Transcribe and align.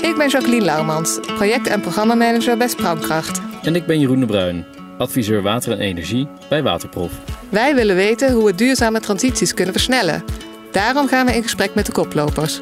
Ik 0.00 0.16
ben 0.16 0.28
Jacqueline 0.28 0.64
Lauwmans, 0.64 1.18
project- 1.20 1.66
en 1.66 1.80
programmamanager 1.80 2.56
bij 2.56 2.68
Sprankkracht. 2.68 3.40
En 3.62 3.74
ik 3.74 3.86
ben 3.86 4.00
Jeroen 4.00 4.20
de 4.20 4.26
Bruin, 4.26 4.64
adviseur 4.98 5.42
water 5.42 5.72
en 5.72 5.78
energie 5.78 6.28
bij 6.48 6.62
Waterprof. 6.62 7.12
Wij 7.48 7.74
willen 7.74 7.96
weten 7.96 8.32
hoe 8.32 8.44
we 8.44 8.54
duurzame 8.54 9.00
transities 9.00 9.54
kunnen 9.54 9.74
versnellen. 9.74 10.24
Daarom 10.72 11.08
gaan 11.08 11.26
we 11.26 11.34
in 11.34 11.42
gesprek 11.42 11.74
met 11.74 11.86
de 11.86 11.92
koplopers. 11.92 12.60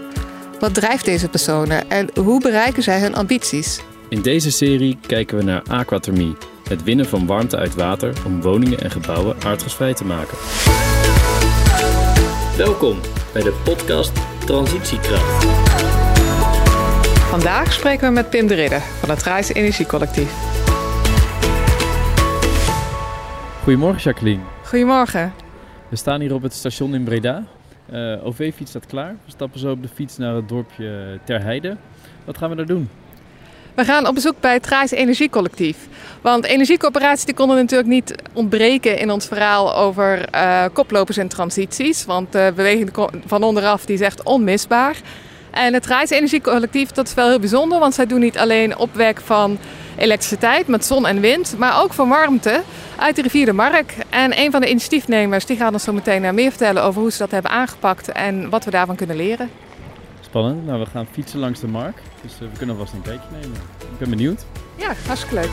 Wat 0.61 0.75
drijft 0.75 1.05
deze 1.05 1.29
personen 1.29 1.91
en 1.91 2.09
hoe 2.21 2.41
bereiken 2.41 2.83
zij 2.83 3.01
hun 3.01 3.15
ambities? 3.15 3.81
In 4.09 4.23
deze 4.23 4.51
serie 4.51 4.99
kijken 5.07 5.37
we 5.37 5.43
naar 5.43 5.63
aquathermie, 5.69 6.37
het 6.69 6.83
winnen 6.83 7.07
van 7.07 7.27
warmte 7.27 7.57
uit 7.57 7.75
water 7.75 8.13
om 8.27 8.43
woningen 8.43 8.81
en 8.81 8.91
gebouwen 8.91 9.37
aardgasvrij 9.45 9.95
te 9.95 10.05
maken. 10.05 10.39
Welkom 12.57 13.01
bij 13.33 13.43
de 13.43 13.55
podcast 13.65 14.13
Transitiekracht. 14.47 15.74
Vandaag 17.35 17.73
spreken 17.73 18.09
we 18.09 18.15
met 18.15 18.31
Pim 18.31 18.47
de 18.47 18.55
Ridder 18.55 18.81
van 18.81 19.11
het 19.11 19.23
Rijs 19.23 19.53
Energiecollectief. 19.53 20.33
Goedemorgen 23.63 24.03
Jacqueline. 24.03 24.43
Goedemorgen. 24.65 25.33
We 25.89 25.97
staan 25.97 26.21
hier 26.21 26.35
op 26.35 26.43
het 26.43 26.53
station 26.53 26.95
in 26.95 27.05
Breda. 27.05 27.45
Uh, 27.93 28.27
OV-fiets 28.27 28.71
staat 28.71 28.87
klaar. 28.87 29.17
We 29.25 29.31
stappen 29.31 29.61
zo 29.61 29.71
op 29.71 29.83
de 29.83 29.89
fiets 29.95 30.17
naar 30.17 30.35
het 30.35 30.49
dorpje 30.49 31.19
Terheide. 31.25 31.77
Wat 32.25 32.39
gaan 32.39 32.51
we 32.51 32.57
daar 32.57 32.67
doen? 32.67 32.89
We 33.75 33.85
gaan 33.85 34.07
op 34.07 34.15
bezoek 34.15 34.41
bij 34.41 34.53
het 34.53 34.63
Traais 34.63 34.91
Energiecollectief. 34.91 35.77
Want 36.21 36.45
energiecoöperaties 36.45 37.25
die 37.25 37.35
konden 37.35 37.57
natuurlijk 37.57 37.91
niet 37.91 38.15
ontbreken 38.33 38.99
in 38.99 39.11
ons 39.11 39.27
verhaal 39.27 39.77
over 39.77 40.35
uh, 40.35 40.65
koplopers 40.73 41.17
en 41.17 41.29
transities. 41.29 42.05
Want 42.05 42.33
de 42.33 42.53
beweging 42.57 42.91
van 43.27 43.43
onderaf 43.43 43.85
die 43.85 43.97
zegt 43.97 44.23
onmisbaar. 44.23 44.97
En 45.55 45.75
het 45.75 45.83
Traais 45.83 46.11
Energiecollectief 46.11 46.91
dat 46.91 47.07
is 47.07 47.15
wel 47.15 47.29
heel 47.29 47.39
bijzonder, 47.39 47.79
want 47.79 47.95
zij 47.95 48.07
doen 48.07 48.21
niet 48.21 48.39
alleen 48.39 48.77
opwek 48.77 49.21
van 49.21 49.59
elektriciteit 49.97 50.67
met 50.67 50.85
zon 50.85 51.07
en 51.07 51.21
wind, 51.21 51.55
maar 51.59 51.83
ook 51.83 51.93
van 51.93 52.09
warmte 52.09 52.63
uit 52.97 53.17
de 53.17 53.23
rivier 53.23 53.47
de 53.47 53.53
Mark. 53.53 53.95
En 54.11 54.39
een 54.39 54.51
van 54.51 54.61
de 54.61 54.69
initiatiefnemers 54.69 55.47
die 55.47 55.57
gaat 55.57 55.73
ons 55.73 55.85
zo 55.85 55.93
meteen 55.93 56.35
meer 56.35 56.51
vertellen 56.51 56.83
over 56.83 57.01
hoe 57.01 57.13
ze 57.13 57.19
dat 57.19 57.31
hebben 57.31 57.51
aangepakt 57.51 58.13
en 58.13 58.51
wat 58.51 58.65
we 58.65 58.71
daarvan 58.71 58.97
kunnen 58.97 59.17
leren. 59.17 59.51
Spannend. 60.21 60.67
Nou, 60.67 60.79
we 60.81 60.87
gaan 60.87 61.07
fietsen 61.13 61.39
langs 61.39 61.61
de 61.61 61.67
Mark, 61.67 61.97
dus 62.23 62.33
uh, 62.33 62.39
we 62.39 62.59
kunnen 62.59 62.77
vast 62.77 62.93
een 62.93 63.03
kijkje 63.03 63.29
nemen. 63.31 63.57
Ik 63.81 63.99
ben 63.99 64.11
benieuwd. 64.11 64.45
Ja, 64.77 64.93
hartstikke 65.07 65.35
leuk. 65.35 65.51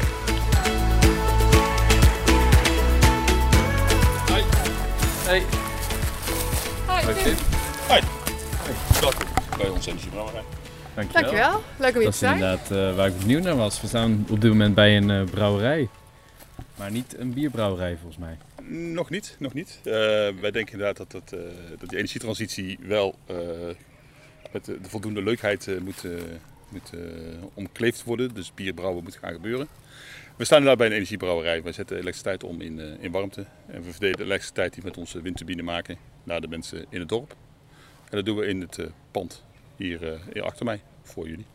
Hoi. 4.30 4.44
Hey. 5.26 5.44
Hoi. 6.86 7.04
Hoi. 7.04 7.16
Hoi. 7.88 8.02
Hoi. 8.64 9.02
Welkom 9.02 9.31
bij 9.62 9.70
ons 9.70 9.86
energiebrouwerij. 9.86 10.44
Dankjewel. 10.96 11.22
Dankjewel. 11.22 11.62
Leuk 11.80 11.94
om 11.94 11.96
hier 11.96 12.04
Dat 12.04 12.04
te 12.04 12.08
is 12.10 12.18
zijn. 12.18 12.34
inderdaad 12.34 12.72
uh, 12.72 12.96
waar 12.96 13.08
ik 13.08 13.18
benieuwd 13.18 13.44
naar 13.44 13.56
was. 13.56 13.82
We 13.82 13.88
staan 13.88 14.26
op 14.30 14.42
dit 14.42 14.50
moment 14.50 14.76
bij 14.76 14.98
een 14.98 15.10
uh, 15.10 15.24
brouwerij. 15.24 15.90
Maar 16.76 16.92
niet 16.92 17.18
een 17.18 17.34
bierbrouwerij 17.34 17.98
volgens 17.98 18.18
mij. 18.18 18.38
Nog 18.94 19.10
niet, 19.10 19.36
nog 19.40 19.54
niet. 19.54 19.80
Uh, 19.84 19.94
wij 20.42 20.52
denken 20.52 20.72
inderdaad 20.72 20.98
dat, 20.98 21.12
dat, 21.12 21.30
dat 21.80 21.90
die 21.90 21.98
energietransitie 21.98 22.80
wel 22.82 23.16
met 24.52 24.66
de, 24.66 24.82
de, 24.82 24.90
voldoende 24.90 25.24
leukheid 25.24 25.80
moet, 25.84 26.04
moet 26.70 26.92
omkleefd 27.54 28.04
worden. 28.04 28.34
Dus 28.34 28.54
bierbrouwen 28.54 29.04
moet 29.04 29.16
gaan 29.16 29.34
gebeuren. 29.34 29.68
We 30.36 30.46
staan 30.46 30.58
inderdaad 30.58 30.80
bij 30.80 30.88
een 30.88 30.94
energiebrouwerij. 30.94 31.64
Wij 31.64 31.72
zetten 31.72 31.96
elektriciteit 31.98 32.44
om 32.44 32.62
in, 32.62 32.80
in 33.00 33.12
warmte. 33.12 33.46
En 33.68 33.84
we 33.84 33.92
verdelen 33.92 34.18
de 34.18 34.24
elektriciteit 34.24 34.74
die 34.74 34.82
we 34.82 34.88
met 34.90 34.98
onze 34.98 35.22
windturbine 35.22 35.64
maken 35.64 35.98
naar 36.24 36.42
de 36.42 36.48
mensen 36.48 36.86
in 36.90 37.00
het 37.00 37.10
dorp. 37.10 37.36
En 38.10 38.18
dat 38.18 38.26
doen 38.26 38.38
we 38.38 38.46
in 38.46 38.62
het 38.62 38.80
pand 39.12 39.44
hier, 39.82 40.20
hier 40.34 40.44
achter 40.44 40.66
mij 40.66 40.82
voor 41.04 41.28
jullie. 41.30 41.46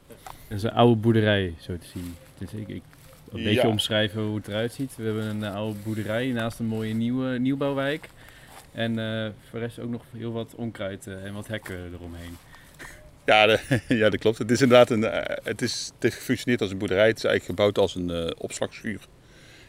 Dat 0.49 0.57
is 0.59 0.63
een 0.63 0.73
oude 0.73 0.97
boerderij, 1.01 1.55
zo 1.61 1.79
te 1.79 1.87
zien. 1.87 2.15
Dus 2.39 2.53
ik, 2.53 2.69
ik 2.69 2.83
een 3.33 3.43
beetje 3.43 3.61
Ja. 3.63 3.69
omschrijven 3.69 4.23
hoe 4.23 4.37
het 4.37 4.49
eruit 4.49 4.73
ziet. 4.73 4.97
We 4.97 5.05
hebben 5.05 5.25
een 5.25 5.41
uh, 5.41 5.55
oude 5.55 5.79
boerderij 5.85 6.27
naast 6.27 6.59
een 6.59 6.67
mooie 6.67 6.95
nieuwe, 6.95 7.39
nieuwbouwwijk. 7.39 8.09
En 8.73 8.99
uh, 8.99 9.29
voor 9.51 9.59
de 9.59 9.65
rest 9.65 9.79
ook 9.79 9.91
nog 9.91 10.03
heel 10.17 10.33
wat 10.33 10.55
onkruid 10.55 11.07
en 11.07 11.33
wat 11.33 11.47
hekken 11.49 11.93
eromheen. 11.93 12.37
Ja, 13.25 13.47
de, 13.47 13.81
ja, 14.01 14.11
dat 14.11 14.21
klopt. 14.21 14.39
Het 14.39 14.51
is 14.51 14.63
inderdaad 14.63 14.91
een, 14.91 15.03
het, 15.43 15.63
is, 15.63 15.91
het 15.95 16.03
heeft 16.03 16.17
gefunctioneerd 16.17 16.61
als 16.61 16.71
een 16.71 16.79
boerderij. 16.79 17.07
Het 17.07 17.17
is 17.17 17.25
eigenlijk 17.25 17.59
gebouwd 17.59 17.79
als 17.79 17.95
een 17.95 18.35
opslagschuur 18.39 19.01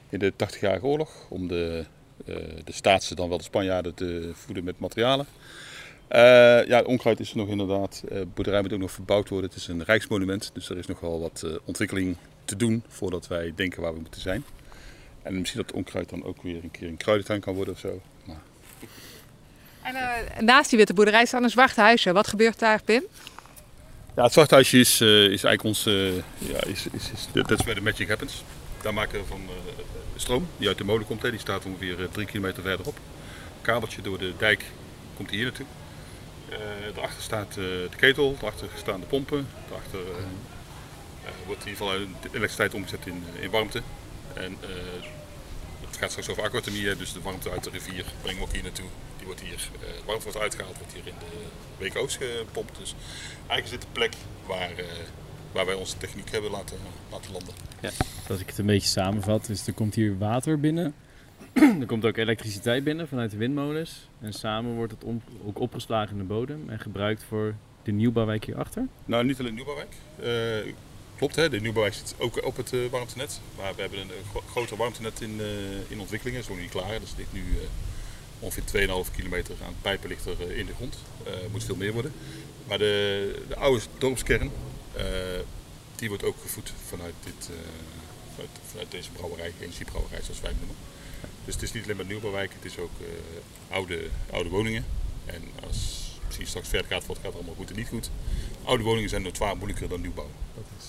in 0.09 0.19
de 0.19 0.33
80-jarige 0.33 0.85
oorlog. 0.85 1.29
Om 1.29 1.47
de, 1.47 1.85
de 2.63 2.71
staatsen, 2.71 3.15
dan 3.15 3.29
wel 3.29 3.37
de 3.37 3.43
Spanjaarden, 3.43 3.93
te 3.93 4.31
voeden 4.33 4.63
met 4.63 4.79
materialen. 4.79 5.25
Uh, 6.11 6.65
ja, 6.67 6.81
onkruid 6.81 7.19
is 7.19 7.31
er 7.31 7.37
nog 7.37 7.47
inderdaad. 7.47 8.03
De 8.09 8.15
uh, 8.15 8.21
boerderij 8.33 8.61
moet 8.61 8.73
ook 8.73 8.79
nog 8.79 8.91
verbouwd 8.91 9.29
worden. 9.29 9.49
Het 9.49 9.59
is 9.59 9.67
een 9.67 9.83
rijksmonument, 9.83 10.49
dus 10.53 10.69
er 10.69 10.77
is 10.77 10.87
nog 10.87 10.99
wel 10.99 11.19
wat 11.19 11.41
uh, 11.45 11.55
ontwikkeling 11.65 12.17
te 12.45 12.55
doen 12.55 12.83
voordat 12.87 13.27
wij 13.27 13.53
denken 13.55 13.81
waar 13.81 13.93
we 13.93 13.99
moeten 13.99 14.21
zijn. 14.21 14.45
En 15.21 15.39
misschien 15.39 15.61
dat 15.61 15.71
onkruid 15.71 16.09
dan 16.09 16.23
ook 16.23 16.41
weer 16.41 16.63
een 16.63 16.71
keer 16.71 16.87
een 16.87 16.97
kruidentuin 16.97 17.39
kan 17.39 17.53
worden 17.53 17.73
of 17.73 17.79
zo. 17.79 18.01
Maar... 18.25 18.41
En 19.81 19.95
eh, 19.95 20.41
naast 20.41 20.69
die 20.69 20.77
witte 20.77 20.93
boerderij 20.93 21.25
staat 21.25 21.43
een 21.43 21.49
zwart 21.49 21.75
huisje. 21.75 22.13
Wat 22.13 22.27
gebeurt 22.27 22.59
daar, 22.59 22.81
Pim? 22.83 23.03
Ja, 24.15 24.23
het 24.23 24.33
zwart 24.33 24.51
huisje 24.51 24.79
is, 24.79 25.01
is 25.01 25.43
eigenlijk 25.43 25.63
ons. 25.63 25.83
ja, 26.37 26.63
is, 26.63 26.87
is, 26.91 27.11
is, 27.11 27.27
dat 27.33 27.59
is 27.59 27.65
waar 27.65 27.75
de 27.75 27.81
magic 27.81 28.07
happens. 28.07 28.43
Daar 28.81 28.93
maken 28.93 29.19
we 29.19 29.25
van 29.25 29.41
stroom 30.15 30.47
die 30.57 30.67
uit 30.67 30.77
de 30.77 30.83
molen 30.83 31.05
komt. 31.05 31.21
Hè. 31.21 31.29
Die 31.29 31.39
staat 31.39 31.65
ongeveer 31.65 32.09
drie 32.11 32.25
kilometer 32.25 32.63
verderop. 32.63 32.99
Kabeltje 33.61 34.01
door 34.01 34.17
de 34.17 34.33
dijk 34.37 34.65
komt 35.15 35.29
hier 35.29 35.43
naartoe. 35.43 35.65
Daarachter 36.93 37.23
staat 37.23 37.49
uh, 37.49 37.63
de 37.63 37.89
ketel, 37.97 38.37
daarachter 38.39 38.69
staan 38.75 38.99
de 38.99 39.05
pompen, 39.05 39.47
daarachter 39.69 39.99
uh, 39.99 41.31
wordt 41.45 41.65
in 41.65 41.69
ieder 41.69 41.85
geval 41.85 42.07
elektriciteit 42.21 42.73
omgezet 42.73 43.05
in, 43.05 43.23
in 43.39 43.49
warmte. 43.49 43.81
En 44.33 44.57
het 45.87 45.97
gaat 45.97 46.09
straks 46.09 46.29
over 46.29 46.43
aquathermie, 46.43 46.95
dus 46.95 47.13
de 47.13 47.21
warmte 47.21 47.49
uit 47.49 47.63
de 47.63 47.69
rivier 47.69 48.05
brengen 48.21 48.39
we 48.39 48.45
ook 48.47 48.53
hier 48.53 48.63
naartoe. 48.63 48.85
Die 49.17 49.25
wordt 49.25 49.41
hier, 49.41 49.69
de 49.79 50.01
warmte 50.05 50.23
wordt 50.23 50.39
uitgehaald, 50.39 50.77
wordt 50.77 50.93
hier 50.93 51.07
in 51.07 51.13
de 51.19 51.85
WKO's 51.85 52.17
gepompt. 52.17 52.77
Dus 52.77 52.95
eigenlijk 53.47 53.63
is 53.63 53.69
dit 53.69 53.81
de 53.81 53.87
plek 53.91 54.13
waar, 54.45 54.71
waar 55.51 55.65
wij 55.65 55.75
onze 55.75 55.97
techniek 55.97 56.31
hebben 56.31 56.51
laten, 56.51 56.77
laten 57.11 57.31
landen. 57.31 57.53
Ja. 57.79 57.89
Als 58.29 58.39
ik 58.39 58.47
het 58.47 58.57
een 58.57 58.65
beetje 58.65 58.87
samenvat, 58.87 59.45
dus 59.45 59.67
er 59.67 59.73
komt 59.73 59.95
hier 59.95 60.17
water 60.17 60.59
binnen. 60.59 60.95
Er 61.81 61.85
komt 61.85 62.05
ook 62.05 62.17
elektriciteit 62.17 62.83
binnen 62.83 63.07
vanuit 63.07 63.31
de 63.31 63.37
windmolens. 63.37 64.09
En 64.19 64.33
samen 64.33 64.75
wordt 64.75 64.91
het 64.91 65.03
ook 65.45 65.59
opgeslagen 65.59 66.11
in 66.11 66.17
de 66.17 66.23
bodem 66.23 66.69
en 66.69 66.79
gebruikt 66.79 67.23
voor 67.23 67.55
de 67.83 67.91
nieuwbouwwijk 67.91 68.45
hierachter. 68.45 68.87
Nou, 69.05 69.25
niet 69.25 69.39
alleen 69.39 69.55
de 69.55 69.63
nieuwbouwwijk. 69.63 69.95
Uh, 70.65 70.73
klopt, 71.15 71.35
hè? 71.35 71.49
de 71.49 71.59
nieuwbouwwijk 71.59 71.95
zit 71.95 72.15
ook 72.17 72.45
op 72.45 72.57
het 72.57 72.73
uh, 72.73 72.89
warmtenet. 72.89 73.41
Maar 73.57 73.75
we 73.75 73.81
hebben 73.81 73.99
een 73.99 74.07
uh, 74.07 74.41
groter 74.49 74.77
warmtenet 74.77 75.21
in, 75.21 75.41
in 75.87 75.99
ontwikkeling. 75.99 76.37
Dat 76.37 76.45
is 76.45 76.53
nog 76.53 76.59
niet 76.59 76.71
klaar. 76.71 76.99
Dat 76.99 77.13
ligt 77.17 77.33
nu 77.33 77.43
ongeveer 78.39 78.87
2,5 79.05 79.15
kilometer 79.15 79.55
aan 79.65 79.73
pijpen 79.81 80.09
ligt 80.09 80.25
er 80.25 80.51
in 80.51 80.65
de 80.65 80.73
grond. 80.73 80.97
Er 81.25 81.49
moet 81.51 81.63
veel 81.63 81.75
meer 81.75 81.93
worden. 81.93 82.11
Maar 82.67 82.77
de, 82.77 83.43
de 83.47 83.55
oude 83.55 83.81
dorpskern, 83.97 84.51
die 85.95 86.09
wordt 86.09 86.23
ook 86.23 86.35
gevoed 86.41 86.73
vanuit, 86.85 87.13
dit, 87.23 87.49
vanuit, 88.33 88.49
vanuit 88.69 88.91
deze 88.91 89.11
brouwerij, 89.11 89.53
energiebrouwerij 89.59 90.21
zoals 90.21 90.41
wij 90.41 90.49
het 90.49 90.59
noemen. 90.59 90.77
Dus 91.47 91.55
het 91.55 91.63
is 91.63 91.71
niet 91.71 91.83
alleen 91.83 91.95
maar 91.95 92.05
nieuwbouwwijk, 92.05 92.53
het 92.53 92.65
is 92.65 92.77
ook 92.77 92.91
uh, 93.01 93.07
oude, 93.75 94.07
oude 94.31 94.49
woningen. 94.49 94.85
En 95.25 95.41
als 95.67 95.77
misschien 96.25 96.47
straks 96.47 96.67
verder 96.67 96.91
gaat, 96.91 97.05
wat 97.05 97.17
gaat 97.23 97.33
allemaal 97.33 97.55
goed 97.55 97.69
en 97.69 97.75
niet 97.75 97.87
goed. 97.87 98.09
Oude 98.63 98.83
woningen 98.83 99.09
zijn 99.09 99.21
notoire 99.21 99.55
moeilijker 99.55 99.89
dan 99.89 100.01
nieuwbouw. 100.01 100.29
Dat 100.55 100.63
is 100.79 100.85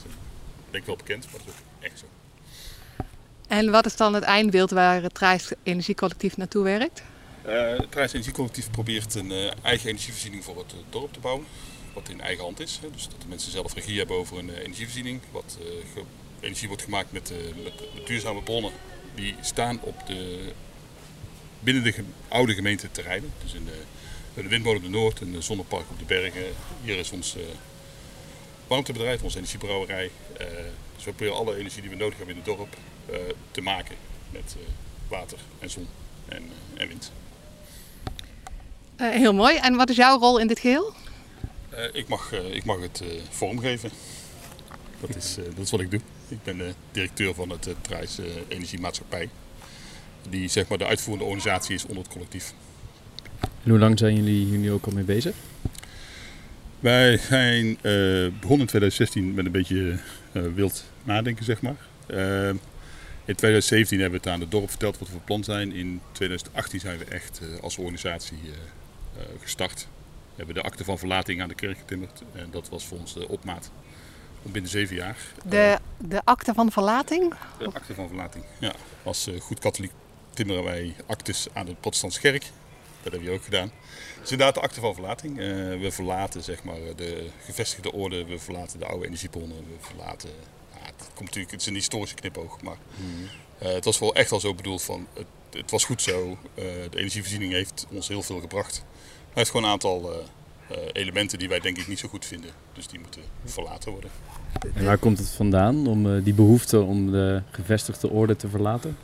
denk 0.70 0.82
ik 0.82 0.86
wel 0.86 0.96
bekend, 0.96 1.24
maar 1.24 1.40
dat 1.44 1.54
is 1.54 1.60
ook 1.60 1.84
echt 1.84 1.98
zo. 1.98 2.04
En 3.48 3.70
wat 3.70 3.86
is 3.86 3.96
dan 3.96 4.14
het 4.14 4.22
eindbeeld 4.22 4.70
waar 4.70 5.02
het 5.02 5.14
Trijs 5.14 5.52
Energiecollectief 5.62 6.36
naartoe 6.36 6.64
werkt? 6.64 7.02
Uh, 7.46 7.76
het 7.76 7.90
Trijs 7.90 8.12
Energiecollectief 8.12 8.70
probeert 8.70 9.14
een 9.14 9.32
eigen 9.62 9.88
energievoorziening 9.88 10.44
voor 10.44 10.58
het 10.58 10.74
dorp 10.90 11.12
te 11.12 11.20
bouwen. 11.20 11.46
Wat 11.94 12.08
in 12.08 12.20
eigen 12.20 12.44
hand 12.44 12.60
is. 12.60 12.78
Hè. 12.82 12.90
Dus 12.90 13.08
dat 13.08 13.20
de 13.20 13.28
mensen 13.28 13.50
zelf 13.50 13.74
regie 13.74 13.98
hebben 13.98 14.16
over 14.16 14.38
een 14.38 14.50
energievoorziening. 14.50 15.20
Wat 15.30 15.58
energie 16.40 16.68
wordt 16.68 16.82
gemaakt 16.82 17.12
met, 17.12 17.32
met, 17.62 17.94
met 17.94 18.06
duurzame 18.06 18.42
bronnen 18.42 18.72
die 19.18 19.34
staan 19.40 19.80
op 19.80 20.06
de, 20.06 20.52
binnen 21.60 21.82
de 21.82 21.94
oude 22.28 22.54
gemeente 22.54 22.90
terreinen. 22.90 23.32
Dus 23.42 23.52
in 23.52 23.64
de, 23.64 24.42
de 24.42 24.48
windmolen 24.48 24.78
op 24.78 24.84
de 24.84 24.90
Noord 24.90 25.20
en 25.20 25.32
de 25.32 25.40
zonnepark 25.40 25.90
op 25.90 25.98
de 25.98 26.04
bergen. 26.04 26.42
Hier 26.82 26.98
is 26.98 27.10
ons 27.10 27.36
uh, 27.36 27.42
warmtebedrijf, 28.66 29.22
onze 29.22 29.36
energiebrouwerij. 29.36 30.10
Uh, 30.32 30.46
dus 30.96 31.04
we 31.04 31.12
proberen 31.12 31.34
alle 31.34 31.56
energie 31.56 31.80
die 31.80 31.90
we 31.90 31.96
nodig 31.96 32.16
hebben 32.16 32.36
in 32.36 32.42
het 32.42 32.56
dorp 32.56 32.76
uh, 33.10 33.16
te 33.50 33.60
maken 33.60 33.96
met 34.30 34.56
water 35.08 35.38
en 35.58 35.70
zon 35.70 35.88
en, 36.28 36.42
en 36.74 36.88
wind. 36.88 37.12
heel 38.96 39.34
mooi. 39.34 39.56
En 39.56 39.74
wat 39.74 39.90
is 39.90 39.96
jouw 39.96 40.18
rol 40.18 40.38
in 40.38 40.46
dit 40.46 40.58
geheel? 40.58 40.92
ik, 41.92 42.08
mag, 42.08 42.32
ik 42.32 42.64
mag 42.64 42.80
het 42.80 43.02
vormgeven. 43.30 43.90
Dat 45.00 45.16
is, 45.16 45.34
dat 45.34 45.64
is 45.64 45.70
wat 45.70 45.80
ik 45.80 45.90
doe. 45.90 46.00
Ik 46.28 46.42
ben 46.42 46.58
de 46.58 46.74
directeur 46.90 47.34
van 47.34 47.50
het 47.50 47.74
Prijs 47.82 48.18
Energiemaatschappij. 48.48 49.28
Die 50.30 50.48
zeg 50.48 50.68
maar 50.68 50.78
de 50.78 50.86
uitvoerende 50.86 51.24
organisatie 51.24 51.74
is 51.74 51.86
onder 51.86 52.02
het 52.02 52.12
collectief. 52.12 52.52
En 53.40 53.70
hoe 53.70 53.78
lang 53.78 53.98
zijn 53.98 54.14
jullie 54.14 54.46
hier 54.46 54.58
nu 54.58 54.72
ook 54.72 54.86
al 54.86 54.92
mee 54.92 55.04
bezig? 55.04 55.34
Wij 56.80 57.16
zijn 57.16 57.66
uh, 57.66 57.76
begonnen 58.40 58.60
in 58.60 58.66
2016 58.66 59.34
met 59.34 59.46
een 59.46 59.52
beetje 59.52 59.98
uh, 60.32 60.42
wild 60.54 60.84
nadenken, 61.04 61.44
zeg 61.44 61.62
maar. 61.62 61.76
Uh, 62.06 62.48
in 63.24 63.34
2017 63.34 64.00
hebben 64.00 64.20
we 64.20 64.24
het 64.24 64.34
aan 64.34 64.40
het 64.40 64.50
dorp 64.50 64.70
verteld 64.70 64.98
wat 64.98 65.08
we 65.08 65.14
van 65.14 65.24
plan 65.24 65.44
zijn. 65.44 65.72
In 65.72 66.00
2018 66.12 66.80
zijn 66.80 66.98
we 66.98 67.04
echt 67.04 67.40
als 67.60 67.78
organisatie 67.78 68.38
gestart. 69.40 69.86
We 70.28 70.34
hebben 70.36 70.54
de 70.54 70.62
akte 70.62 70.84
van 70.84 70.98
verlating 70.98 71.42
aan 71.42 71.48
de 71.48 71.54
kerk 71.54 71.78
getimmerd. 71.78 72.22
En 72.32 72.48
dat 72.50 72.68
was 72.68 72.86
voor 72.86 72.98
ons 72.98 73.14
de 73.14 73.28
opmaat 73.28 73.70
binnen 74.42 74.70
zeven 74.70 74.96
jaar. 74.96 75.16
De, 75.44 75.78
de 75.96 76.20
akte 76.24 76.54
van 76.54 76.72
verlating? 76.72 77.34
De 77.58 77.70
akte 77.72 77.94
van 77.94 78.08
verlating, 78.08 78.44
ja. 78.58 78.72
Als 79.02 79.30
goed 79.40 79.58
katholiek 79.58 79.92
timmeren 80.34 80.64
wij 80.64 80.94
actes 81.06 81.46
aan 81.52 81.66
de 81.66 81.74
protestantse 81.80 82.20
kerk. 82.20 82.42
Dat 83.02 83.12
hebben 83.12 83.30
we 83.30 83.36
ook 83.36 83.44
gedaan. 83.44 83.70
Dus 84.20 84.30
inderdaad 84.30 84.54
de 84.54 84.60
akte 84.60 84.80
van 84.80 84.94
verlating. 84.94 85.38
Uh, 85.38 85.44
we 85.80 85.90
verlaten 85.90 86.42
zeg 86.42 86.64
maar, 86.64 86.78
de 86.96 87.28
gevestigde 87.44 87.92
orde, 87.92 88.24
we 88.24 88.38
verlaten 88.38 88.78
de 88.78 88.86
oude 88.86 89.06
energiebronnen, 89.06 89.56
we 89.56 89.86
verlaten... 89.86 90.30
Het, 90.70 91.08
komt 91.14 91.28
natuurlijk, 91.28 91.50
het 91.50 91.60
is 91.60 91.66
een 91.66 91.74
historische 91.74 92.14
knipoog, 92.16 92.62
maar 92.62 92.76
uh, 93.62 93.68
het 93.68 93.84
was 93.84 93.98
wel 93.98 94.14
echt 94.14 94.32
al 94.32 94.40
zo 94.40 94.54
bedoeld 94.54 94.82
van 94.82 95.06
het, 95.14 95.26
het 95.50 95.70
was 95.70 95.84
goed 95.84 96.02
zo. 96.02 96.38
De 96.54 96.88
energievoorziening 96.92 97.52
heeft 97.52 97.86
ons 97.90 98.08
heel 98.08 98.22
veel 98.22 98.40
gebracht. 98.40 98.76
Hij 98.76 99.32
heeft 99.32 99.50
gewoon 99.50 99.64
een 99.66 99.72
aantal 99.72 100.24
elementen 100.92 101.38
die 101.38 101.48
wij 101.48 101.60
denk 101.60 101.78
ik 101.78 101.88
niet 101.88 101.98
zo 101.98 102.08
goed 102.08 102.24
vinden. 102.24 102.50
Dus 102.72 102.86
die 102.86 103.00
moeten 103.00 103.22
verlaten 103.44 103.92
worden. 103.92 104.10
En 104.74 104.84
waar 104.84 104.98
komt 104.98 105.18
het 105.18 105.30
vandaan 105.30 105.86
om 105.86 106.22
die 106.22 106.34
behoefte 106.34 106.80
om 106.80 107.10
de 107.10 107.42
gevestigde 107.50 108.08
orde 108.08 108.36
te 108.36 108.48
verlaten? 108.48 108.96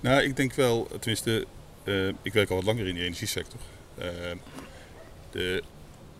Nou, 0.00 0.22
ik 0.22 0.36
denk 0.36 0.54
wel, 0.54 0.88
tenminste, 0.98 1.46
uh, 1.84 2.08
ik 2.22 2.32
werk 2.32 2.50
al 2.50 2.56
wat 2.56 2.64
langer 2.64 2.86
in 2.86 2.94
de 2.94 3.00
energiesector. 3.00 3.60
Uh, 3.98 4.04
de, 5.30 5.62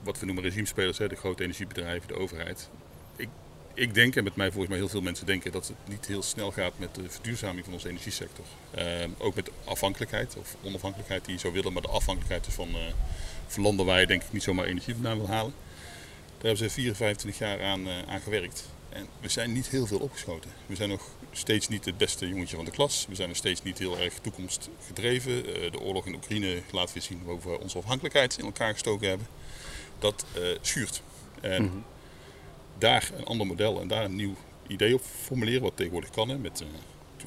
wat 0.02 0.18
we 0.18 0.26
noemen 0.26 0.44
regimespelers, 0.44 0.98
hè, 0.98 1.08
de 1.08 1.16
grote 1.16 1.42
energiebedrijven, 1.42 2.08
de 2.08 2.18
overheid. 2.18 2.68
Ik, 3.16 3.28
ik 3.74 3.94
denk, 3.94 4.16
en 4.16 4.24
met 4.24 4.36
mij 4.36 4.46
volgens 4.46 4.68
mij 4.68 4.78
heel 4.78 4.88
veel 4.88 5.00
mensen 5.00 5.26
denken, 5.26 5.52
dat 5.52 5.68
het 5.68 5.76
niet 5.88 6.06
heel 6.06 6.22
snel 6.22 6.50
gaat 6.50 6.72
met 6.76 6.94
de 6.94 7.02
verduurzaming 7.06 7.64
van 7.64 7.74
onze 7.74 7.88
energiesector. 7.88 8.44
Uh, 8.78 8.84
ook 9.18 9.34
met 9.34 9.50
afhankelijkheid, 9.64 10.36
of 10.36 10.56
onafhankelijkheid 10.62 11.24
die 11.24 11.34
je 11.34 11.40
zou 11.40 11.52
willen, 11.52 11.72
maar 11.72 11.82
de 11.82 11.88
afhankelijkheid 11.88 12.46
van, 12.54 12.68
van 13.52 13.62
landen 13.62 13.86
waar 13.86 14.00
je 14.00 14.06
denk 14.06 14.22
ik 14.22 14.32
niet 14.32 14.42
zomaar 14.42 14.64
energie 14.64 14.94
vandaan 14.94 15.18
wil 15.18 15.28
halen. 15.28 15.52
Daar 16.26 16.50
hebben 16.50 16.70
ze 16.70 16.70
54 16.70 17.38
jaar 17.38 17.62
aan, 17.62 17.88
aan 17.88 18.20
gewerkt. 18.20 18.68
En 18.88 19.06
we 19.20 19.28
zijn 19.28 19.52
niet 19.52 19.68
heel 19.68 19.86
veel 19.86 19.98
opgeschoten. 19.98 20.50
We 20.66 20.74
zijn 20.74 20.88
nog 20.88 21.02
steeds 21.32 21.68
niet 21.68 21.84
het 21.84 21.98
beste 21.98 22.28
jongetje 22.28 22.56
van 22.56 22.64
de 22.64 22.70
klas. 22.70 23.06
We 23.08 23.14
zijn 23.14 23.28
nog 23.28 23.36
steeds 23.36 23.62
niet 23.62 23.78
heel 23.78 23.98
erg 23.98 24.14
toekomstgedreven. 24.18 25.32
Uh, 25.32 25.70
de 25.70 25.80
oorlog 25.80 26.06
in 26.06 26.14
Oekraïne 26.14 26.62
laat 26.72 26.92
weer 26.92 27.02
zien 27.02 27.22
hoe 27.24 27.40
we 27.40 27.60
onze 27.60 27.78
afhankelijkheid 27.78 28.38
in 28.38 28.44
elkaar 28.44 28.72
gestoken 28.72 29.08
hebben. 29.08 29.26
Dat 29.98 30.24
uh, 30.36 30.58
schuurt. 30.60 31.02
En 31.40 31.62
mm 31.62 31.68
-hmm. 31.68 31.84
daar 32.78 33.10
een 33.16 33.24
ander 33.24 33.46
model 33.46 33.80
en 33.80 33.88
daar 33.88 34.04
een 34.04 34.16
nieuw 34.16 34.34
idee 34.66 34.94
op 34.94 35.02
formuleren, 35.02 35.62
wat 35.62 35.76
tegenwoordig 35.76 36.10
kan. 36.10 36.28
Hè, 36.28 36.38
met, 36.38 36.60
uh, 36.60 36.68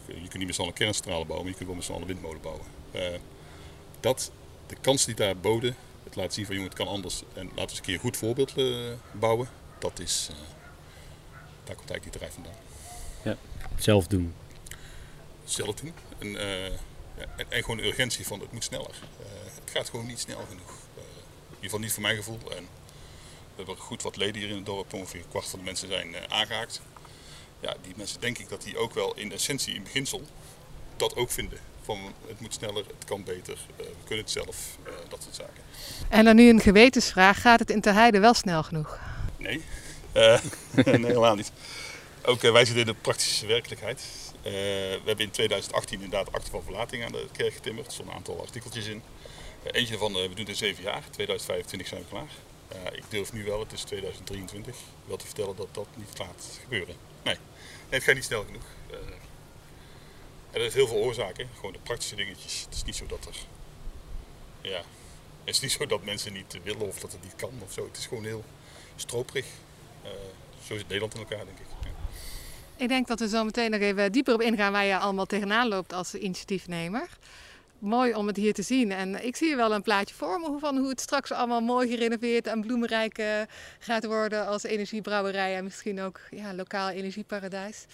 je 0.07 0.13
kunt 0.13 0.37
niet 0.37 0.45
met 0.45 0.55
z'n 0.55 0.61
allen 0.61 0.73
kerncentrale 0.73 1.25
bouwen, 1.25 1.41
maar 1.41 1.51
je 1.51 1.57
kunt 1.57 1.67
wel 1.67 1.77
met 1.77 1.85
z'n 1.85 1.91
allen 1.91 2.07
windmolen 2.07 2.41
bouwen. 2.41 2.65
dat, 3.99 4.31
de 4.67 4.75
kans 4.81 5.05
die 5.05 5.15
daar 5.15 5.37
boden, 5.37 5.75
het 6.11 6.19
laat 6.19 6.33
zien 6.33 6.45
van 6.45 6.55
jongen, 6.55 6.69
het 6.69 6.79
kan 6.79 6.87
anders. 6.87 7.23
En 7.33 7.45
laten 7.45 7.55
we 7.55 7.61
eens 7.61 7.77
een 7.77 7.83
keer 7.83 7.93
een 7.93 7.99
goed 7.99 8.17
voorbeeld 8.17 8.53
bouwen. 9.11 9.49
Dat 9.79 9.99
is, 9.99 10.29
daar 11.63 11.75
komt 11.75 11.89
eigenlijk 11.89 12.03
die 12.03 12.11
drijf 12.11 12.33
vandaan. 12.33 12.55
Ja, 13.23 13.37
zelf 13.77 14.07
doen. 14.07 14.33
Zelf 15.43 15.75
doen. 15.75 15.93
En, 16.17 16.27
uh, 16.27 16.65
en, 16.65 16.79
en, 17.49 17.61
gewoon 17.61 17.77
de 17.77 17.85
urgentie 17.85 18.27
van 18.27 18.39
het 18.39 18.51
moet 18.51 18.63
sneller. 18.63 18.95
Uh, 19.19 19.25
het 19.55 19.71
gaat 19.71 19.89
gewoon 19.89 20.05
niet 20.05 20.19
snel 20.19 20.45
genoeg. 20.49 20.69
Uh, 20.69 21.03
in 21.03 21.55
ieder 21.55 21.63
geval 21.63 21.79
niet 21.79 21.91
voor 21.91 22.01
mijn 22.01 22.15
gevoel. 22.15 22.39
En 22.55 22.63
we 22.63 23.55
hebben 23.55 23.77
goed 23.77 24.01
wat 24.01 24.15
leden 24.15 24.41
hier 24.41 24.49
in 24.49 24.55
het 24.55 24.65
dorp. 24.65 24.93
Ongeveer 24.93 25.19
een 25.19 25.29
kwart 25.29 25.47
van 25.47 25.59
de 25.59 25.65
mensen 25.65 25.87
zijn 25.87 26.31
aangehaakt. 26.31 26.81
Ja, 27.59 27.75
die 27.81 27.93
mensen 27.95 28.21
denk 28.21 28.37
ik 28.37 28.49
dat 28.49 28.61
die 28.61 28.77
ook 28.77 28.93
wel 28.93 29.15
in 29.15 29.31
essentie, 29.31 29.73
in 29.73 29.83
beginsel, 29.83 30.21
dat 30.97 31.15
ook 31.15 31.31
vinden. 31.31 31.59
Van 31.91 32.13
het 32.27 32.39
moet 32.39 32.53
sneller, 32.53 32.83
het 32.87 33.05
kan 33.05 33.23
beter, 33.23 33.57
we 33.77 33.83
kunnen 34.05 34.23
het 34.23 34.33
zelf, 34.33 34.77
dat 35.09 35.23
soort 35.23 35.35
zaken. 35.35 35.63
En 36.09 36.25
dan 36.25 36.35
nu 36.35 36.49
een 36.49 36.59
gewetensvraag. 36.59 37.41
Gaat 37.41 37.59
het 37.59 37.69
in 37.69 37.81
Terheide 37.81 38.19
wel 38.19 38.33
snel 38.33 38.63
genoeg? 38.63 38.99
Nee, 39.37 39.61
nee 40.73 41.05
helemaal 41.05 41.35
niet. 41.35 41.51
Ook 42.25 42.43
uh, 42.43 42.51
wij 42.51 42.65
zitten 42.65 42.85
in 42.85 42.93
de 42.93 42.99
praktische 43.01 43.45
werkelijkheid. 43.45 44.01
Uh, 44.37 44.43
we 44.43 45.01
hebben 45.05 45.25
in 45.25 45.31
2018 45.31 46.01
inderdaad 46.01 46.33
akte 46.33 46.51
van 46.51 46.63
verlating 46.63 47.05
aan 47.05 47.11
de 47.11 47.27
kerk 47.31 47.53
getimmerd. 47.53 47.85
Er 47.85 47.91
stonden 47.91 48.13
een 48.13 48.19
aantal 48.19 48.41
artikeltjes 48.41 48.87
in. 48.87 49.01
Uh, 49.63 49.69
eentje 49.71 49.97
van, 49.97 50.13
we 50.13 50.19
doen 50.19 50.37
het 50.37 50.49
in 50.49 50.55
zeven 50.55 50.83
jaar. 50.83 51.03
2025 51.09 51.87
zijn 51.87 52.01
we 52.01 52.07
klaar. 52.07 52.31
ik 52.91 53.03
durf 53.09 53.33
nu 53.33 53.43
wel, 53.43 53.59
het 53.59 53.71
is 53.71 53.83
2023, 53.83 54.75
wel 55.05 55.17
te 55.17 55.25
vertellen 55.25 55.55
dat 55.55 55.67
dat 55.71 55.87
niet 55.95 56.11
gaat 56.13 56.59
gebeuren. 56.61 56.95
Nee, 57.23 57.35
nee 57.35 57.99
het 57.99 58.03
gaat 58.03 58.15
niet 58.15 58.23
snel 58.23 58.43
genoeg. 58.43 58.65
Er 60.51 60.59
heeft 60.61 60.73
heel 60.73 60.87
veel 60.87 60.97
oorzaken, 60.97 61.49
gewoon 61.55 61.73
de 61.73 61.79
praktische 61.83 62.15
dingetjes. 62.15 62.61
Het 62.65 62.73
is 62.73 62.83
niet 62.83 62.95
zo 62.95 63.05
dat 63.05 63.25
er... 63.25 63.35
Ja, 64.61 64.81
het 65.43 65.55
is 65.55 65.59
niet 65.59 65.71
zo 65.71 65.85
dat 65.85 66.03
mensen 66.03 66.33
niet 66.33 66.57
willen 66.63 66.87
of 66.87 66.99
dat 66.99 67.11
het 67.11 67.23
niet 67.23 67.35
kan 67.35 67.51
of 67.63 67.71
zo. 67.71 67.85
Het 67.85 67.97
is 67.97 68.05
gewoon 68.05 68.23
heel 68.23 68.43
stroperig. 68.95 69.45
zo 70.67 70.77
zit 70.77 70.87
Nederland 70.87 71.13
in 71.13 71.19
elkaar, 71.19 71.45
denk 71.45 71.59
ik. 71.59 71.65
Ik 72.81 72.87
denk 72.87 73.07
dat 73.07 73.19
we 73.19 73.27
zo 73.27 73.43
meteen 73.43 73.71
nog 73.71 73.79
even 73.79 74.11
dieper 74.11 74.33
op 74.33 74.41
ingaan 74.41 74.71
waar 74.71 74.85
je 74.85 74.97
allemaal 74.97 75.25
tegenaan 75.25 75.67
loopt 75.67 75.93
als 75.93 76.15
initiatiefnemer. 76.15 77.09
Mooi 77.79 78.13
om 78.13 78.27
het 78.27 78.37
hier 78.37 78.53
te 78.53 78.61
zien. 78.61 78.91
En 78.91 79.25
ik 79.25 79.35
zie 79.35 79.47
hier 79.47 79.57
wel 79.57 79.73
een 79.73 79.81
plaatje 79.81 80.15
voor 80.15 80.39
me 80.39 80.57
van 80.59 80.77
hoe 80.77 80.89
het 80.89 81.01
straks 81.01 81.31
allemaal 81.31 81.61
mooi 81.61 81.89
gerenoveerd 81.89 82.47
en 82.47 82.61
bloemrijk 82.61 83.17
uh, 83.17 83.41
gaat 83.79 84.05
worden 84.05 84.47
als 84.47 84.63
energiebrouwerij 84.63 85.55
en 85.55 85.63
misschien 85.63 86.01
ook 86.01 86.19
ja, 86.31 86.53
lokaal 86.53 86.89
energieparadijs. 86.89 87.85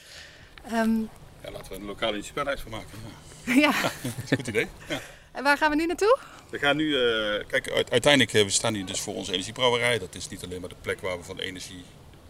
Um, 0.71 1.09
ja, 1.47 1.53
laten 1.53 1.71
we 1.71 1.77
een 1.77 1.85
lokaal 1.85 2.09
energieparadijs 2.09 2.61
van 2.61 2.71
maken. 2.71 2.99
Ja, 3.45 3.53
ja. 3.65 3.81
dat 3.81 3.91
is 4.23 4.31
een 4.31 4.37
goed 4.37 4.47
idee. 4.47 4.67
Ja. 4.89 5.01
En 5.31 5.43
waar 5.43 5.57
gaan 5.57 5.69
we 5.69 5.75
nu 5.75 5.85
naartoe? 5.85 6.17
We 6.49 6.59
gaan 6.59 6.75
nu, 6.75 6.85
uh, 6.85 7.43
kijk, 7.47 7.71
uiteindelijk 7.71 8.33
uh, 8.33 8.43
we 8.43 8.49
staan 8.49 8.73
hier 8.73 8.85
dus 8.85 8.99
voor 8.99 9.15
onze 9.15 9.31
energiebrouwerij. 9.31 9.99
Dat 9.99 10.15
is 10.15 10.27
niet 10.27 10.43
alleen 10.43 10.59
maar 10.59 10.69
de 10.69 10.75
plek 10.81 11.01
waar 11.01 11.17
we 11.17 11.23
van 11.23 11.39
energie 11.39 11.83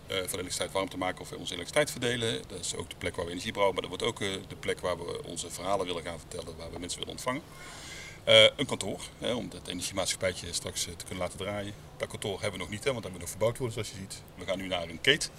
uh, 0.07 0.15
van 0.15 0.17
elektriciteit 0.17 0.71
warm 0.71 0.89
te 0.89 0.97
maken 0.97 1.21
of 1.21 1.31
onze 1.31 1.53
elektriciteit 1.53 1.91
verdelen. 1.91 2.41
Dat 2.47 2.59
is 2.59 2.75
ook 2.75 2.89
de 2.89 2.95
plek 2.95 3.15
waar 3.15 3.25
we 3.25 3.31
energie 3.31 3.51
brouwen, 3.51 3.73
maar 3.73 3.89
dat 3.89 3.99
wordt 3.99 4.21
ook 4.23 4.29
de 4.49 4.55
plek 4.59 4.79
waar 4.79 4.97
we 4.97 5.23
onze 5.23 5.51
verhalen 5.51 5.85
willen 5.85 6.03
gaan 6.03 6.19
vertellen, 6.19 6.57
waar 6.57 6.71
we 6.71 6.79
mensen 6.79 6.99
willen 6.99 7.13
ontvangen. 7.13 7.41
Een 8.55 8.65
kantoor, 8.65 9.01
hè, 9.19 9.33
om 9.33 9.49
het 9.53 9.67
energiemaatschappijtje 9.67 10.53
straks 10.53 10.83
te 10.83 11.05
kunnen 11.05 11.23
laten 11.23 11.37
draaien. 11.37 11.73
Dat 11.97 12.07
kantoor 12.07 12.41
hebben 12.41 12.51
we 12.51 12.65
nog 12.65 12.69
niet, 12.69 12.83
hè, 12.83 12.91
want 12.91 13.03
dat 13.03 13.11
moet 13.11 13.21
nog 13.21 13.29
verbouwd 13.29 13.57
worden 13.57 13.73
zoals 13.73 13.89
je 13.89 13.95
ziet. 13.95 14.21
We 14.35 14.45
gaan 14.45 14.57
nu 14.57 14.67
naar 14.67 14.89
een 14.89 15.01
kate, 15.01 15.29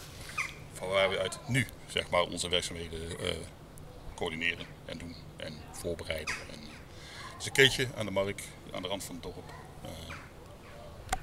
van 0.73 0.89
waar 0.89 1.11
we 1.11 1.19
uit 1.19 1.39
nu 1.47 1.67
zeg 1.87 2.11
maar, 2.11 2.23
onze 2.23 2.49
werkzaamheden 2.49 3.01
coördineren 4.19 4.67
en 4.85 4.99
doen 4.99 5.15
en 5.37 5.55
voorbereiden. 5.73 6.35
En, 6.53 6.59
dus 7.37 7.47
een 7.47 7.53
keetje 7.53 7.87
aan 7.97 8.07
de 8.07 8.13
markt, 8.13 8.43
aan 8.75 8.83
de 8.83 8.89
rand 8.89 9.05
van 9.05 9.15
het 9.15 9.25
dorp. 9.25 9.53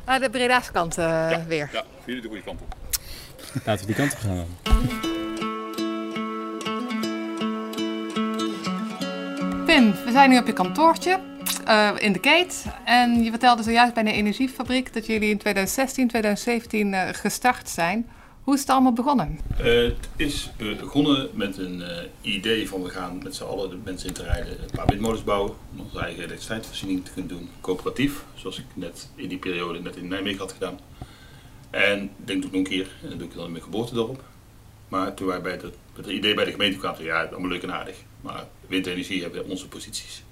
Ah, 0.06 0.22
de 0.22 0.30
Breda's 0.30 0.72
kant 0.72 0.96
ja, 0.96 1.46
weer. 1.48 1.70
Ja, 1.72 1.84
jullie 2.06 2.22
de 2.22 2.28
goede 2.28 2.44
kant 2.44 2.62
op. 2.62 2.76
Laten 3.66 3.88
we 3.88 3.94
die 3.94 3.96
kant 3.96 4.14
op 4.14 4.20
gaan. 4.20 4.48
Pim, 9.66 9.92
we 9.92 10.12
zijn 10.12 10.30
nu 10.30 10.38
op 10.38 10.46
je 10.46 10.54
kantoortje 10.54 11.20
uh, 11.68 11.92
in 11.98 12.14
de 12.14 12.20
Keet. 12.20 12.66
En 12.84 13.24
je 13.24 13.30
vertelde 13.30 13.64
zojuist 13.64 13.94
bij 13.94 14.04
de 14.04 14.12
energiefabriek 14.12 14.94
dat 14.94 15.06
jullie 15.06 15.30
in 15.30 15.38
2016, 15.38 16.08
2017 16.08 16.94
uh, 16.94 17.02
gestart 17.12 17.70
zijn. 17.70 18.10
Hoe 18.46 18.54
is 18.54 18.60
het 18.60 18.70
allemaal 18.70 18.94
begonnen? 18.94 19.40
Uh, 19.52 19.66
het 19.66 20.10
is 20.16 20.52
begonnen 20.58 21.30
met 21.34 21.58
een 21.58 21.84
idee 22.22 22.70
van 22.70 22.84
we 22.84 22.90
gaan 22.90 23.20
met 23.24 23.36
z'n 23.36 23.44
allen 23.44 23.70
de 23.70 23.78
mensen 23.84 24.08
in 24.08 24.14
te 24.14 24.24
rijden 24.24 24.64
een 24.64 24.70
paar 24.76 24.86
windmolens 24.88 25.24
bouwen. 25.24 25.54
Om 25.72 25.80
onze 25.80 26.00
eigen 26.00 26.24
elektriciteitsvoorziening 26.24 27.06
te 27.06 27.12
kunnen 27.12 27.38
doen. 27.38 27.50
Coöperatief, 27.62 28.24
zoals 28.36 28.60
ik 28.60 28.66
net 28.74 29.10
in 29.16 29.30
die 29.30 29.38
periode 29.38 29.82
net 29.82 29.96
in 29.96 30.08
Nijmegen 30.08 30.40
had 30.40 30.52
gedaan. 30.52 30.80
En 31.70 32.04
ik 32.04 32.28
denk 32.28 32.42
doe 32.42 32.52
nog 32.52 32.60
een 32.60 32.68
keer, 32.68 32.88
en 33.02 33.10
dat 33.10 33.20
doe 33.20 33.28
ik 33.28 33.34
dan 33.34 33.46
in 33.46 33.52
mijn 33.52 33.64
geboortedorp. 33.64 34.24
Maar 34.88 35.14
toen 35.14 35.28
wij 35.28 35.42
bij 35.42 35.60
het, 35.96 36.08
idee 36.08 36.34
bij 36.34 36.46
de 36.46 36.52
gemeente 36.52 36.78
kwamen, 36.78 37.04
ja, 37.04 37.24
allemaal 37.24 37.50
leuk 37.50 37.64
en 37.64 37.74
aardig. 37.74 37.98
Maar 38.22 38.48
windenergie 38.68 39.22
hebben 39.22 39.50
onze 39.50 39.68
posities 39.68 40.24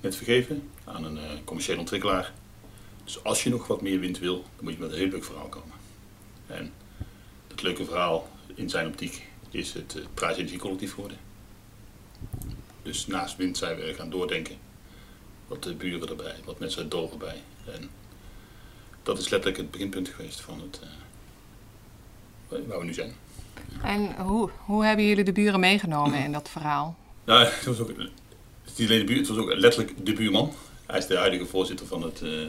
net 0.00 0.16
vergeven 0.16 0.62
aan 0.84 1.04
een 1.04 1.16
uh, 1.16 1.22
commerciële 1.44 1.78
ontwikkelaar. 1.78 2.32
Dus 3.04 3.24
als 3.24 3.42
je 3.42 3.50
nog 3.50 3.66
wat 3.66 3.82
meer 3.82 4.00
wind 4.00 4.18
wil, 4.18 4.34
dan 4.34 4.64
moet 4.64 4.72
je 4.72 4.78
met 4.78 4.90
een 4.90 4.98
heel 4.98 5.08
leuk 5.08 5.24
verhaal 5.24 5.48
komen. 5.48 5.74
En 6.46 6.72
het 7.60 7.68
leuke 7.68 7.90
verhaal 7.90 8.28
in 8.54 8.70
zijn 8.70 8.86
optiek 8.86 9.26
is 9.50 9.72
het 9.72 9.94
uh, 9.96 10.04
prijsenergiecollectief 10.14 10.94
geworden. 10.94 11.18
Dus 12.82 13.06
naast 13.06 13.36
wind 13.36 13.56
zijn 13.56 13.76
we 13.76 13.94
gaan 13.94 14.10
doordenken. 14.10 14.56
Wat 15.46 15.62
de 15.62 15.74
buren 15.74 16.08
erbij, 16.08 16.34
wat 16.44 16.58
mensen 16.58 16.82
uit 16.82 16.92
het 16.92 17.00
dorp 17.00 17.12
erbij. 17.12 17.42
En 17.74 17.90
dat 19.02 19.18
is 19.18 19.28
letterlijk 19.28 19.62
het 19.62 19.70
beginpunt 19.70 20.08
geweest 20.08 20.40
van 20.40 20.60
het, 20.60 20.80
uh, 22.52 22.58
waar 22.68 22.78
we 22.78 22.84
nu 22.84 22.92
zijn. 22.94 23.12
En 23.82 24.14
hoe, 24.16 24.50
hoe 24.64 24.84
hebben 24.84 25.06
jullie 25.06 25.24
de 25.24 25.32
buren 25.32 25.60
meegenomen 25.60 26.24
in 26.24 26.32
dat 26.32 26.48
verhaal? 26.48 26.96
Nou, 27.24 27.44
het 27.44 27.64
was 27.64 27.78
ook, 27.78 27.88
het, 27.88 27.98
niet 28.76 28.88
alleen 28.88 28.98
de 28.98 29.04
buur, 29.04 29.16
het 29.16 29.28
was 29.28 29.36
ook 29.36 29.54
letterlijk 29.54 30.06
de 30.06 30.12
buurman. 30.12 30.52
Hij 30.86 30.98
is 30.98 31.06
de 31.06 31.16
huidige 31.16 31.46
voorzitter 31.46 31.86
van 31.86 32.02
het 32.02 32.20
uh, 32.20 32.46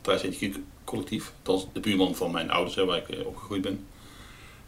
Thijs 0.00 0.22
Energiek 0.22 0.56
Collectief. 0.84 1.32
Dat 1.42 1.58
is 1.58 1.66
de 1.72 1.80
buurman 1.80 2.14
van 2.14 2.30
mijn 2.30 2.50
ouders, 2.50 2.74
hè, 2.74 2.84
waar 2.84 2.98
ik 2.98 3.08
uh, 3.08 3.26
opgegroeid 3.26 3.62
ben. 3.62 3.86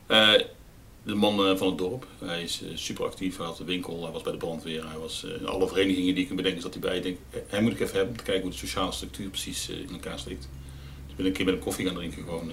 De 0.07 1.15
man 1.15 1.59
van 1.59 1.69
het 1.69 1.79
dorp. 1.79 2.07
Hij 2.19 2.43
is 2.43 2.63
super 2.75 3.05
actief. 3.05 3.37
Hij 3.37 3.47
had 3.47 3.59
een 3.59 3.67
winkel, 3.67 4.03
hij 4.03 4.13
was 4.13 4.23
bij 4.23 4.33
de 4.33 4.39
brandweer. 4.39 4.89
Hij 4.89 4.99
was 4.99 5.25
in 5.25 5.47
alle 5.47 5.69
verenigingen 5.69 6.13
die 6.13 6.23
ik 6.23 6.27
kan 6.27 6.37
bedenken, 6.37 6.63
zat 6.63 6.73
hij 6.73 6.83
bij. 6.83 6.97
Ik 6.97 7.03
denk, 7.03 7.19
hij 7.47 7.63
moet 7.63 7.73
ik 7.73 7.81
even 7.81 7.95
hebben 7.95 8.11
om 8.11 8.17
te 8.17 8.25
kijken 8.25 8.43
hoe 8.43 8.51
de 8.51 8.57
sociale 8.57 8.93
structuur 8.93 9.29
precies 9.29 9.69
in 9.69 9.89
elkaar 9.93 10.19
steekt. 10.19 10.49
Dus 11.03 11.11
ik 11.11 11.17
ben 11.17 11.27
een 11.27 11.33
keer 11.33 11.45
met 11.45 11.55
hem 11.55 11.63
koffie 11.63 11.87
gaan 11.87 11.95
drinken, 11.95 12.23
gewoon 12.23 12.47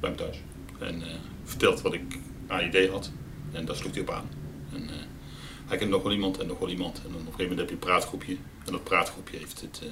bij 0.00 0.08
hem 0.10 0.16
thuis. 0.16 0.36
En 0.78 1.02
verteld 1.44 1.80
wat 1.80 1.92
ik 1.92 2.18
aan 2.46 2.64
idee 2.64 2.90
had. 2.90 3.10
En 3.52 3.64
daar 3.64 3.76
sloeg 3.76 3.92
hij 3.92 4.00
op 4.00 4.10
aan. 4.10 4.28
En, 4.72 4.90
hij 5.66 5.76
kent 5.76 5.90
nog 5.90 6.10
iemand 6.10 6.38
en 6.38 6.46
nog 6.46 6.68
iemand. 6.68 6.98
En 6.98 7.04
op 7.04 7.12
een 7.12 7.20
gegeven 7.20 7.42
moment 7.42 7.58
heb 7.58 7.68
je 7.68 7.74
een 7.74 7.80
praatgroepje. 7.80 8.36
En 8.66 8.72
dat 8.72 8.84
praatgroepje 8.84 9.38
heeft, 9.38 9.64
uh, 9.82 9.88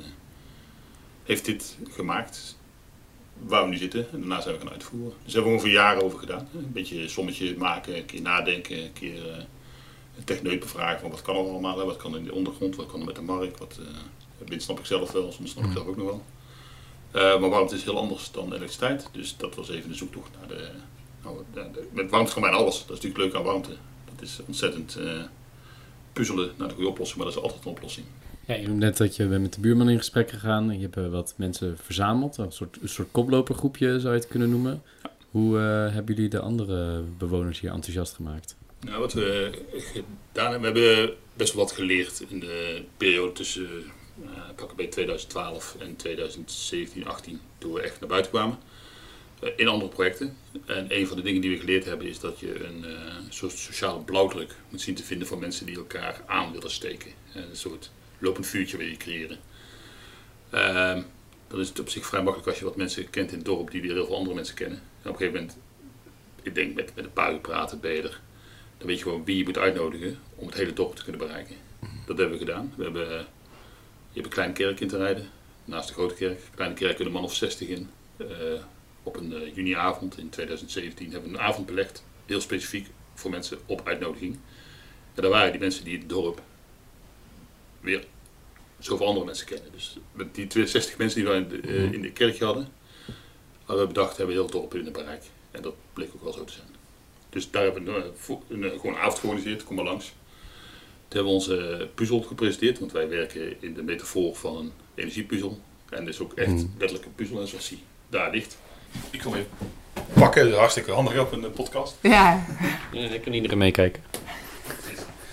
heeft 1.22 1.44
dit 1.44 1.78
gemaakt 1.90 2.58
waar 3.38 3.64
we 3.64 3.70
nu 3.70 3.76
zitten. 3.76 4.06
En 4.12 4.18
daarna 4.18 4.40
zijn 4.40 4.54
we 4.54 4.60
gaan 4.60 4.72
uitvoeren. 4.72 5.12
Dus 5.24 5.32
daar 5.32 5.42
hebben 5.42 5.52
we 5.52 5.58
ongeveer 5.58 5.74
jaren 5.74 6.02
over 6.02 6.18
gedaan. 6.18 6.48
Een 6.54 6.72
beetje 6.72 7.08
sommetje 7.08 7.56
maken, 7.56 7.96
een 7.96 8.04
keer 8.04 8.20
nadenken, 8.20 8.84
een 8.84 8.92
keer 8.92 9.26
uh, 9.26 9.36
een 10.16 10.24
techneut 10.24 10.60
bevragen 10.60 11.00
van 11.00 11.10
wat 11.10 11.22
kan 11.22 11.36
er 11.36 11.40
allemaal. 11.40 11.84
Wat 11.84 11.96
kan 11.96 12.16
in 12.16 12.24
de 12.24 12.34
ondergrond, 12.34 12.76
wat 12.76 12.86
kan 12.86 13.00
er 13.00 13.06
met 13.06 13.16
de 13.16 13.22
markt. 13.22 13.58
Wat, 13.58 13.80
uh, 14.48 14.58
snap 14.58 14.78
ik 14.78 14.86
zelf 14.86 15.12
wel, 15.12 15.32
soms 15.32 15.50
snap 15.50 15.64
ik 15.64 15.72
zelf 15.72 15.86
ook 15.86 15.96
nog 15.96 16.06
wel. 16.06 16.22
Uh, 17.14 17.40
maar 17.40 17.50
warmte 17.50 17.74
is 17.74 17.84
heel 17.84 17.98
anders 17.98 18.30
dan 18.30 18.46
elektriciteit. 18.46 19.08
Dus 19.12 19.36
dat 19.36 19.54
was 19.54 19.70
even 19.70 19.88
de 19.88 19.94
zoektocht 19.94 20.30
naar 20.38 20.48
de... 20.48 20.68
Nou, 21.22 21.36
de, 21.52 21.70
de, 21.72 21.88
met 21.92 22.10
warmte 22.10 22.32
kan 22.32 22.42
bijna 22.42 22.56
alles. 22.56 22.78
Dat 22.86 22.96
is 22.96 23.02
natuurlijk 23.02 23.24
leuk 23.24 23.34
aan 23.34 23.42
warmte. 23.42 23.76
Dat 24.04 24.22
is 24.22 24.40
ontzettend 24.46 24.98
puzzelen 26.12 26.52
naar 26.56 26.68
de 26.68 26.74
goede 26.74 26.88
oplossing, 26.88 27.18
maar 27.18 27.26
dat 27.26 27.36
is 27.36 27.42
altijd 27.42 27.64
een 27.64 27.70
oplossing. 27.70 28.06
Ja, 28.46 28.54
je 28.54 28.66
noemt 28.66 28.78
net 28.78 28.96
dat 28.96 29.16
je 29.16 29.26
bent 29.26 29.42
met 29.42 29.54
de 29.54 29.60
buurman 29.60 29.88
in 29.88 29.98
gesprek 29.98 30.30
gegaan. 30.30 30.72
Je 30.74 30.82
hebt 30.82 30.96
eh, 30.96 31.08
wat 31.08 31.34
mensen 31.36 31.78
verzameld, 31.78 32.36
een 32.36 32.52
soort, 32.52 32.78
een 32.82 32.88
soort 32.88 33.08
koplopergroepje 33.10 34.00
zou 34.00 34.14
je 34.14 34.20
het 34.20 34.28
kunnen 34.28 34.50
noemen. 34.50 34.82
Hoe 35.30 35.56
uh, 35.56 35.94
hebben 35.94 36.14
jullie 36.14 36.30
de 36.30 36.40
andere 36.40 37.02
bewoners 37.18 37.60
hier 37.60 37.70
enthousiast 37.70 38.14
gemaakt? 38.14 38.56
Nou, 38.80 38.98
wat 38.98 39.12
we 39.12 39.50
gedaan 39.72 40.52
hebben, 40.52 40.72
we 40.72 40.78
hebben 40.78 41.16
best 41.34 41.54
wel 41.54 41.64
wat 41.64 41.72
geleerd 41.72 42.24
in 42.28 42.40
de 42.40 42.82
periode 42.96 43.32
tussen 43.32 43.68
uh, 44.24 44.74
bij 44.76 44.86
2012 44.86 45.76
en 45.78 45.96
2017, 45.96 47.06
18, 47.06 47.40
toen 47.58 47.72
we 47.72 47.80
echt 47.80 48.00
naar 48.00 48.08
buiten 48.08 48.30
kwamen. 48.30 48.58
Eh, 49.40 49.50
in 49.56 49.68
andere 49.68 49.90
projecten. 49.90 50.36
En 50.66 50.86
een 50.88 51.06
van 51.06 51.16
de 51.16 51.22
dingen 51.22 51.40
die 51.40 51.50
we 51.50 51.58
geleerd 51.58 51.84
hebben 51.84 52.06
is 52.06 52.20
dat 52.20 52.40
je 52.40 52.64
een 52.64 52.84
soort 53.28 53.52
sociale 53.52 54.00
blauwdruk 54.00 54.54
moet 54.68 54.80
zien 54.80 54.94
te 54.94 55.04
vinden 55.04 55.28
voor 55.28 55.38
mensen 55.38 55.66
die 55.66 55.76
elkaar 55.76 56.22
aan 56.26 56.52
willen 56.52 56.70
steken. 56.70 57.10
Eh, 57.34 57.42
een 57.50 57.56
soort 57.56 57.90
lopend 58.22 58.46
vuurtje 58.46 58.76
wil 58.76 58.86
je 58.86 58.96
creëren. 58.96 59.38
Uh, 60.54 61.02
dan 61.48 61.60
is 61.60 61.68
het 61.68 61.80
op 61.80 61.88
zich 61.88 62.06
vrij 62.06 62.22
makkelijk 62.22 62.48
als 62.48 62.58
je 62.58 62.64
wat 62.64 62.76
mensen 62.76 63.10
kent 63.10 63.30
in 63.30 63.36
het 63.36 63.46
dorp 63.46 63.70
die 63.70 63.82
weer 63.82 63.92
heel 63.92 64.06
veel 64.06 64.16
andere 64.16 64.34
mensen 64.34 64.54
kennen. 64.54 64.78
En 64.78 65.10
op 65.10 65.20
een 65.20 65.26
gegeven 65.26 65.40
moment, 65.40 65.58
ik 66.42 66.54
denk 66.54 66.74
met, 66.74 66.94
met 66.94 67.04
een 67.04 67.12
paar 67.12 67.32
uur 67.32 67.40
praten 67.40 67.80
ben 67.80 67.92
je 67.92 68.02
er. 68.02 68.20
Dan 68.78 68.86
weet 68.86 68.96
je 68.98 69.02
gewoon 69.02 69.24
wie 69.24 69.36
je 69.36 69.44
moet 69.44 69.58
uitnodigen 69.58 70.18
om 70.34 70.46
het 70.46 70.56
hele 70.56 70.72
dorp 70.72 70.94
te 70.94 71.02
kunnen 71.02 71.20
bereiken. 71.20 71.56
Dat 72.06 72.18
hebben 72.18 72.38
we 72.38 72.44
gedaan. 72.44 72.72
We 72.76 72.82
hebben, 72.82 73.08
je 73.08 74.20
hebt 74.20 74.26
een 74.26 74.32
kleine 74.32 74.54
kerk 74.54 74.80
in 74.80 74.88
te 74.88 74.96
rijden, 74.96 75.28
naast 75.64 75.88
de 75.88 75.94
grote 75.94 76.14
kerk. 76.14 76.40
Kleine 76.54 76.74
kerk 76.74 76.96
kunnen 76.96 77.14
een 77.14 77.20
man 77.20 77.30
of 77.30 77.34
60 77.34 77.68
in 77.68 77.90
op 79.02 79.16
een 79.16 79.32
uh, 79.32 79.54
juniavond 79.54 80.18
in 80.18 80.28
2017 80.28 81.10
hebben 81.10 81.30
we 81.30 81.36
een 81.36 81.42
avond 81.42 81.66
belegd, 81.66 82.04
heel 82.26 82.40
specifiek 82.40 82.86
voor 83.14 83.30
mensen 83.30 83.58
op 83.66 83.86
uitnodiging. 83.86 84.38
En 85.14 85.22
daar 85.22 85.30
waren 85.30 85.50
die 85.50 85.60
mensen 85.60 85.84
die 85.84 85.98
het 85.98 86.08
dorp 86.08 86.42
weer 87.80 88.04
zoveel 88.84 89.06
andere 89.06 89.24
mensen 89.26 89.46
kennen. 89.46 89.72
Dus 89.72 89.98
met 90.12 90.34
die 90.34 90.46
62 90.46 90.98
mensen 90.98 91.20
die 91.20 91.30
we 91.30 91.36
in 91.36 91.48
de, 91.48 91.62
uh, 91.62 91.92
in 91.92 92.02
de 92.02 92.12
kerk 92.12 92.38
hadden, 92.38 92.68
hadden 93.64 93.86
we 93.86 93.92
bedacht, 93.92 94.16
hebben 94.16 94.36
we 94.36 94.42
heel 94.42 94.50
dorp 94.50 94.74
in 94.74 94.84
het 94.84 94.92
bereik. 94.92 95.22
En 95.50 95.62
dat 95.62 95.74
bleek 95.92 96.10
ook 96.14 96.22
wel 96.22 96.32
zo 96.32 96.44
te 96.44 96.52
zijn. 96.52 96.66
Dus 97.30 97.50
daar 97.50 97.62
hebben 97.62 97.84
we 97.84 98.12
een, 98.48 98.62
een, 98.62 98.70
gewoon 98.70 98.94
een 98.94 99.00
avond 99.00 99.18
georganiseerd, 99.18 99.64
kom 99.64 99.76
maar 99.76 99.84
langs. 99.84 100.04
Toen 101.08 101.20
hebben 101.20 101.32
we 101.32 101.38
onze 101.38 101.88
puzzel 101.94 102.22
gepresenteerd, 102.22 102.78
want 102.78 102.92
wij 102.92 103.08
werken 103.08 103.62
in 103.62 103.74
de 103.74 103.82
metafoor 103.82 104.36
van 104.36 104.56
een 104.56 104.72
energiepuzzel. 104.94 105.60
En 105.88 106.04
dat 106.04 106.14
is 106.14 106.20
ook 106.20 106.32
echt 106.32 106.48
mm. 106.48 106.74
letterlijk 106.78 107.04
een 107.04 107.14
puzzel, 107.14 107.46
zoals 107.46 107.68
die 107.68 107.82
daar 108.08 108.30
ligt. 108.30 108.58
Ik 109.10 109.20
kom 109.20 109.34
even 109.34 109.50
pakken, 110.12 110.54
hartstikke 110.54 110.92
handig 110.92 111.18
op 111.18 111.32
een 111.32 111.50
podcast. 111.50 111.96
Ja. 112.00 112.46
ja 112.92 113.08
ik 113.08 113.22
kan 113.22 113.32
iedereen 113.32 113.58
meekijken. 113.58 114.02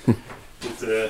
dit, 0.59 0.81
uh, 0.81 1.03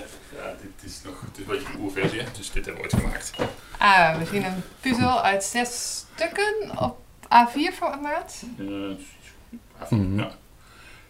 dit 0.90 0.98
is 0.98 1.04
nog 1.12 1.22
het 1.22 1.38
is 1.38 1.44
een 1.44 1.50
beetje 1.50 1.74
een 1.74 1.80
oerversie, 1.80 2.24
dus 2.38 2.52
dit 2.52 2.66
hebben 2.66 2.76
we 2.76 2.82
ooit 2.82 3.04
gemaakt. 3.04 3.32
Ah, 3.78 4.18
we 4.18 4.26
zien 4.26 4.46
een 4.46 4.64
puzzel 4.80 5.22
uit 5.22 5.44
zes 5.44 6.04
stukken 6.16 6.80
op 6.80 6.98
A4 7.24 7.74
formaat. 7.74 8.44
Uh, 8.58 8.96
A4, 9.84 9.90
mm 9.90 10.00
-hmm. 10.00 10.20
ja. 10.20 10.32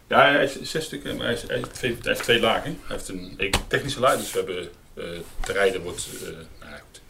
Ja, 0.07 0.19
hij 0.19 0.43
is 0.43 0.61
zes 0.61 0.85
stukken, 0.85 1.17
maar 1.17 1.25
hij, 1.25 1.35
is, 1.35 1.41
hij, 1.41 1.55
heeft, 1.55 1.73
twee, 1.73 1.91
hij 1.91 2.11
heeft 2.11 2.23
twee 2.23 2.39
lagen. 2.39 2.79
Hij 2.87 2.95
heeft 2.95 3.09
een 3.09 3.53
technische 3.67 3.99
laag, 3.99 4.17
dus 4.17 4.31
we 4.31 4.37
hebben 4.37 4.69
uh, 4.93 5.19
te 5.39 5.51
rijden 5.51 5.81
wordt, 5.81 6.07
uh, 6.23 6.29
nou 6.59 6.79
goed, 6.79 7.01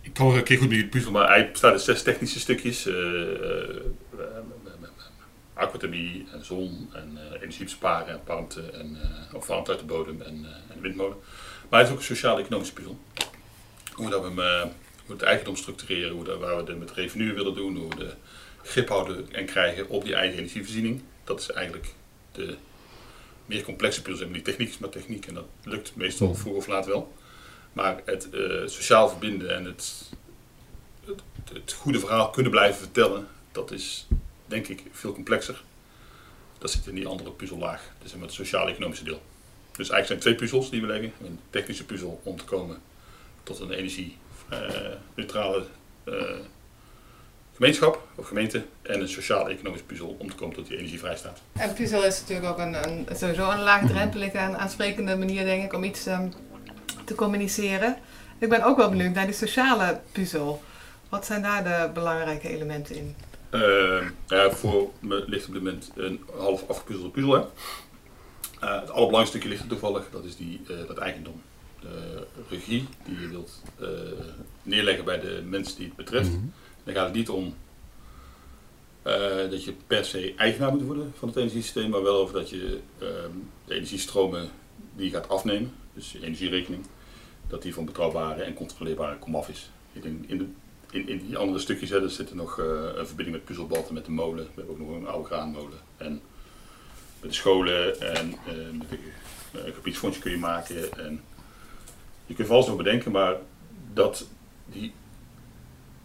ik 0.00 0.14
kan 0.14 0.34
een 0.34 0.44
keer 0.44 0.58
goed 0.58 0.68
met 0.68 0.78
je 0.78 0.86
puzzel, 0.86 1.10
maar 1.10 1.28
hij 1.28 1.50
bestaat 1.50 1.72
uit 1.72 1.80
zes 1.80 2.02
technische 2.02 2.40
stukjes. 2.40 2.86
Uh, 2.86 2.94
aquathermie 5.54 6.26
en 6.32 6.44
zon 6.44 6.90
en 6.92 7.18
uh, 7.32 7.42
energie 7.42 7.64
besparen 7.64 8.08
en 8.08 8.20
warmte 8.24 8.70
en 8.70 8.98
uh, 9.02 9.34
of 9.34 9.46
warmte 9.46 9.70
uit 9.70 9.80
de 9.80 9.86
bodem 9.86 10.22
en, 10.22 10.46
en 10.68 10.80
windmolen. 10.80 11.16
Maar 11.68 11.78
het 11.78 11.88
is 11.88 11.94
ook 11.94 12.00
een 12.00 12.06
sociaal-economische 12.06 12.74
puzzel. 12.74 12.98
Hoe 13.92 14.10
dat 14.10 14.20
we 14.20 14.26
hem, 14.26 14.36
hoe 14.36 14.72
we 15.06 15.12
het 15.12 15.22
eigendom 15.22 15.56
structureren, 15.56 16.12
hoe 16.12 16.24
dat, 16.24 16.38
waar 16.38 16.64
we 16.64 16.70
het 16.70 16.78
met 16.78 16.90
revenue 16.90 17.32
willen 17.32 17.54
doen, 17.54 17.76
hoe 17.76 17.88
we 17.88 17.96
de 17.96 18.14
grip 18.62 18.88
houden 18.88 19.32
en 19.32 19.46
krijgen 19.46 19.88
op 19.88 20.04
die 20.04 20.14
eigen 20.14 20.38
energievoorziening. 20.38 21.02
Dat 21.24 21.40
is 21.40 21.50
eigenlijk 21.50 21.94
de 22.32 22.56
meer 23.46 23.62
complexe 23.62 24.02
puzzel. 24.02 24.32
Die 24.32 24.42
techniek 24.42 24.68
is 24.68 24.78
maar 24.78 24.90
techniek 24.90 25.26
en 25.26 25.34
dat 25.34 25.46
lukt 25.62 25.96
meestal 25.96 26.34
vroeg 26.34 26.56
of 26.56 26.66
laat 26.66 26.86
wel. 26.86 27.12
Maar 27.72 28.02
het 28.04 28.28
uh, 28.32 28.66
sociaal 28.66 29.08
verbinden 29.08 29.54
en 29.54 29.64
het, 29.64 30.10
het, 31.04 31.22
het, 31.52 31.72
goede 31.72 31.98
verhaal 31.98 32.30
kunnen 32.30 32.50
blijven 32.50 32.80
vertellen, 32.80 33.26
dat 33.52 33.70
is 33.70 34.06
denk 34.54 34.68
ik 34.68 34.82
veel 34.92 35.12
complexer. 35.12 35.62
Dat 36.58 36.70
zit 36.70 36.86
in 36.86 36.94
die 36.94 37.06
andere 37.06 37.30
puzzellaag, 37.30 37.90
dus 38.02 38.12
in 38.12 38.22
het 38.22 38.32
sociaal-economische 38.32 39.04
deel. 39.04 39.22
Dus 39.76 39.90
eigenlijk 39.90 40.06
zijn 40.06 40.20
twee 40.20 40.34
puzzels 40.34 40.70
die 40.70 40.80
we 40.80 40.86
leggen. 40.86 41.12
Een 41.20 41.40
technische 41.50 41.84
puzzel 41.84 42.20
om 42.22 42.36
te 42.36 42.44
komen 42.44 42.78
tot 43.42 43.60
een 43.60 43.70
energie-neutrale 43.70 45.64
uh, 46.04 46.14
gemeenschap 47.54 48.08
of 48.14 48.26
gemeente. 48.26 48.64
En 48.82 49.00
een 49.00 49.08
sociaal-economische 49.08 49.86
puzzel 49.86 50.16
om 50.18 50.30
te 50.30 50.36
komen 50.36 50.54
tot 50.54 50.66
die 50.66 50.76
energie 50.76 50.98
vrij 50.98 51.16
staat. 51.16 51.40
En 51.52 51.74
puzzel 51.74 52.04
is 52.04 52.20
natuurlijk 52.20 52.48
ook 52.48 52.58
een, 52.58 52.74
een 52.88 53.06
sowieso 53.16 53.50
een 53.50 53.62
laagdrempelige 53.62 54.38
en 54.38 54.58
aansprekende 54.58 55.16
manier 55.16 55.44
denk 55.44 55.64
ik 55.64 55.72
om 55.72 55.84
iets 55.84 56.06
um, 56.06 56.32
te 57.04 57.14
communiceren. 57.14 57.96
Ik 58.38 58.48
ben 58.48 58.62
ook 58.62 58.76
wel 58.76 58.88
benieuwd 58.88 59.14
naar 59.14 59.26
die 59.26 59.34
sociale 59.34 60.00
puzzel. 60.12 60.62
Wat 61.08 61.26
zijn 61.26 61.42
daar 61.42 61.64
de 61.64 61.90
belangrijke 61.92 62.48
elementen 62.48 62.96
in? 62.96 63.16
Ja, 64.26 64.50
voor 64.50 64.90
me 65.00 65.24
ligt 65.26 65.46
op 65.46 65.52
dit 65.52 65.62
moment 65.62 65.90
een 65.94 66.20
half 66.36 66.68
afgepuzzelde 66.68 67.10
puzzel. 67.10 67.34
Hè. 67.34 67.40
Uh, 68.64 68.80
het 68.80 68.90
allerbelangrijkste 68.90 69.26
stukje 69.26 69.48
ligt 69.48 69.62
er 69.62 69.68
toevallig, 69.68 70.10
dat 70.10 70.24
is 70.24 70.36
die, 70.36 70.60
uh, 70.70 70.86
dat 70.86 70.98
eigendom. 70.98 71.42
De 71.80 72.26
regie 72.48 72.88
die 73.04 73.20
je 73.20 73.28
wilt 73.28 73.62
eh, 73.80 73.88
neerleggen 74.62 75.04
bij 75.04 75.20
de 75.20 75.42
mensen 75.48 75.76
die 75.76 75.86
het 75.86 75.96
betreft. 75.96 76.28
Mm 76.28 76.34
-hmm. 76.34 76.52
Dan 76.84 76.94
gaat 76.94 77.04
het 77.04 77.14
niet 77.14 77.28
om 77.28 77.54
dat 79.50 79.64
je 79.64 79.74
per 79.86 80.04
se 80.04 80.34
eigenaar 80.36 80.70
moet 80.70 80.82
worden 80.82 81.12
van 81.16 81.28
het 81.28 81.36
energiesysteem, 81.36 81.90
maar 81.90 82.02
wel 82.02 82.16
over 82.16 82.34
dat 82.34 82.50
je 82.50 82.80
ehm, 82.98 83.30
de 83.64 83.74
energiestromen 83.74 84.48
die 84.96 85.10
gaat 85.10 85.28
afnemen, 85.28 85.72
dus 85.94 86.12
je 86.12 86.22
energierekening, 86.22 86.86
dat 87.48 87.62
die 87.62 87.74
van 87.74 87.84
betrouwbare 87.84 88.42
en 88.42 88.54
controleerbare 88.54 89.18
komaf 89.18 89.48
is. 89.48 89.70
In, 89.92 90.24
in, 90.28 90.38
de, 90.38 90.46
in, 90.94 91.26
die 91.26 91.36
andere 91.36 91.58
stukjes 91.58 91.90
hè, 91.90 92.02
er 92.02 92.10
zit 92.10 92.34
nog 92.34 92.58
uh, 92.58 92.66
een 92.94 93.06
verbinding 93.06 93.36
met 93.36 93.44
puzzelbalten 93.44 93.94
met 93.94 94.04
de 94.04 94.10
molen. 94.10 94.44
We 94.44 94.50
hebben 94.54 94.74
ook 94.74 94.88
nog 94.88 94.96
een 94.96 95.06
oude 95.06 95.26
graanmolen. 95.26 95.78
En 95.96 96.20
met 97.20 97.30
de 97.30 97.36
scholen 97.36 98.00
en 98.00 98.30
uh, 98.30 98.78
met 98.78 98.90
een 98.90 98.98
uh, 99.54 99.74
gebiedsfondsje 99.74 100.20
kun 100.20 100.30
je 100.30 100.38
maken. 100.38 100.92
En 100.92 101.22
je 102.26 102.34
kunt 102.34 102.48
vast 102.48 102.68
nog 102.68 102.76
bedenken, 102.76 103.12
maar 103.12 103.36
dat, 103.92 104.28
die, 104.66 104.92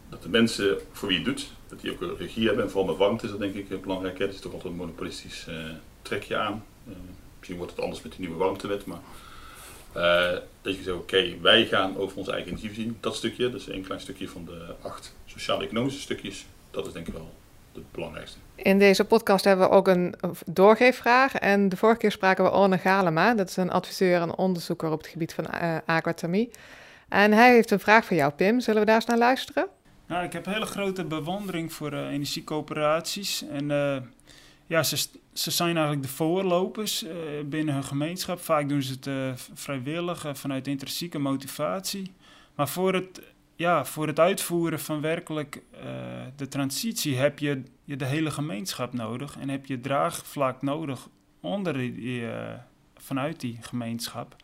dat 0.09 0.23
de 0.23 0.29
mensen 0.29 0.77
voor 0.91 1.07
wie 1.07 1.17
je 1.17 1.23
doet, 1.23 1.51
dat 1.67 1.81
die 1.81 1.91
ook 1.91 2.01
een 2.01 2.17
regie 2.17 2.45
hebben. 2.45 2.63
En 2.63 2.69
vooral 2.69 2.89
met 2.89 2.97
warmte 2.97 3.25
is 3.25 3.31
dat 3.31 3.39
denk 3.39 3.55
ik 3.55 3.81
belangrijk. 3.81 4.17
Het 4.17 4.33
is 4.33 4.39
toch 4.39 4.53
altijd 4.53 4.71
een 4.71 4.79
monopolistisch 4.79 5.47
trekje 6.01 6.37
aan. 6.37 6.65
misschien 7.37 7.57
wordt 7.57 7.71
het 7.71 7.81
anders 7.81 8.01
met 8.01 8.11
de 8.11 8.19
nieuwe 8.19 8.37
warmtewet, 8.37 8.85
maar 8.85 9.01
uh, 9.95 10.31
dat 10.61 10.75
je 10.75 10.83
zegt, 10.83 10.97
oké, 10.97 11.39
wij 11.41 11.65
gaan 11.65 11.97
over 11.97 12.17
onze 12.17 12.31
eigen 12.31 12.49
energievoorziening, 12.49 12.97
dat 12.99 13.15
stukje, 13.15 13.49
dat 13.49 13.59
is 13.59 13.67
een 13.67 13.83
klein 13.83 14.01
stukje 14.01 14.27
van 14.27 14.45
de 14.45 14.75
acht 14.81 15.15
sociaal-economische 15.25 15.99
stukjes, 15.99 16.45
dat 16.71 16.87
is 16.87 16.93
denk 16.93 17.07
ik 17.07 17.13
wel 17.13 17.33
het 17.73 17.91
belangrijkste. 17.91 18.37
In 18.55 18.79
deze 18.79 19.05
podcast 19.05 19.45
hebben 19.45 19.69
we 19.69 19.75
ook 19.75 19.87
een 19.87 20.15
doorgeefvraag. 20.45 21.35
En 21.35 21.69
de 21.69 21.77
vorige 21.77 21.99
keer 21.99 22.11
spraken 22.11 22.43
we 22.43 22.51
Orne 22.51 22.77
Galema, 22.77 23.33
dat 23.33 23.49
is 23.49 23.57
een 23.57 23.71
adviseur 23.71 24.21
en 24.21 24.35
onderzoeker 24.35 24.91
op 24.91 24.97
het 24.97 25.07
gebied 25.07 25.33
van 25.33 25.45
uh, 25.53 25.77
aquathermie. 25.85 26.49
En 27.09 27.31
hij 27.31 27.53
heeft 27.53 27.71
een 27.71 27.79
vraag 27.79 28.05
voor 28.05 28.15
jou, 28.15 28.31
Pim. 28.31 28.59
Zullen 28.59 28.79
we 28.79 28.85
daar 28.85 28.95
eens 28.95 29.05
naar 29.05 29.17
luisteren? 29.17 29.67
Nou, 30.05 30.23
ik 30.23 30.33
heb 30.33 30.45
hele 30.45 30.65
grote 30.65 31.03
bewondering 31.03 31.73
voor 31.73 31.93
uh, 31.93 32.11
energiecoöperaties. 32.11 33.43
En 33.51 33.69
uh, 33.69 33.97
ja, 34.69 34.83
ze, 34.83 35.51
zijn 35.51 35.75
eigenlijk 35.75 36.07
de 36.07 36.13
voorlopers 36.13 37.03
uh, 37.03 37.11
binnen 37.45 37.73
hun 37.73 37.83
gemeenschap. 37.83 38.39
Vaak 38.39 38.69
doen 38.69 38.81
ze 38.81 38.97
het 38.99 39.41
vrijwillig, 39.53 40.25
vanuit 40.33 40.67
intrinsieke 40.67 41.19
motivatie. 41.19 42.11
Maar 42.55 42.69
voor 42.69 42.93
het, 42.93 43.21
ja, 43.55 43.85
voor 43.85 44.07
het 44.07 44.19
uitvoeren 44.19 44.79
van 44.79 45.01
werkelijk 45.01 45.61
de 46.35 46.47
transitie 46.47 47.17
heb 47.17 47.39
je, 47.39 47.63
je 47.83 47.95
de 47.95 48.05
hele 48.05 48.31
gemeenschap 48.31 48.93
nodig. 48.93 49.37
En 49.39 49.49
heb 49.49 49.65
je 49.65 49.79
draagvlak 49.79 50.61
nodig 50.61 51.07
onder 51.39 51.73
die, 51.73 52.23
vanuit 52.97 53.39
die 53.39 53.57
gemeenschap. 53.61 54.35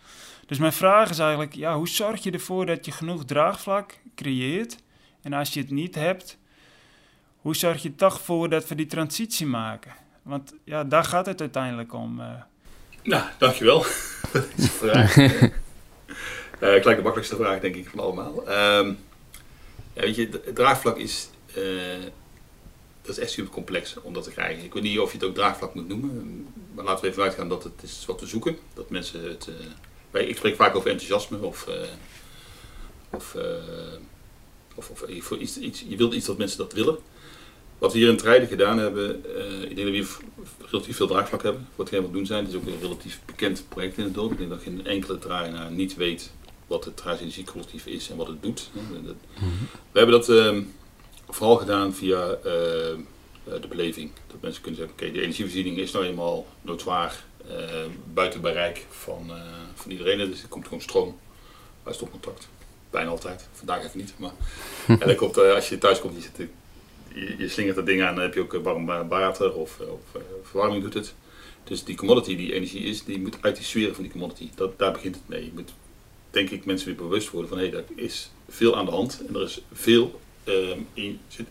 Dus 0.45 0.57
mijn 0.57 0.73
vraag 0.73 1.09
is 1.09 1.19
eigenlijk, 1.19 1.55
ja, 1.55 1.75
hoe 1.75 1.87
zorg 1.87 2.23
je 2.23 2.31
ervoor 2.31 2.65
dat 2.65 2.85
je 2.85 2.91
genoeg 2.91 3.25
draagvlak 3.25 3.99
creëert 4.15 4.77
en 5.21 5.33
als 5.33 5.53
je 5.53 5.59
het 5.59 5.71
niet 5.71 5.95
hebt, 5.95 6.37
hoe 7.37 7.55
zorg 7.55 7.83
je 7.83 7.95
toch 7.95 8.21
voor 8.21 8.49
dat 8.49 8.67
we 8.67 8.75
die 8.75 8.85
transitie 8.85 9.45
maken? 9.45 10.03
Want 10.25 10.53
ja, 10.63 10.83
daar 10.83 11.03
gaat 11.03 11.25
het 11.25 11.39
uiteindelijk 11.39 11.93
om. 11.93 12.21
Nou, 13.03 13.23
dankjewel 13.37 13.81
voor 14.29 14.45
deze 14.55 14.69
vraag. 14.69 15.17
uh, 15.17 15.41
gelijk 16.59 16.83
de 16.83 17.01
makkelijkste 17.01 17.35
vraag, 17.35 17.59
denk 17.59 17.75
ik, 17.75 17.89
van 17.89 17.99
allemaal. 17.99 18.37
Um, 18.37 18.97
ja, 19.93 20.01
weet 20.01 20.15
je, 20.15 20.29
het 20.31 20.55
draagvlak 20.55 20.97
is, 20.97 21.29
uh, 21.57 22.03
dat 23.01 23.17
is 23.17 23.23
echt 23.23 23.31
super 23.31 23.51
complex 23.51 24.01
om 24.01 24.13
dat 24.13 24.23
te 24.23 24.31
krijgen. 24.31 24.63
Ik 24.63 24.73
weet 24.73 24.83
niet 24.83 24.99
of 24.99 25.11
je 25.11 25.17
het 25.17 25.27
ook 25.27 25.35
draagvlak 25.35 25.73
moet 25.73 25.87
noemen, 25.87 26.47
maar 26.73 26.85
laten 26.85 27.03
we 27.03 27.09
even 27.09 27.23
uitgaan 27.23 27.49
dat 27.49 27.63
het 27.63 27.83
is 27.83 28.03
wat 28.05 28.19
we 28.19 28.27
zoeken. 28.27 28.57
Dat 28.73 28.89
mensen 28.89 29.23
het, 29.23 29.49
wij, 30.11 30.25
ik 30.25 30.37
spreek 30.37 30.55
vaak 30.55 30.75
over 30.75 30.89
enthousiasme 30.89 31.37
of, 31.37 31.67
of 33.09 33.35
of, 34.75 34.89
of 34.89 35.31
iets, 35.31 35.57
iets, 35.57 35.85
je 35.87 35.97
wilt 35.97 36.13
iets 36.13 36.25
dat 36.25 36.37
mensen 36.37 36.57
dat 36.57 36.73
willen. 36.73 36.97
Wat 37.77 37.93
we 37.93 37.99
hier 37.99 38.09
in 38.09 38.17
Trijden 38.17 38.47
gedaan 38.47 38.77
hebben, 38.77 39.23
uh, 39.25 39.61
ik 39.61 39.75
denk 39.75 39.87
dat 39.87 40.17
we 40.57 40.65
relatief 40.65 40.95
veel 40.95 41.07
draagvlak 41.07 41.43
hebben 41.43 41.67
voor 41.75 41.83
hetgeen 41.83 42.01
wat 42.01 42.13
doen 42.13 42.25
zijn. 42.25 42.45
Het 42.45 42.53
is 42.53 42.59
ook 42.59 42.65
een 42.65 42.79
relatief 42.81 43.21
bekend 43.25 43.65
project 43.69 43.97
in 43.97 44.03
het 44.03 44.13
dorp. 44.13 44.31
Ik 44.31 44.37
denk 44.37 44.49
dat 44.49 44.61
geen 44.61 44.85
enkele 44.85 45.17
draaienaar 45.17 45.71
niet 45.71 45.95
weet 45.95 46.31
wat 46.67 46.85
het 46.85 46.97
Trijds 46.97 47.21
Energiecollectief 47.21 47.85
is 47.85 48.09
en 48.09 48.17
wat 48.17 48.27
het 48.27 48.43
doet. 48.43 48.69
Mhm. 48.71 49.13
We 49.91 49.99
hebben 49.99 50.15
dat 50.15 50.29
uh, 50.29 50.57
vooral 51.29 51.55
gedaan 51.55 51.93
via 51.93 52.29
uh, 52.29 52.41
de 53.43 53.67
beleving. 53.69 54.11
Dat 54.27 54.41
mensen 54.41 54.61
kunnen 54.61 54.79
zeggen, 54.79 54.97
oké, 54.99 55.11
de 55.11 55.21
energievoorziening 55.21 55.77
is 55.77 55.91
nou 55.91 56.05
eenmaal 56.05 56.45
noodwaar 56.61 57.23
buiten 58.13 58.41
bereik 58.41 58.85
van, 58.89 59.31
van 59.73 59.91
iedereen. 59.91 60.17
Dus 60.17 60.41
er 60.41 60.47
komt 60.47 60.63
gewoon 60.63 60.81
stroom 60.81 61.19
bij 61.83 61.93
stopcontact 61.93 62.47
bijna 62.95 63.09
altijd. 63.09 63.47
Vandaag 63.51 63.83
even 63.83 63.99
niet. 63.99 64.13
Maar 64.17 64.31
en 65.01 65.07
dan 65.07 65.15
komt, 65.15 65.37
als 65.37 65.69
je 65.69 65.77
thuis 65.77 65.99
komt, 65.99 66.15
je, 66.15 66.21
zit, 66.21 66.49
je, 67.37 67.47
slingert 67.47 67.75
dat 67.75 67.85
ding 67.85 68.01
aan, 68.01 68.15
dan 68.15 68.23
heb 68.23 68.33
je 68.33 68.39
ook 68.39 68.53
warm 68.63 68.85
water 68.85 69.53
of, 69.53 69.79
of 69.79 70.15
uh, 70.15 70.21
verwarming 70.43 70.83
doet 70.83 70.93
het. 70.93 71.13
Dus 71.63 71.83
die 71.83 71.95
commodity 71.95 72.35
die 72.35 72.53
energie 72.53 72.83
is, 72.83 73.03
die 73.03 73.19
moet 73.19 73.37
uit 73.41 73.55
die 73.55 73.65
sfeer 73.65 73.93
van 73.93 74.03
die 74.03 74.11
commodity. 74.11 74.49
Dat, 74.55 74.79
daar 74.79 74.91
begint 74.91 75.15
het 75.15 75.27
mee. 75.27 75.45
Je 75.45 75.51
moet, 75.53 75.73
denk 76.29 76.49
ik, 76.49 76.65
mensen 76.65 76.87
weer 76.87 76.95
bewust 76.95 77.29
worden 77.29 77.49
van 77.49 77.57
hé, 77.57 77.69
hey, 77.69 77.77
er 77.77 77.85
is 77.95 78.31
veel 78.49 78.77
aan 78.77 78.85
de 78.85 78.91
hand 78.91 79.23
en 79.27 79.35
er 79.35 79.41
is 79.41 79.61
veel 79.71 80.21
um, 80.45 80.87
in, 80.93 81.19
zit, 81.27 81.47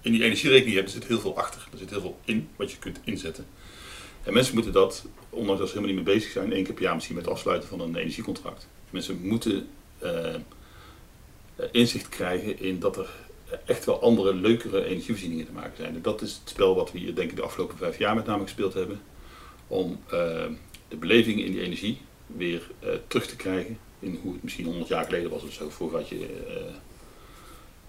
in 0.00 0.12
die 0.12 0.22
energierekening 0.22 0.76
hebt, 0.76 0.88
er 0.88 0.94
zit 1.00 1.08
heel 1.08 1.20
veel 1.20 1.36
achter. 1.36 1.68
Er 1.72 1.78
zit 1.78 1.90
heel 1.90 2.00
veel 2.00 2.18
in 2.24 2.48
wat 2.56 2.70
je 2.70 2.78
kunt 2.78 3.00
inzetten. 3.04 3.46
En 4.22 4.32
mensen 4.32 4.54
moeten 4.54 4.72
dat, 4.72 5.04
ondanks 5.30 5.60
dat 5.60 5.68
ze 5.68 5.74
helemaal 5.74 5.96
niet 5.96 6.06
mee 6.06 6.14
bezig 6.14 6.32
zijn, 6.32 6.52
één 6.52 6.64
keer 6.64 6.74
per 6.74 6.82
jaar 6.82 6.94
misschien 6.94 7.16
met 7.16 7.24
het 7.24 7.34
afsluiten 7.34 7.68
van 7.68 7.80
een 7.80 7.96
energiecontract. 7.96 8.68
Mensen 8.90 9.18
moeten 9.22 9.68
uh, 10.02 10.34
eh, 10.34 10.40
inzicht 11.70 12.08
krijgen 12.08 12.60
in 12.60 12.78
dat 12.78 12.96
er 12.96 13.08
echt 13.64 13.84
wel 13.84 14.02
andere, 14.02 14.34
leukere 14.34 14.84
energievoorzieningen 14.84 15.46
te 15.46 15.52
maken 15.52 15.76
zijn. 15.76 16.02
Dat 16.02 16.22
is 16.22 16.32
het 16.40 16.48
spel 16.48 16.74
wat 16.74 16.92
we 16.92 16.98
hier 16.98 17.14
denk 17.14 17.30
ik 17.30 17.36
de 17.36 17.42
afgelopen 17.42 17.76
vijf 17.76 17.98
jaar 17.98 18.14
met 18.14 18.26
name 18.26 18.42
gespeeld 18.42 18.74
hebben. 18.74 19.00
Om 19.66 20.00
uh, 20.06 20.10
de 20.88 20.96
beleving 20.98 21.44
in 21.44 21.52
die 21.52 21.60
energie 21.60 22.00
weer 22.26 22.70
uh, 22.84 22.90
terug 23.06 23.26
te 23.26 23.36
krijgen 23.36 23.78
in 23.98 24.18
hoe 24.22 24.32
het 24.32 24.42
misschien 24.42 24.64
100 24.64 24.88
jaar 24.88 25.04
geleden 25.04 25.30
was 25.30 25.42
of 25.42 25.52
zo. 25.52 25.70
Vroeger 25.70 26.04
je, 26.08 26.44
uh, 26.48 26.54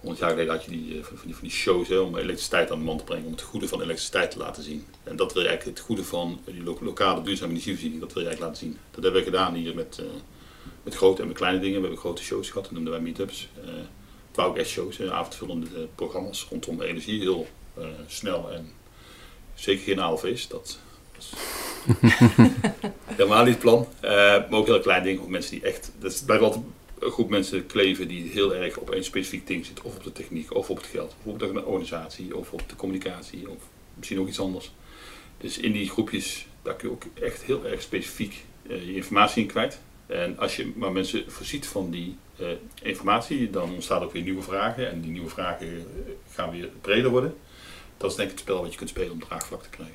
100 0.00 0.20
jaar 0.20 0.30
geleden 0.30 0.52
had 0.52 0.64
je 0.64 0.70
die, 0.70 1.04
van, 1.04 1.16
die, 1.24 1.34
van 1.34 1.42
die 1.42 1.56
shows 1.56 1.88
hè, 1.88 1.98
om 1.98 2.16
elektriciteit 2.16 2.70
aan 2.70 2.78
de 2.78 2.84
man 2.84 2.98
te 2.98 3.04
brengen, 3.04 3.26
om 3.26 3.32
het 3.32 3.42
goede 3.42 3.68
van 3.68 3.82
elektriciteit 3.82 4.30
te 4.30 4.38
laten 4.38 4.62
zien. 4.62 4.84
En 5.04 5.16
dat 5.16 5.32
wil 5.32 5.42
je 5.42 5.48
eigenlijk 5.48 5.78
het 5.78 5.86
goede 5.86 6.04
van 6.04 6.40
die 6.44 6.62
lo 6.62 6.78
lokale 6.80 7.22
duurzame 7.22 7.50
energievoorziening, 7.50 8.00
dat 8.00 8.12
wil 8.12 8.22
je 8.22 8.28
eigenlijk 8.28 8.56
laten 8.56 8.68
zien. 8.68 8.78
Dat 8.90 9.02
hebben 9.02 9.20
we 9.20 9.30
gedaan 9.30 9.54
hier 9.54 9.74
met 9.74 10.00
met 10.86 10.94
grote 10.94 11.22
en 11.22 11.28
met 11.28 11.36
kleine 11.36 11.58
dingen. 11.58 11.74
We 11.74 11.80
hebben 11.80 11.98
grote 11.98 12.22
shows 12.22 12.48
gehad, 12.48 12.62
dat 12.62 12.72
noemden 12.72 12.92
wij 12.92 13.02
meetups. 13.02 13.48
Uh, 13.64 13.70
shows, 14.64 15.02
avondvullende 15.02 15.66
eh, 15.66 15.82
programma's 15.94 16.46
rondom 16.50 16.82
energie. 16.82 17.20
Heel 17.20 17.46
uh, 17.78 17.86
snel 18.06 18.52
en 18.52 18.72
zeker 19.54 19.84
geen 19.84 20.00
aalfeest. 20.00 20.50
Dat 20.50 20.78
was 21.16 21.32
helemaal 23.16 23.44
niet 23.44 23.52
het 23.52 23.62
plan. 23.62 23.86
Uh, 24.02 24.10
maar 24.10 24.52
ook 24.52 24.66
heel 24.66 24.80
kleine 24.80 25.04
dingen 25.04 25.20
voor 25.20 25.30
mensen 25.30 25.50
die 25.50 25.62
echt... 25.62 25.92
Dat 25.98 26.22
blijft 26.26 26.44
altijd 26.44 26.64
een 26.98 27.10
groep 27.10 27.28
mensen 27.28 27.66
kleven 27.66 28.08
die 28.08 28.30
heel 28.30 28.54
erg 28.54 28.76
op 28.76 28.92
een 28.92 29.04
specifiek 29.04 29.46
ding 29.46 29.66
zit. 29.66 29.82
Of 29.82 29.96
op 29.96 30.04
de 30.04 30.12
techniek, 30.12 30.54
of 30.54 30.70
op 30.70 30.76
het 30.76 30.86
geld, 30.86 31.14
of 31.22 31.32
op 31.32 31.38
de 31.38 31.64
organisatie, 31.64 32.36
of 32.36 32.52
op 32.52 32.68
de 32.68 32.76
communicatie, 32.76 33.50
of 33.50 33.62
misschien 33.94 34.20
ook 34.20 34.28
iets 34.28 34.40
anders. 34.40 34.72
Dus 35.38 35.58
in 35.58 35.72
die 35.72 35.90
groepjes, 35.90 36.46
daar 36.62 36.74
kun 36.74 36.88
je 36.88 36.94
ook 36.94 37.22
echt 37.24 37.42
heel 37.42 37.66
erg 37.66 37.82
specifiek 37.82 38.44
je 38.68 38.94
informatie 38.94 39.42
in 39.42 39.48
kwijt. 39.48 39.80
En 40.06 40.38
als 40.38 40.56
je 40.56 40.72
maar 40.74 40.92
mensen 40.92 41.24
voorziet 41.28 41.66
van 41.66 41.90
die 41.90 42.16
uh, 42.40 42.48
informatie, 42.82 43.50
dan 43.50 43.72
ontstaan 43.72 44.02
ook 44.02 44.12
weer 44.12 44.22
nieuwe 44.22 44.42
vragen. 44.42 44.90
En 44.90 45.00
die 45.00 45.10
nieuwe 45.10 45.28
vragen 45.28 45.66
eh, 45.66 46.12
gaan 46.34 46.50
weer 46.50 46.68
breder 46.80 47.10
worden. 47.10 47.36
Dat 47.96 48.10
is 48.10 48.16
denk 48.16 48.30
ik 48.30 48.34
het 48.34 48.44
spel 48.44 48.62
wat 48.62 48.72
je 48.72 48.78
kunt 48.78 48.90
spelen 48.90 49.12
om 49.12 49.20
draagvlak 49.20 49.62
te 49.62 49.68
krijgen. 49.68 49.94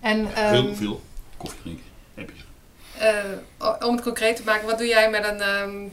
En, 0.00 0.18
um, 0.18 0.64
veel, 0.64 0.74
veel 0.74 1.02
koffie 1.36 1.60
drinken. 1.62 1.84
Heb 2.14 2.30
je. 2.30 2.44
Uh, 3.60 3.88
om 3.88 3.94
het 3.94 4.04
concreet 4.04 4.36
te 4.36 4.42
maken, 4.44 4.66
wat 4.66 4.78
doe 4.78 4.86
jij 4.86 5.10
met 5.10 5.24
een, 5.24 5.48
um, 5.48 5.92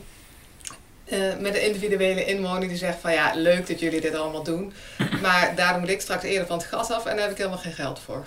uh, 1.12 1.38
met 1.40 1.56
een 1.56 1.66
individuele 1.66 2.26
inwoner 2.26 2.68
die 2.68 2.78
zegt 2.78 3.00
van 3.00 3.14
ja, 3.14 3.32
leuk 3.36 3.68
dat 3.68 3.80
jullie 3.80 4.02
dit 4.02 4.16
allemaal 4.16 4.44
doen. 4.44 4.74
Maar 5.22 5.56
daarom 5.56 5.80
moet 5.80 5.90
ik 5.90 6.02
straks 6.02 6.24
eerder 6.24 6.48
van 6.48 6.58
het 6.58 6.68
gas 6.68 6.92
af 6.92 7.06
en 7.06 7.12
daar 7.12 7.22
heb 7.22 7.32
ik 7.32 7.38
helemaal 7.38 7.60
geen 7.60 7.74
geld 7.74 8.00
voor. 8.00 8.26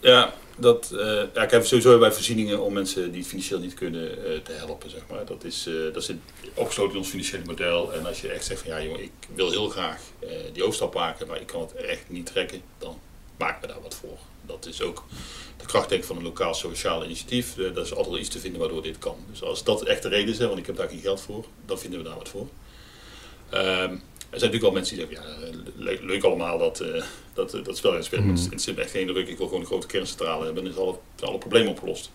Ja, 0.00 0.32
dat, 0.60 0.90
uh, 0.92 1.22
ja, 1.34 1.42
ik 1.42 1.50
heb 1.50 1.66
sowieso 1.66 1.98
bij 1.98 2.12
voorzieningen 2.12 2.60
om 2.60 2.72
mensen 2.72 3.10
die 3.10 3.20
het 3.20 3.28
financieel 3.28 3.58
niet 3.58 3.74
kunnen 3.74 4.18
uh, 4.18 4.38
te 4.38 4.52
helpen. 4.52 4.90
Zeg 4.90 5.00
maar. 5.10 5.24
Dat 5.24 5.44
is 5.44 5.66
uh, 5.66 5.94
dat 5.94 6.04
zit 6.04 6.16
opgesloten 6.54 6.92
in 6.92 6.98
ons 6.98 7.08
financiële 7.08 7.44
model. 7.44 7.92
En 7.92 8.06
als 8.06 8.20
je 8.20 8.28
echt 8.28 8.44
zegt 8.44 8.60
van 8.60 8.70
ja 8.70 8.82
jongen, 8.82 9.02
ik 9.02 9.12
wil 9.34 9.50
heel 9.50 9.68
graag 9.68 10.00
die 10.52 10.62
overstap 10.62 10.94
maken, 10.94 11.26
maar 11.26 11.40
ik 11.40 11.46
kan 11.46 11.60
het 11.60 11.74
echt 11.74 12.08
niet 12.08 12.26
trekken, 12.26 12.62
dan 12.78 12.98
maken 13.38 13.60
we 13.60 13.66
daar 13.66 13.82
wat 13.82 13.94
voor. 13.94 14.18
Dat 14.46 14.66
is 14.66 14.82
ook 14.82 15.04
de 15.56 15.66
kracht 15.66 15.88
denk 15.88 16.00
ik, 16.00 16.06
van 16.06 16.16
een 16.16 16.22
lokaal 16.22 16.54
sociaal 16.54 17.04
initiatief. 17.04 17.54
dat 17.54 17.86
is 17.86 17.94
altijd 17.94 18.20
iets 18.20 18.28
te 18.28 18.38
vinden 18.38 18.60
waardoor 18.60 18.82
dit 18.82 18.98
kan. 18.98 19.16
Dus 19.30 19.42
als 19.42 19.64
dat 19.64 19.84
echt 19.84 20.02
de 20.02 20.08
reden 20.08 20.32
is, 20.32 20.38
hè, 20.38 20.46
want 20.46 20.58
ik 20.58 20.66
heb 20.66 20.76
daar 20.76 20.88
geen 20.88 21.00
geld 21.00 21.20
voor, 21.20 21.44
dan 21.66 21.78
vinden 21.78 22.02
we 22.02 22.08
daar 22.08 22.16
wat 22.16 22.28
voor. 22.28 22.48
Um, 23.54 24.02
er 24.30 24.38
zijn 24.38 24.50
natuurlijk 24.52 24.62
wel 24.62 24.72
mensen 24.72 24.96
die 24.96 25.06
zeggen, 25.06 25.52
ja, 25.52 25.84
leuk, 25.84 26.00
leuk 26.02 26.24
allemaal 26.24 26.58
dat, 26.58 26.80
uh, 26.80 27.02
dat, 27.34 27.64
dat 27.64 27.76
spel 27.76 27.96
in 27.96 28.04
spelen. 28.04 28.24
Mm. 28.24 28.36
Het 28.50 28.52
is 28.52 28.74
echt 28.74 28.90
geen 28.90 29.06
druk, 29.06 29.28
ik 29.28 29.36
wil 29.36 29.46
gewoon 29.46 29.60
een 29.60 29.66
grote 29.66 29.86
kerncentrale 29.86 30.44
hebben 30.44 30.64
en 30.64 30.70
is 30.70 30.76
alle, 30.76 30.98
alle 31.20 31.38
problemen 31.38 31.70
opgelost. 31.70 32.10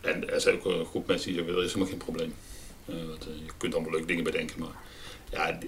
En 0.00 0.30
er 0.30 0.40
zijn 0.40 0.54
ook 0.54 0.64
een 0.64 0.84
groep 0.84 1.06
mensen 1.06 1.26
die 1.26 1.36
zeggen, 1.36 1.56
er 1.56 1.64
is 1.64 1.72
helemaal 1.72 1.88
geen 1.88 2.04
probleem. 2.04 2.34
Uh, 2.86 2.94
dat, 3.08 3.26
uh, 3.28 3.34
je 3.44 3.52
kunt 3.56 3.74
allemaal 3.74 3.92
leuke 3.92 4.06
dingen 4.06 4.24
bedenken, 4.24 4.60
maar 4.60 4.74
ja, 5.30 5.58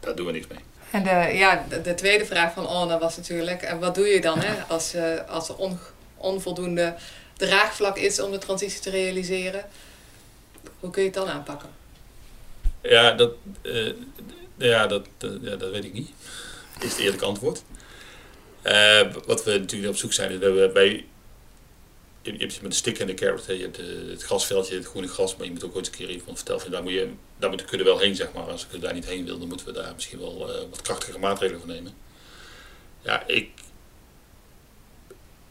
daar 0.00 0.16
doen 0.16 0.26
we 0.26 0.32
niks 0.32 0.46
mee. 0.46 0.58
En 0.90 1.02
de, 1.02 1.36
ja, 1.36 1.66
de, 1.68 1.80
de 1.80 1.94
tweede 1.94 2.24
vraag 2.24 2.52
van 2.52 2.66
Anna 2.66 2.98
was 2.98 3.16
natuurlijk, 3.16 3.62
en 3.62 3.78
wat 3.78 3.94
doe 3.94 4.06
je 4.06 4.20
dan 4.20 4.38
hè, 4.38 4.62
als, 4.62 4.94
als 5.28 5.48
er 5.48 5.56
on, 5.56 5.78
onvoldoende 6.16 6.94
draagvlak 7.36 7.98
is 7.98 8.20
om 8.20 8.30
de 8.30 8.38
transitie 8.38 8.80
te 8.80 8.90
realiseren? 8.90 9.64
Hoe 10.80 10.90
kun 10.90 11.02
je 11.02 11.08
het 11.08 11.16
dan 11.16 11.28
aanpakken? 11.28 11.68
Ja, 12.82 13.12
dat, 13.12 13.32
ja, 14.56 14.86
dat, 14.86 15.06
ja, 15.18 15.56
dat 15.56 15.70
weet 15.70 15.84
ik 15.84 15.92
niet. 15.92 16.10
Is 16.80 16.90
het 16.90 16.98
eerlijke 16.98 17.24
antwoord. 17.24 17.62
Uh, 18.64 19.12
wat 19.26 19.44
we 19.44 19.58
natuurlijk 19.58 19.92
op 19.92 19.98
zoek 19.98 20.12
zijn, 20.12 20.30
is 20.30 20.38
dat 20.38 20.52
we 20.52 20.70
bij. 20.72 21.06
Je, 22.22 22.30
hebt 22.36 22.62
met 22.62 22.70
de 22.70 22.76
stick 22.76 22.98
en 22.98 23.06
de 23.06 23.14
carrot, 23.14 23.46
je 23.46 23.52
hebt 23.52 23.76
het 24.10 24.22
grasveldje, 24.22 24.74
het 24.74 24.86
groene 24.86 25.08
gras, 25.08 25.36
maar 25.36 25.46
je 25.46 25.52
moet 25.52 25.64
ook 25.64 25.76
ooit 25.76 25.86
een 25.86 25.92
keer 25.92 26.20
van 26.24 26.36
vertellen. 26.36 26.70
Daar 26.70 26.82
moet 26.82 26.92
je, 26.92 27.10
daar 27.38 27.50
moet 27.50 27.64
kunnen 27.64 27.86
wel 27.86 27.98
heen, 27.98 28.16
zeg 28.16 28.32
maar. 28.32 28.50
Als 28.50 28.66
ik 28.70 28.80
daar 28.80 28.94
niet 28.94 29.06
heen 29.06 29.24
wil, 29.24 29.38
dan 29.38 29.48
moeten 29.48 29.66
we 29.66 29.72
daar 29.72 29.94
misschien 29.94 30.18
wel 30.18 30.66
wat 30.70 30.82
krachtige 30.82 31.18
maatregelen 31.18 31.60
voor 31.60 31.70
nemen. 31.70 31.94
Ja, 33.02 33.26
ik, 33.26 33.50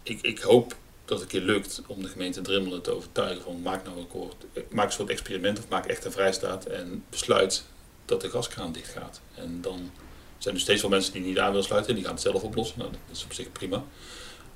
ik, 0.04 0.22
ik 0.22 0.40
hoop 0.40 0.76
dat 1.06 1.20
het 1.20 1.34
een 1.34 1.40
keer 1.40 1.48
lukt 1.48 1.82
om 1.88 2.02
de 2.02 2.08
gemeente 2.08 2.42
Drimmelen 2.42 2.82
te 2.82 2.92
overtuigen 2.92 3.44
van 3.44 3.62
maak 3.62 3.84
nou 3.86 3.98
een, 3.98 4.08
kort, 4.08 4.46
maak 4.70 4.86
een 4.86 4.92
soort 4.92 5.10
experiment 5.10 5.60
of 5.60 5.68
maak 5.68 5.86
echt 5.86 6.06
een 6.06 6.12
vrijstaat 6.12 6.66
en 6.66 7.06
besluit 7.10 7.66
dat 8.14 8.22
de 8.22 8.38
gaskraan 8.38 8.72
dicht 8.72 8.92
gaat. 8.92 9.22
En 9.36 9.62
dan 9.62 9.92
zijn 10.38 10.56
er 10.56 10.62
steeds 10.62 10.82
wel 10.82 10.90
mensen 10.90 11.14
die 11.14 11.22
niet 11.22 11.40
aan 11.40 11.50
willen 11.50 11.66
sluiten, 11.66 11.96
die 11.96 12.04
gaan 12.04 12.14
het 12.14 12.22
zelf 12.22 12.44
oplossen. 12.44 12.80
Nou, 12.80 12.92
dat 12.92 13.18
is 13.18 13.24
op 13.24 13.34
zich 13.34 13.52
prima. 13.52 13.84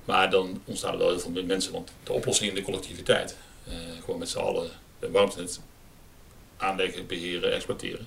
Maar 0.04 0.30
dan 0.30 0.62
ontstaan 0.64 0.92
er 0.92 0.98
wel 0.98 1.08
heel 1.08 1.18
veel 1.18 1.44
mensen, 1.44 1.72
want 1.72 1.90
de 2.02 2.12
oplossing 2.12 2.48
in 2.48 2.54
de 2.54 2.62
collectiviteit, 2.62 3.36
eh, 3.66 3.74
gewoon 4.04 4.18
met 4.18 4.28
z'n 4.28 4.38
allen 4.38 4.70
de 4.98 5.10
warmtenet 5.10 5.60
aanleggen, 6.56 7.06
beheren, 7.06 7.52
exploiteren. 7.52 8.06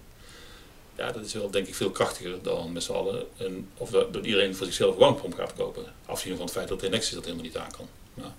ja, 0.98 1.12
dat 1.12 1.26
is 1.26 1.34
wel 1.34 1.52
denk 1.52 1.68
ik 1.68 1.76
veel 1.76 1.92
krachtiger 1.92 2.44
dan 2.44 2.72
met 2.72 2.84
z'n 2.84 2.92
allen. 2.92 3.26
Een, 3.38 3.70
of 3.78 3.90
dat, 3.90 4.14
dat 4.14 4.26
iedereen 4.26 4.56
voor 4.56 4.66
zichzelf 4.66 4.94
een 4.94 5.00
warmtepomp 5.00 5.34
gaat 5.34 5.54
kopen. 5.54 5.84
Afzien 6.06 6.36
van 6.36 6.46
het 6.46 6.54
feit 6.54 6.68
dat 6.68 6.80
de 6.80 6.88
Enexis 6.88 7.14
dat 7.14 7.24
helemaal 7.24 7.46
niet 7.46 7.58
aan 7.58 7.72
kan. 7.72 7.88
Ja. 8.14 8.36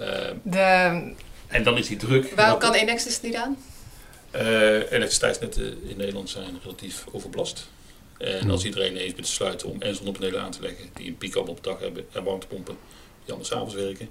Uh, 0.00 0.36
de, 0.42 1.14
en 1.46 1.62
dan 1.62 1.78
is 1.78 1.86
die 1.86 1.96
druk. 1.96 2.34
Waarom 2.34 2.58
kan 2.58 2.72
Enexis 2.72 3.20
niet 3.20 3.34
aan? 3.34 3.56
Uh, 4.34 4.42
elektriciteitsnetten 4.92 5.82
in 5.88 5.96
Nederland 5.96 6.30
zijn 6.30 6.60
relatief 6.62 7.04
overbelast. 7.12 7.68
En 8.18 8.50
als 8.50 8.64
iedereen 8.64 8.96
eens 8.96 9.14
besluit 9.14 9.64
om 9.64 9.82
en 9.82 9.94
zonnepanelen 9.94 10.42
aan 10.42 10.50
te 10.50 10.62
leggen 10.62 10.90
die 10.94 11.08
een 11.08 11.18
piek 11.18 11.36
op 11.36 11.46
de 11.46 11.62
dag 11.62 11.80
hebben 11.80 12.06
en 12.12 12.24
warmtepompen 12.24 12.76
die 13.24 13.32
anders 13.32 13.52
avonds 13.52 13.74
werken, 13.74 14.08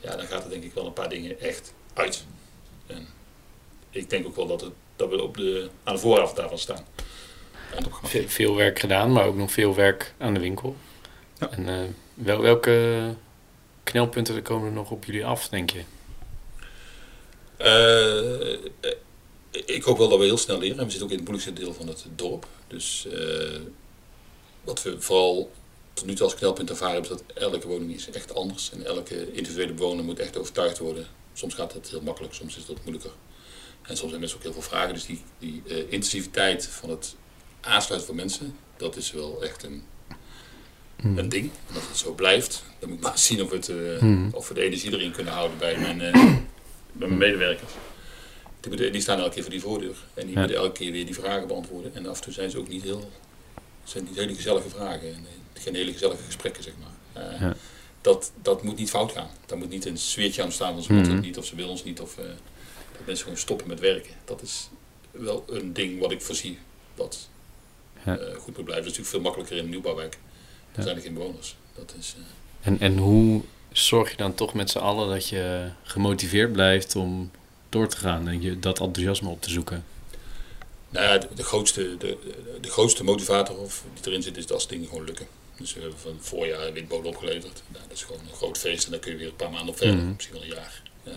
ja, 0.00 0.16
dan 0.16 0.26
gaat 0.26 0.44
er 0.44 0.50
denk 0.50 0.64
ik 0.64 0.74
wel 0.74 0.86
een 0.86 0.92
paar 0.92 1.08
dingen 1.08 1.40
echt 1.40 1.74
uit. 1.94 2.24
En 2.86 3.06
ik 3.90 4.10
denk 4.10 4.26
ook 4.26 4.36
wel 4.36 4.46
dat, 4.46 4.60
het, 4.60 4.72
dat 4.96 5.08
we 5.10 5.22
op 5.22 5.36
de, 5.36 5.68
aan 5.84 5.94
de 5.94 6.00
vooraf 6.00 6.34
daarvan 6.34 6.58
staan. 6.58 6.84
Veel, 8.02 8.28
veel, 8.28 8.54
werk 8.54 8.78
gedaan, 8.78 9.12
maar 9.12 9.24
ook 9.24 9.36
nog 9.36 9.52
veel 9.52 9.74
werk 9.74 10.14
aan 10.18 10.34
de 10.34 10.40
winkel. 10.40 10.76
Ja. 11.38 11.50
En 11.50 11.68
uh, 11.68 11.80
wel, 12.14 12.40
welke 12.40 13.14
knelpunten 13.82 14.42
komen 14.42 14.66
er 14.66 14.74
nog 14.74 14.90
op 14.90 15.04
jullie 15.04 15.26
af, 15.26 15.48
denk 15.48 15.70
je? 15.70 15.82
Uh, 17.58 18.70
ik 19.54 19.82
hoop 19.82 19.98
wel 19.98 20.08
dat 20.08 20.18
we 20.18 20.24
heel 20.24 20.38
snel 20.38 20.58
leren. 20.58 20.78
En 20.78 20.84
we 20.84 20.90
zitten 20.90 21.06
ook 21.06 21.12
in 21.12 21.24
het 21.24 21.28
moeilijkste 21.28 21.62
deel 21.62 21.74
van 21.74 21.88
het 21.88 22.04
dorp. 22.14 22.46
Dus 22.66 23.06
uh, 23.12 23.60
wat 24.64 24.82
we 24.82 25.00
vooral 25.00 25.50
tot 25.92 26.06
nu 26.06 26.14
toe 26.14 26.24
als 26.24 26.34
knelpunt 26.34 26.70
ervaren 26.70 26.94
hebben, 26.94 27.10
is 27.10 27.16
dat 27.16 27.36
elke 27.36 27.68
woning 27.68 27.94
is 27.94 28.10
echt 28.10 28.34
anders. 28.34 28.70
En 28.72 28.86
elke 28.86 29.32
individuele 29.32 29.72
bewoner 29.72 30.04
moet 30.04 30.18
echt 30.18 30.36
overtuigd 30.36 30.78
worden. 30.78 31.06
Soms 31.32 31.54
gaat 31.54 31.72
dat 31.72 31.88
heel 31.88 32.00
makkelijk, 32.00 32.34
soms 32.34 32.56
is 32.56 32.66
dat 32.66 32.76
moeilijker. 32.82 33.10
En 33.82 33.96
soms 33.96 34.00
hebben 34.00 34.18
mensen 34.18 34.38
ook 34.38 34.44
heel 34.44 34.52
veel 34.52 34.62
vragen. 34.62 34.94
Dus 34.94 35.06
die, 35.06 35.22
die 35.38 35.62
uh, 35.66 35.78
intensiviteit 35.78 36.66
van 36.66 36.90
het 36.90 37.16
aansluiten 37.60 38.08
van 38.08 38.16
mensen, 38.16 38.56
dat 38.76 38.96
is 38.96 39.12
wel 39.12 39.42
echt 39.42 39.62
een, 39.62 39.82
mm. 41.00 41.18
een 41.18 41.28
ding. 41.28 41.50
En 41.68 41.74
als 41.74 41.86
het 41.88 41.96
zo 41.96 42.12
blijft, 42.12 42.64
dan 42.78 42.88
moet 42.88 42.98
ik 42.98 43.04
maar 43.04 43.18
zien 43.18 43.42
of, 43.42 43.50
het, 43.50 43.68
uh, 43.68 44.00
mm. 44.00 44.28
of 44.32 44.48
we 44.48 44.54
de 44.54 44.62
energie 44.62 44.92
erin 44.92 45.12
kunnen 45.12 45.32
houden 45.32 45.58
bij 45.58 45.78
mijn, 45.78 45.98
bij 46.92 47.08
mijn 47.08 47.18
medewerkers. 47.18 47.72
Die, 48.70 48.90
die, 48.90 49.00
staan 49.00 49.18
elke 49.18 49.34
keer 49.34 49.42
voor 49.42 49.52
die 49.52 49.60
voordeur. 49.60 49.96
En 50.14 50.26
die 50.26 50.34
ja. 50.34 50.38
moeten 50.38 50.56
elke 50.56 50.72
keer 50.72 50.92
weer 50.92 51.06
die 51.06 51.14
vragen 51.14 51.46
beantwoorden. 51.46 51.94
En 51.94 52.06
af 52.06 52.16
en 52.16 52.22
toe 52.22 52.32
zijn 52.32 52.50
ze 52.50 52.58
ook 52.58 52.68
niet 52.68 52.82
heel, 52.82 53.10
zijn 53.84 54.04
niet 54.04 54.16
hele 54.16 54.34
gezellige 54.34 54.68
vragen. 54.68 55.14
En, 55.14 55.26
geen 55.52 55.74
hele 55.74 55.92
gezellige 55.92 56.22
gesprekken, 56.22 56.62
zeg 56.62 56.72
maar. 56.80 57.22
Ja. 57.40 57.56
dat, 58.00 58.32
dat 58.42 58.62
moet 58.62 58.76
niet 58.76 58.90
fout 58.90 59.12
gaan. 59.12 59.28
Daar 59.46 59.58
moet 59.58 59.68
niet 59.68 59.86
een 59.86 59.98
sfeertje 59.98 60.42
aan 60.42 60.52
staan, 60.52 60.72
want 60.72 60.84
ze 60.84 60.92
moeten 60.92 61.12
het 61.12 61.22
niet, 61.22 61.38
of 61.38 61.44
ze 61.44 61.56
willen 61.56 61.70
ons 61.70 61.84
niet. 61.84 62.00
Of, 62.00 62.14
dat 62.96 63.06
mensen 63.06 63.24
gewoon 63.24 63.38
stoppen 63.38 63.66
met 63.66 63.80
werken. 63.80 64.14
Dat 64.24 64.42
is 64.42 64.68
wel 65.10 65.44
een 65.48 65.72
ding 65.72 66.00
wat 66.00 66.10
ik 66.10 66.22
voorzie 66.22 66.58
wat 66.94 67.28
ja. 68.04 68.18
uh, 68.18 68.34
goed 68.34 68.56
moet 68.56 68.64
blijven. 68.64 68.84
Dat 68.84 68.92
is 68.92 68.98
natuurlijk 68.98 69.08
veel 69.08 69.20
makkelijker 69.20 69.56
in 69.56 69.64
een 69.64 69.70
nieuwbouwwijk. 69.70 70.18
Er 70.74 70.82
zijn 70.82 70.96
er 70.96 71.02
geen 71.02 71.14
bewoners. 71.14 71.56
Dat 71.74 71.94
is, 71.98 72.14
uh... 72.18 72.24
en, 72.60 72.80
en 72.80 72.98
hoe 72.98 73.42
zorg 73.72 74.10
je 74.10 74.16
dan 74.16 74.34
toch 74.34 74.54
met 74.54 74.70
z'n 74.70 74.78
allen 74.78 75.08
dat 75.08 75.28
je 75.28 75.70
gemotiveerd 75.82 76.52
blijft 76.52 76.96
om 76.96 77.30
door 77.74 77.88
te 77.88 77.96
gaan 77.96 78.28
en 78.28 78.42
je 78.42 78.58
dat 78.58 78.80
enthousiasme 78.80 79.28
op 79.28 79.42
te 79.42 79.50
zoeken? 79.50 79.84
Nou 80.88 81.06
ja, 81.06 81.18
de, 81.18 81.28
de 81.34 81.42
grootste, 81.42 81.96
de, 81.96 82.18
de, 82.60 82.70
grootste 82.70 83.04
motivator 83.04 83.56
of 83.56 83.84
die 83.94 84.06
erin 84.06 84.22
zit 84.22 84.36
is 84.36 84.46
dat 84.46 84.56
als 84.56 84.68
dingen 84.68 84.88
gewoon 84.88 85.04
lukken. 85.04 85.26
Dus 85.56 85.74
we 85.74 85.80
hebben 85.80 85.98
van 85.98 86.16
voorjaar 86.20 86.72
windbodem 86.72 87.06
opgeleverd. 87.06 87.62
Nou, 87.68 87.84
dat 87.88 87.96
is 87.96 88.02
gewoon 88.02 88.20
een 88.20 88.36
groot 88.36 88.58
feest 88.58 88.84
en 88.84 88.90
dan 88.90 89.00
kun 89.00 89.12
je 89.12 89.18
weer 89.18 89.28
een 89.28 89.36
paar 89.36 89.50
maanden 89.50 89.68
op 89.68 89.76
verder, 89.76 89.94
mm 89.96 90.00
-hmm. 90.00 90.12
misschien 90.14 90.34
wel 90.34 90.44
een 90.44 90.54
jaar. 90.54 90.82
Uh, 91.04 91.14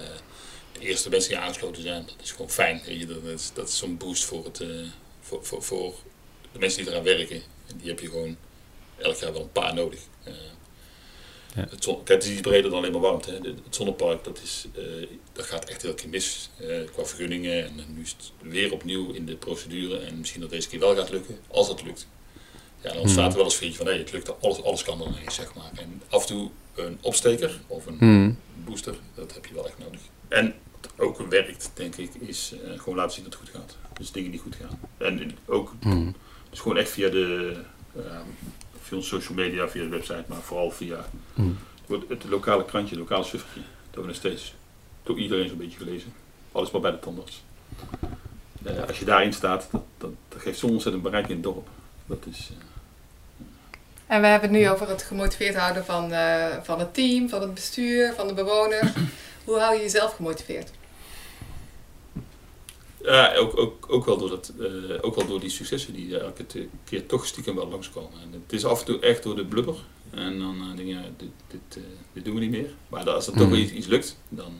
de 0.71 0.79
eerste 0.79 1.09
mensen 1.09 1.29
die 1.29 1.39
aangesloten 1.39 1.81
zijn, 1.81 2.05
dat 2.05 2.15
is 2.23 2.31
gewoon 2.31 2.49
fijn. 2.49 2.81
Dat 3.07 3.23
is, 3.23 3.51
dat 3.53 3.69
is 3.69 3.77
zo'n 3.77 3.97
boost 3.97 4.25
voor, 4.25 4.45
het, 4.45 4.59
uh, 4.59 4.85
voor, 5.21 5.45
voor, 5.45 5.63
voor 5.63 5.95
de 6.51 6.59
mensen 6.59 6.83
die 6.83 6.91
eraan 6.91 7.03
werken. 7.03 7.41
En 7.67 7.77
die 7.77 7.87
heb 7.87 7.99
je 7.99 8.09
gewoon 8.09 8.37
elk 8.97 9.15
jaar 9.15 9.33
wel 9.33 9.41
een 9.41 9.51
paar 9.51 9.73
nodig. 9.73 9.99
Uh, 10.27 10.33
ja. 11.57 11.67
het, 11.69 11.83
zon, 11.83 11.95
kijk, 11.95 12.21
het 12.21 12.23
is 12.23 12.31
iets 12.31 12.41
breder 12.41 12.69
dan 12.69 12.79
alleen 12.79 12.91
maar 12.91 13.01
warmte. 13.01 13.31
Hè. 13.31 13.37
Het 13.37 13.75
zonnepark, 13.75 14.23
dat, 14.23 14.41
is, 14.43 14.67
uh, 14.77 15.07
dat 15.33 15.45
gaat 15.45 15.69
echt 15.69 15.81
heel 15.81 15.93
keer 15.93 16.09
mis 16.09 16.49
qua 16.93 17.05
vergunningen. 17.05 17.65
En 17.65 17.75
nu 17.95 18.01
is 18.01 18.15
het 18.17 18.31
weer 18.41 18.73
opnieuw 18.73 19.11
in 19.11 19.25
de 19.25 19.35
procedure. 19.35 19.97
En 19.97 20.19
misschien 20.19 20.41
dat 20.41 20.49
deze 20.49 20.69
keer 20.69 20.79
wel 20.79 20.95
gaat 20.95 21.09
lukken, 21.09 21.37
als 21.47 21.67
het 21.67 21.83
lukt. 21.83 22.07
Ja, 22.81 22.91
dan 22.93 23.01
ontstaat 23.01 23.31
er 23.31 23.35
wel 23.35 23.45
eens 23.45 23.55
vriendje 23.55 23.77
van, 23.77 23.87
hé, 23.87 23.97
het 23.97 24.11
lukt, 24.11 24.41
alles, 24.41 24.63
alles 24.63 24.83
kan 24.83 25.01
er 25.01 25.07
ineens, 25.07 25.35
zeg 25.35 25.53
maar. 25.53 25.71
En 25.75 26.01
af 26.09 26.21
en 26.21 26.27
toe 26.27 26.49
een 26.75 26.97
opsteker 27.01 27.59
of 27.67 27.85
een 27.85 27.97
hmm. 27.97 28.37
booster, 28.65 28.95
dat 29.15 29.33
heb 29.33 29.45
je 29.45 29.53
wel 29.53 29.67
echt 29.67 29.77
nodig. 29.77 29.99
En 30.27 30.53
ook 30.97 31.17
werkt, 31.17 31.71
denk 31.73 31.95
ik, 31.95 32.13
is 32.15 32.53
uh, 32.53 32.79
gewoon 32.79 32.95
laten 32.95 33.13
zien 33.13 33.23
dat 33.23 33.33
het 33.33 33.41
goed 33.41 33.59
gaat. 33.59 33.77
Dus 33.93 34.11
dingen 34.11 34.31
die 34.31 34.39
goed 34.39 34.55
gaan. 34.55 34.79
En 34.97 35.37
ook, 35.45 35.73
mm. 35.79 36.15
dus 36.49 36.59
gewoon 36.59 36.77
echt 36.77 36.89
via 36.89 37.09
de, 37.09 37.57
uh, 37.97 38.03
via 38.81 38.97
onze 38.97 39.09
social 39.09 39.33
media, 39.33 39.69
via 39.69 39.83
de 39.83 39.89
website, 39.89 40.23
maar 40.27 40.41
vooral 40.41 40.71
via 40.71 41.09
mm. 41.37 41.57
het 42.07 42.23
lokale 42.29 42.65
krantje, 42.65 42.95
het 42.95 43.09
lokale 43.09 43.23
suffertje. 43.23 43.61
Dat 43.91 44.01
we 44.01 44.07
nog 44.07 44.15
steeds 44.15 44.53
door 45.03 45.19
iedereen 45.19 45.47
zo'n 45.47 45.57
beetje 45.57 45.77
gelezen. 45.77 46.13
Alles 46.51 46.71
maar 46.71 46.81
bij 46.81 46.91
de 46.91 46.99
tandarts. 46.99 47.43
Uh, 48.67 48.83
als 48.87 48.99
je 48.99 49.05
daarin 49.05 49.33
staat, 49.33 49.67
dat, 49.71 49.83
dat, 49.97 50.11
dat 50.29 50.41
geeft 50.41 50.59
zo'n 50.59 50.71
ontzettend 50.71 51.03
bereik 51.03 51.27
in 51.27 51.33
het 51.33 51.43
dorp. 51.43 51.67
Dat 52.05 52.25
is... 52.29 52.51
En 54.07 54.21
we 54.21 54.27
hebben 54.27 54.49
het 54.49 54.59
nu 54.59 54.69
over 54.69 54.89
het 54.89 55.03
gemotiveerd 55.03 55.55
houden 55.55 55.85
van, 55.85 56.11
van 56.63 56.79
het 56.79 56.93
team, 56.93 57.29
van 57.29 57.41
het 57.41 57.53
bestuur, 57.53 58.13
van 58.13 58.27
de 58.27 58.33
bewoners. 58.33 58.91
Hoe 59.45 59.59
hou 59.59 59.75
je 59.75 59.81
jezelf 59.81 60.15
gemotiveerd? 60.15 60.71
Ja, 63.07 63.35
ook, 63.35 63.57
ook, 63.57 63.85
ook, 63.89 64.05
wel 64.05 64.17
door 64.17 64.29
dat, 64.29 64.53
uh, 64.59 64.97
ook 65.01 65.15
wel 65.15 65.27
door 65.27 65.39
die 65.39 65.49
successen 65.49 65.93
die 65.93 66.19
elke 66.19 66.45
keer 66.83 67.05
toch 67.05 67.25
stiekem 67.25 67.55
wel 67.55 67.67
langskomen. 67.67 68.21
En 68.21 68.41
het 68.43 68.53
is 68.53 68.65
af 68.65 68.79
en 68.79 68.85
toe 68.85 68.99
echt 68.99 69.23
door 69.23 69.35
de 69.35 69.45
blubber. 69.45 69.75
En 70.09 70.39
dan 70.39 70.55
uh, 70.55 70.75
denk 70.75 70.87
je, 70.87 70.93
ja, 70.93 71.03
dit, 71.17 71.29
dit, 71.47 71.77
uh, 71.77 71.83
dit, 72.13 72.25
doen 72.25 72.33
we 72.33 72.39
niet 72.39 72.51
meer. 72.51 72.69
Maar 72.89 73.09
als 73.09 73.27
er 73.27 73.33
toch 73.33 73.47
mm. 73.47 73.53
iets, 73.53 73.71
iets, 73.71 73.87
lukt, 73.87 74.17
dan 74.29 74.53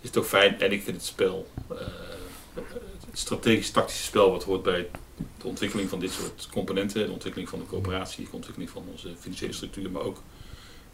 is 0.00 0.02
het 0.02 0.12
toch 0.12 0.26
fijn. 0.26 0.60
En 0.60 0.72
ik 0.72 0.82
vind 0.82 0.96
het 0.96 1.06
spel, 1.06 1.46
het 2.54 2.64
strategisch-tactische 3.12 4.04
spel 4.04 4.30
wat 4.30 4.44
hoort 4.44 4.62
bij 4.62 4.88
de 5.38 5.46
ontwikkeling 5.46 5.88
van 5.88 6.00
dit 6.00 6.12
soort 6.12 6.48
componenten, 6.52 7.06
de 7.06 7.12
ontwikkeling 7.12 7.50
van 7.50 7.58
de 7.58 7.66
coöperatie, 7.66 8.24
de 8.24 8.30
ontwikkeling 8.32 8.70
van 8.70 8.84
onze 8.90 9.08
financiële 9.18 9.52
structuur, 9.52 9.90
maar 9.90 10.02
ook 10.02 10.22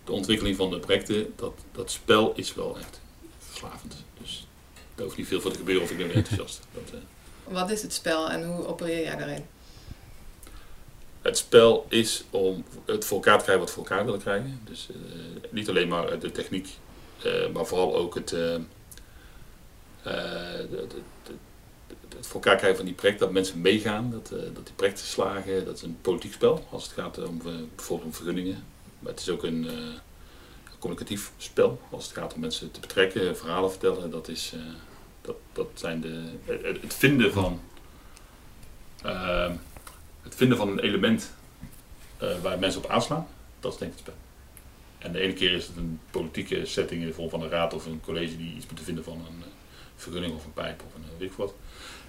de 0.05 0.13
ontwikkeling 0.13 0.57
van 0.57 0.71
de 0.71 0.79
projecten, 0.79 1.33
dat, 1.37 1.53
dat 1.73 1.91
spel 1.91 2.33
is 2.35 2.55
wel 2.55 2.79
echt 2.79 3.01
verslavend. 3.39 4.05
Dus 4.21 4.47
daar 4.95 5.05
hoeft 5.05 5.19
niet 5.19 5.27
veel 5.27 5.41
voor 5.41 5.51
te 5.51 5.59
gebeuren 5.59 5.83
of 5.83 5.91
ik 5.91 5.97
ben 5.97 6.13
enthousiast. 6.13 6.61
Dat, 6.73 6.95
uh... 6.95 7.01
Wat 7.55 7.71
is 7.71 7.83
het 7.83 7.93
spel 7.93 8.31
en 8.31 8.47
hoe 8.47 8.67
opereer 8.67 9.03
jij 9.03 9.17
daarin? 9.17 9.45
Het 11.29 11.39
spel 11.39 11.87
is 11.89 12.25
om 12.31 12.65
het 12.85 13.05
voor 13.05 13.17
elkaar 13.17 13.39
te 13.39 13.45
krijgen 13.45 13.65
wat 13.65 13.75
we 13.75 13.81
voor 13.81 13.91
elkaar 13.91 14.05
willen 14.05 14.21
krijgen. 14.21 14.61
Dus 14.65 14.89
uh, 14.91 14.97
niet 15.51 15.69
alleen 15.69 15.89
maar 15.89 16.19
de 16.19 16.31
techniek, 16.31 16.69
uh, 17.27 17.49
maar 17.53 17.67
vooral 17.67 17.97
ook 17.97 18.15
het, 18.15 18.29
de, 18.29 18.61
het 22.17 22.27
voor 22.27 22.35
elkaar 22.35 22.57
krijgen 22.57 22.77
van 22.77 22.87
die 22.87 22.95
projecten, 22.95 23.25
dat 23.25 23.35
mensen 23.35 23.61
meegaan, 23.61 24.11
dat, 24.11 24.29
dat 24.29 24.67
die 24.67 24.75
projecten 24.77 25.07
slagen. 25.07 25.65
Dat 25.65 25.77
is 25.77 25.83
een 25.83 25.99
politiek 26.01 26.33
spel 26.33 26.67
als 26.71 26.83
het 26.83 26.93
gaat 26.93 27.19
om 27.19 27.39
bijvoorbeeld 27.75 28.09
om 28.09 28.15
vergunningen. 28.15 28.65
Maar 28.99 29.13
het 29.13 29.21
is 29.21 29.29
ook 29.29 29.43
een 29.43 29.71
communicatief 30.79 31.33
spel 31.37 31.81
als 31.91 32.05
het 32.05 32.17
gaat 32.17 32.35
om 32.35 32.41
mensen 32.41 32.71
te 32.71 32.81
betrekken, 32.81 33.37
verhalen 33.37 33.71
vertellen. 33.71 34.11
Dat 34.11 34.29
is, 34.29 34.53
dat, 35.21 35.37
dat 35.53 35.69
zijn 35.75 36.01
de, 36.01 36.23
het 36.81 36.95
vinden 36.95 37.33
van, 37.33 37.61
het 40.29 40.37
vinden 40.37 40.57
van 40.57 40.69
een 40.69 40.79
element 40.79 41.33
uh, 42.23 42.41
waar 42.43 42.59
mensen 42.59 42.85
op 42.85 42.91
aanslaan, 42.91 43.27
dat 43.61 43.73
is 43.73 43.79
denk 43.79 43.93
ik 43.93 43.99
het 43.99 44.07
spel. 44.07 44.19
En 44.99 45.13
de 45.13 45.21
ene 45.21 45.33
keer 45.33 45.53
is 45.53 45.67
het 45.67 45.77
een 45.77 46.01
politieke 46.11 46.67
setting 46.67 47.01
in 47.01 47.07
de 47.07 47.13
vorm 47.13 47.31
van 47.31 47.43
een 47.43 47.49
raad 47.49 47.75
of 47.75 47.87
een 47.87 48.01
college 48.01 48.37
die 48.37 48.55
iets 48.57 48.67
moet 48.71 48.81
vinden 48.81 49.05
van 49.05 49.15
een 49.15 49.39
uh, 49.39 49.45
vergunning 49.97 50.35
of 50.35 50.45
een 50.45 50.53
pijp 50.53 50.83
of 50.87 50.95
een 50.95 51.03
uh, 51.03 51.19
weet 51.19 51.37
wat. 51.37 51.55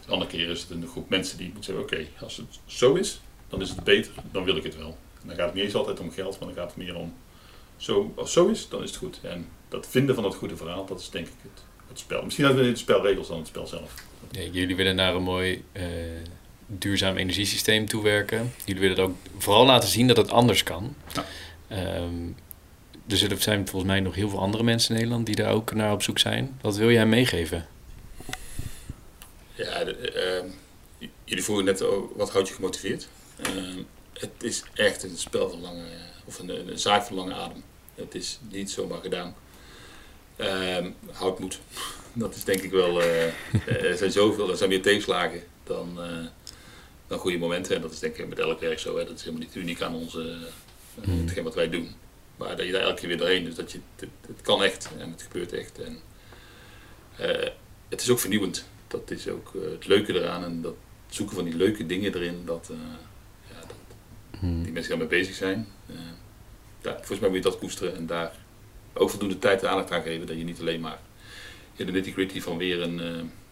De 0.06 0.12
andere 0.12 0.32
keer 0.32 0.50
is 0.50 0.62
het 0.62 0.70
een 0.70 0.88
groep 0.88 1.10
mensen 1.10 1.38
die 1.38 1.52
moet 1.54 1.66
zeggen, 1.66 1.84
oké, 1.84 2.08
als 2.20 2.38
het 2.38 2.60
zo 2.66 2.94
is, 2.94 3.22
dan 3.48 3.62
is 3.62 3.70
het 3.70 3.84
beter, 3.84 4.12
dan 4.32 4.44
wil 4.44 4.56
ik 4.56 4.64
het 4.64 4.78
wel. 4.78 4.98
En 5.22 5.28
dan 5.28 5.36
gaat 5.36 5.46
het 5.46 5.56
niet 5.56 5.64
eens 5.64 5.76
altijd 5.76 6.00
om 6.00 6.12
geld, 6.12 6.40
maar 6.40 6.48
dan 6.48 6.58
gaat 6.58 6.68
het 6.76 6.78
meer 6.78 6.96
om, 6.96 7.14
zo, 7.78 8.14
als 8.16 8.34
zo 8.34 8.48
is, 8.48 8.70
dan 8.70 8.84
is 8.84 8.90
het 8.90 9.00
goed. 9.00 9.20
En 9.24 9.48
dat 9.70 9.88
vinden 9.88 10.16
van 10.16 10.24
het 10.24 10.36
goede 10.36 10.58
verhaal, 10.58 10.86
dat 10.86 11.00
is 11.00 11.10
denk 11.10 11.28
ik 11.28 11.34
het 11.42 11.64
het 11.90 12.00
spel. 12.00 12.24
Misschien 12.24 12.46
hebben 12.46 12.64
we 12.64 12.72
de 12.72 12.78
spelregels 12.78 13.28
dan 13.28 13.38
het 13.38 13.48
spel 13.48 13.68
zelf. 13.68 13.94
Ja, 14.32 14.42
jullie 14.42 14.76
willen 14.76 14.96
naar 14.96 15.16
een 15.16 15.24
mooi 15.24 15.64
duurzaam 16.78 17.18
energiesysteem 17.18 17.88
toewerken. 17.88 18.54
Jullie 18.66 18.82
willen 18.82 19.04
ook 19.04 19.16
vooral 19.38 19.66
laten 19.66 19.90
zien 19.90 20.08
dat 20.08 20.18
het 20.18 20.32
anders 20.32 20.64
kan. 20.64 20.96
Ja. 21.14 21.26
Um, 21.98 22.36
er 23.08 23.18
zullen, 23.18 23.42
zijn 23.42 23.68
volgens 23.68 23.92
mij 23.92 24.00
nog 24.00 24.16
heel 24.16 24.30
veel 24.30 24.40
andere 24.40 24.64
mensen 24.64 24.90
in 24.90 24.96
Nederland 24.96 25.26
die 25.26 25.36
daar 25.36 25.52
ook 25.52 25.74
naar 25.74 25.92
op 25.92 26.04
zoek 26.04 26.20
zijn. 26.20 26.58
Wat 26.62 26.78
wil 26.78 26.92
jij 26.92 27.06
meegeven? 27.06 27.68
Ja, 29.54 29.84
de, 29.84 30.44
uh, 31.02 31.08
jullie 31.24 31.44
vroegen 31.44 31.66
net 31.66 31.84
wat 32.16 32.32
houdt 32.32 32.48
je 32.48 32.54
gemotiveerd. 32.54 33.08
Uh, 33.40 33.84
het 34.14 34.30
is 34.42 34.64
echt 34.74 35.04
een 35.04 35.18
spel 35.18 35.50
van 35.50 35.62
lange, 35.62 35.86
of 36.26 36.40
een, 36.40 36.70
een 36.70 36.80
zaak 36.80 37.04
van 37.04 37.16
lange 37.16 37.34
adem. 37.34 37.64
Het 37.96 38.16
is 38.16 38.40
niet 38.50 38.72
zomaar 38.72 39.02
gedaan. 39.02 39.36
Um, 40.38 40.96
Dat 42.14 42.36
is 42.36 42.44
denk 42.44 42.62
ik 42.62 42.72
wel. 42.72 43.02
Uh, 43.02 43.24
er 43.68 43.98
zijn 43.98 44.12
zoveel, 44.12 44.50
er 44.50 44.58
zijn 44.58 44.70
meer 44.70 44.82
tegenslagen 44.82 45.44
dan, 45.64 45.98
uh, 45.98 46.28
dan 47.10 47.20
goede 47.20 47.38
momenten. 47.38 47.76
En 47.76 47.82
dat 47.82 47.92
is 47.92 48.00
denk 48.00 48.18
ik 48.18 48.28
met 48.28 48.40
elk 48.40 48.60
werk 48.60 48.80
zo. 48.80 48.98
Hè. 48.98 49.06
Dat 49.06 49.16
is 49.16 49.24
helemaal 49.24 49.46
niet 49.46 49.56
uniek 49.56 49.82
aan 49.82 49.96
onze, 49.96 50.38
uh, 51.00 51.20
hetgeen 51.22 51.44
wat 51.44 51.56
wij 51.56 51.70
doen. 51.70 51.96
Maar 52.38 52.58
dat 52.58 52.66
je 52.66 52.72
daar 52.72 52.82
elke 52.82 53.00
keer 53.00 53.08
weer 53.08 53.18
doorheen. 53.18 53.44
Dus 53.44 53.56
dat 53.56 53.72
je, 53.72 53.80
het, 53.96 54.10
het 54.28 54.42
kan 54.42 54.64
echt 54.64 54.90
en 55.00 55.12
het 55.12 55.22
gebeurt 55.22 55.54
echt. 55.54 55.82
En, 55.82 56.00
uh, 57.20 57.48
het 57.90 58.02
is 58.02 58.10
ook 58.10 58.20
vernieuwend. 58.20 58.66
Dat 58.88 59.12
is 59.12 59.28
ook 59.28 59.52
uh, 59.56 59.72
het 59.72 59.88
leuke 59.88 60.14
eraan. 60.14 60.44
En 60.44 60.62
dat 60.62 60.76
zoeken 61.10 61.36
van 61.36 61.44
die 61.44 61.56
leuke 61.56 61.86
dingen 61.86 62.16
erin. 62.16 62.42
Dat, 62.46 62.72
ja, 63.50 63.60
dat 63.60 63.98
hmm. 64.40 64.64
die 64.64 64.72
mensen 64.72 64.90
daarmee 64.90 65.20
bezig 65.20 65.36
zijn. 65.36 65.68
Ja, 66.82 66.96
volgens 66.96 67.20
mij 67.20 67.30
moet 67.30 67.38
je 67.38 67.50
dat 67.50 67.58
koesteren 67.58 67.96
en 67.96 68.06
daar 68.06 68.36
ook 68.94 69.10
voldoende 69.10 69.40
tijd 69.40 69.62
en 69.62 69.70
aandacht 69.70 69.92
aan 69.92 70.02
geven. 70.02 70.28
Dat 70.28 70.38
je 70.38 70.44
niet 70.44 70.60
alleen 70.60 70.82
maar 70.82 71.00
in 71.76 71.86
de 71.86 71.92
nitty 71.92 72.12
gritty 72.12 72.42
van 72.42 72.58
weer 72.58 72.82
een, 72.82 72.98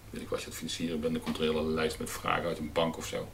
weet 0.09 0.21
ik 0.21 0.29
wat 0.29 0.39
je 0.39 0.45
het 0.45 0.55
financieren 0.55 0.99
bent, 0.99 1.13
dan 1.13 1.21
komt 1.21 1.37
er 1.37 1.43
een 1.43 1.55
hele 1.55 1.67
lijst 1.67 1.99
met 1.99 2.09
vragen 2.09 2.47
uit 2.47 2.57
een 2.57 2.71
bank 2.71 2.97
of 2.97 3.05
zo. 3.05 3.27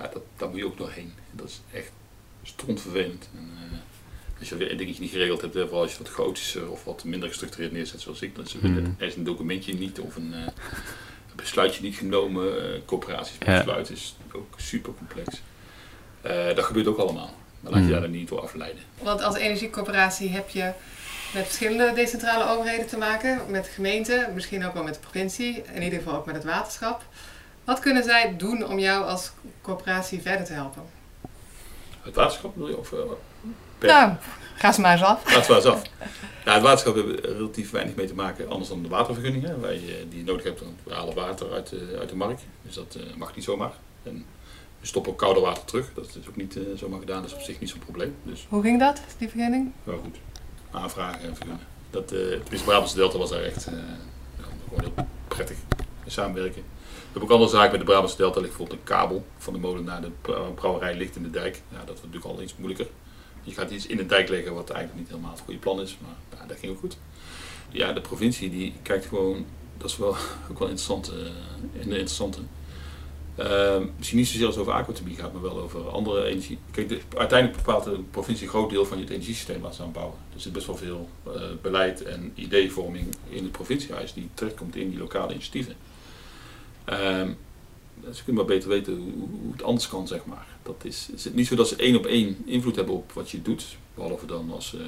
Ja, 0.00 0.10
dat, 0.12 0.22
daar 0.36 0.48
moet 0.48 0.58
je 0.58 0.66
ook 0.66 0.78
doorheen. 0.78 1.12
Dat 1.30 1.48
is 1.48 1.60
echt 1.72 1.90
strontvervelend. 2.42 3.28
En, 3.36 3.50
uh, 3.54 3.78
als 4.38 4.48
je 4.48 4.56
weer 4.56 4.70
een 4.70 4.76
dingetje 4.76 5.02
niet 5.02 5.10
geregeld 5.10 5.40
hebt, 5.40 5.54
vooral 5.54 5.82
als 5.82 5.92
je 5.92 5.98
wat 5.98 6.08
chaotischer 6.08 6.70
of 6.70 6.84
wat 6.84 7.04
minder 7.04 7.28
gestructureerd 7.28 7.72
neerzet 7.72 8.00
zoals 8.00 8.22
ik, 8.22 8.34
dan 8.34 8.44
is 8.44 8.54
mm. 8.54 8.96
er 8.98 9.06
is 9.06 9.16
een 9.16 9.24
documentje 9.24 9.74
niet 9.74 10.00
of 10.00 10.16
een, 10.16 10.32
uh, 10.34 10.46
besluitje 11.36 11.82
niet 11.82 11.96
genomen. 11.96 12.72
Uh, 12.72 12.80
coöperaties 12.86 13.38
besluiten 13.38 13.94
is 13.94 14.16
ook 14.32 14.54
super 14.56 14.92
complex. 14.94 15.42
dat 16.54 16.64
gebeurt 16.64 16.86
ook 16.86 16.98
allemaal. 16.98 17.34
Maar 17.60 17.72
laat 17.72 17.84
je 17.84 17.90
daar 17.90 18.00
dan 18.00 18.10
niet 18.10 18.28
door 18.28 18.40
afleiden. 18.40 18.82
Want 19.02 19.22
als 19.22 19.36
energiecoöperatie 19.36 20.28
heb 20.28 20.48
je 20.48 20.72
met 21.34 21.44
verschillende 21.44 21.92
decentrale 21.94 22.48
overheden 22.56 22.86
te 22.86 22.96
maken, 22.96 23.40
met 23.48 23.68
gemeenten, 23.68 24.34
misschien 24.34 24.66
ook 24.66 24.74
wel 24.74 24.82
met 24.82 24.94
de 24.94 25.00
provincie, 25.00 25.62
in 25.72 25.82
ieder 25.82 25.98
geval 25.98 26.14
ook 26.14 26.26
met 26.26 26.34
het 26.34 26.44
waterschap. 26.44 27.04
Wat 27.64 27.78
kunnen 27.78 28.04
zij 28.04 28.34
doen 28.36 28.66
om 28.66 28.78
jou 28.78 29.04
als 29.04 29.30
coöperatie 29.62 30.20
verder 30.20 30.46
te 30.46 30.52
helpen? 30.52 30.82
Het 32.02 32.14
waterschap 32.14 32.56
wil 32.56 32.68
je? 32.68 32.78
Of, 32.78 32.92
uh, 32.92 32.98
nou, 33.80 34.12
ga 34.54 34.72
ze 34.72 34.80
maar 34.80 34.92
eens 34.92 35.02
af. 35.02 35.22
Ga 35.24 35.42
ze 35.42 35.50
maar 35.50 35.60
eens 35.60 35.70
af. 35.70 35.82
Ja, 36.44 36.52
het 36.54 36.62
waterschap 36.62 36.94
hebben 36.94 37.20
relatief 37.20 37.70
weinig 37.70 37.94
mee 37.94 38.06
te 38.06 38.14
maken, 38.14 38.48
anders 38.48 38.68
dan 38.68 38.82
de 38.82 38.88
watervergunningen. 38.88 39.60
Wij, 39.60 40.06
die 40.08 40.18
je 40.18 40.24
nodig 40.24 40.44
hebt, 40.44 40.62
we 40.84 40.94
halen 40.94 41.14
water 41.14 41.52
uit 41.52 41.68
de, 41.68 41.96
uit 41.98 42.08
de 42.08 42.16
markt. 42.16 42.42
Dus 42.62 42.74
dat 42.74 42.96
uh, 42.96 43.16
mag 43.16 43.34
niet 43.34 43.44
zomaar. 43.44 43.72
En 44.02 44.24
we 44.80 44.86
stoppen 44.86 45.12
ook 45.12 45.18
koude 45.18 45.40
water 45.40 45.64
terug. 45.64 45.90
Dat 45.94 46.16
is 46.20 46.28
ook 46.28 46.36
niet 46.36 46.56
uh, 46.56 46.62
zomaar 46.76 47.00
gedaan, 47.00 47.22
dat 47.22 47.30
is 47.30 47.36
op 47.36 47.42
zich 47.42 47.60
niet 47.60 47.70
zo'n 47.70 47.78
probleem. 47.78 48.16
Dus. 48.22 48.46
Hoe 48.48 48.62
ging 48.62 48.78
dat, 48.78 49.00
die 49.18 49.28
vergunning? 49.28 49.72
Wel 49.84 49.98
goed 49.98 50.16
aanvragen 50.70 51.20
en 51.20 51.36
vergunnen. 51.36 51.66
Dat, 51.90 52.12
uh, 52.12 52.30
het 52.30 52.64
Brabantse 52.64 52.96
Delta 52.96 53.18
was 53.18 53.30
daar 53.30 53.42
echt 53.42 53.68
uh, 53.68 53.74
gewoon 54.64 54.80
heel 54.80 55.06
prettig 55.28 55.56
samenwerken. 56.06 56.62
Hebben 57.12 57.22
ook 57.22 57.30
andere 57.30 57.50
zaken 57.50 57.70
met 57.70 57.80
de 57.80 57.86
Brabantse 57.86 58.16
Delta. 58.16 58.40
ligt 58.40 58.56
bijvoorbeeld 58.56 58.78
een 58.78 58.96
kabel 58.96 59.24
van 59.38 59.52
de 59.52 59.58
molen 59.58 59.84
naar 59.84 60.02
de 60.02 60.10
brouwerij 60.54 60.96
ligt 60.96 61.16
in 61.16 61.22
de 61.22 61.30
dijk. 61.30 61.62
Ja, 61.68 61.76
dat 61.76 61.86
wordt 61.86 62.02
natuurlijk 62.02 62.24
al 62.24 62.42
iets 62.42 62.56
moeilijker. 62.56 62.86
Je 63.42 63.52
gaat 63.52 63.70
iets 63.70 63.86
in 63.86 63.96
de 63.96 64.06
dijk 64.06 64.28
leggen 64.28 64.54
wat 64.54 64.70
eigenlijk 64.70 65.00
niet 65.00 65.10
helemaal 65.10 65.32
het 65.32 65.40
goede 65.40 65.60
plan 65.60 65.80
is. 65.80 65.98
Maar 66.00 66.40
ja, 66.40 66.46
dat 66.46 66.58
ging 66.58 66.72
ook 66.72 66.78
goed. 66.78 66.96
Ja, 67.70 67.92
de 67.92 68.00
provincie 68.00 68.50
die 68.50 68.72
kijkt 68.82 69.06
gewoon, 69.06 69.46
dat 69.76 69.90
is 69.90 69.96
wel 69.96 70.16
ook 70.50 70.58
wel 70.58 70.68
interessant, 70.68 71.12
uh, 71.12 71.86
interessante. 71.86 72.38
Uh, 73.38 73.76
misschien 73.96 74.18
niet 74.18 74.28
zozeer 74.28 74.60
over 74.60 74.72
aquathermie 74.72 75.16
gaat, 75.16 75.32
maar 75.32 75.42
wel 75.42 75.60
over 75.60 75.88
andere 75.88 76.24
energie. 76.24 76.58
Kijk, 76.70 76.88
de, 76.88 77.00
uiteindelijk 77.16 77.64
bepaalt 77.64 77.84
de 77.84 78.00
provincie 78.10 78.44
een 78.44 78.52
groot 78.52 78.70
deel 78.70 78.84
van 78.84 78.98
je 78.98 79.10
energiesysteem 79.10 79.60
waar 79.60 79.74
ze 79.74 79.82
aan 79.82 79.92
bouwen. 79.92 80.16
Er 80.34 80.40
zit 80.40 80.52
best 80.52 80.66
wel 80.66 80.76
veel 80.76 81.08
uh, 81.26 81.32
beleid 81.62 82.02
en 82.02 82.32
ideevorming 82.34 83.06
in 83.28 83.42
het 83.42 83.52
provinciehuis 83.52 84.12
die 84.12 84.28
terugkomt 84.34 84.76
in 84.76 84.90
die 84.90 84.98
lokale 84.98 85.32
initiatieven. 85.32 85.74
Uh, 86.88 87.28
ze 88.12 88.24
kunnen 88.24 88.44
maar 88.44 88.54
beter 88.54 88.68
weten 88.68 88.96
hoe, 88.96 89.52
het 89.52 89.62
anders 89.62 89.88
kan, 89.88 90.06
zeg 90.06 90.24
maar. 90.24 90.46
Dat 90.62 90.76
is, 90.82 91.08
is 91.14 91.24
het 91.24 91.34
niet 91.34 91.46
zo 91.46 91.56
dat 91.56 91.68
ze 91.68 91.76
één 91.76 91.96
op 91.96 92.06
één 92.06 92.42
invloed 92.44 92.76
hebben 92.76 92.94
op 92.94 93.12
wat 93.12 93.30
je 93.30 93.42
doet. 93.42 93.64
Behalve 93.94 94.26
dan 94.26 94.50
als 94.52 94.74
uh, 94.74 94.80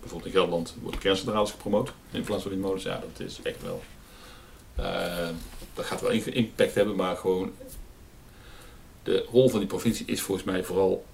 bijvoorbeeld 0.00 0.24
in 0.24 0.36
Gelderland 0.36 0.74
worden 0.82 1.00
kerncentrales 1.00 1.50
gepromoot 1.50 1.92
in 2.10 2.22
plaats 2.22 2.42
van 2.42 2.52
in 2.52 2.60
molens. 2.60 2.82
Ja, 2.82 3.00
dat 3.00 3.26
is 3.26 3.38
echt 3.42 3.62
wel. 3.62 3.82
Ehm, 4.76 5.34
dat 5.74 5.84
gaat 5.84 6.00
wel 6.00 6.10
impact 6.10 6.74
hebben, 6.74 6.96
maar 6.96 7.16
gewoon 7.16 7.52
de 9.02 9.26
rol 9.30 9.48
van 9.48 9.58
die 9.58 9.68
provincie 9.68 10.06
is 10.06 10.20
volgens 10.20 10.46
mij 10.46 10.64
vooral. 10.64 11.04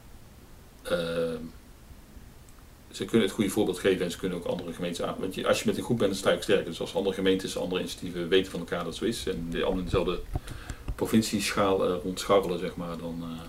Uh, 0.91 1.35
ze 2.93 3.05
kunnen 3.05 3.27
het 3.27 3.37
goede 3.37 3.51
voorbeeld 3.51 3.79
geven 3.79 4.05
en 4.05 4.11
ze 4.11 4.19
kunnen 4.19 4.39
ook 4.39 4.45
andere 4.45 4.73
gemeenten 4.73 5.09
aan. 5.09 5.17
Want 5.19 5.35
je, 5.35 5.49
als 5.49 5.59
je 5.59 5.67
met 5.67 5.77
een 5.77 5.85
groep 5.85 5.99
bent, 5.99 6.11
dan 6.11 6.19
sta 6.19 6.31
je 6.31 6.43
sterker. 6.43 6.65
Dus 6.65 6.81
als 6.81 6.95
andere 6.95 7.15
gemeentes, 7.15 7.57
andere 7.57 7.81
initiatieven 7.81 8.29
weten 8.29 8.51
van 8.51 8.61
elkaar 8.61 8.85
dat 8.85 8.97
zo 8.97 9.05
is. 9.05 9.27
En 9.27 9.47
die 9.51 9.63
allemaal 9.63 9.79
in 9.79 9.85
dezelfde 9.85 10.21
provincieschaal 10.95 11.89
uh, 11.89 11.97
rondscharrelen, 12.03 12.59
zeg 12.59 12.77
maar. 12.77 12.99
Dan, 12.99 13.19
uh, 13.21 13.41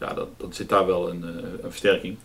ja, 0.00 0.14
dat, 0.14 0.28
dan 0.36 0.52
zit 0.52 0.68
daar 0.68 0.86
wel 0.86 1.10
een, 1.10 1.20
uh, 1.20 1.62
een 1.62 1.70
versterking. 1.70 2.16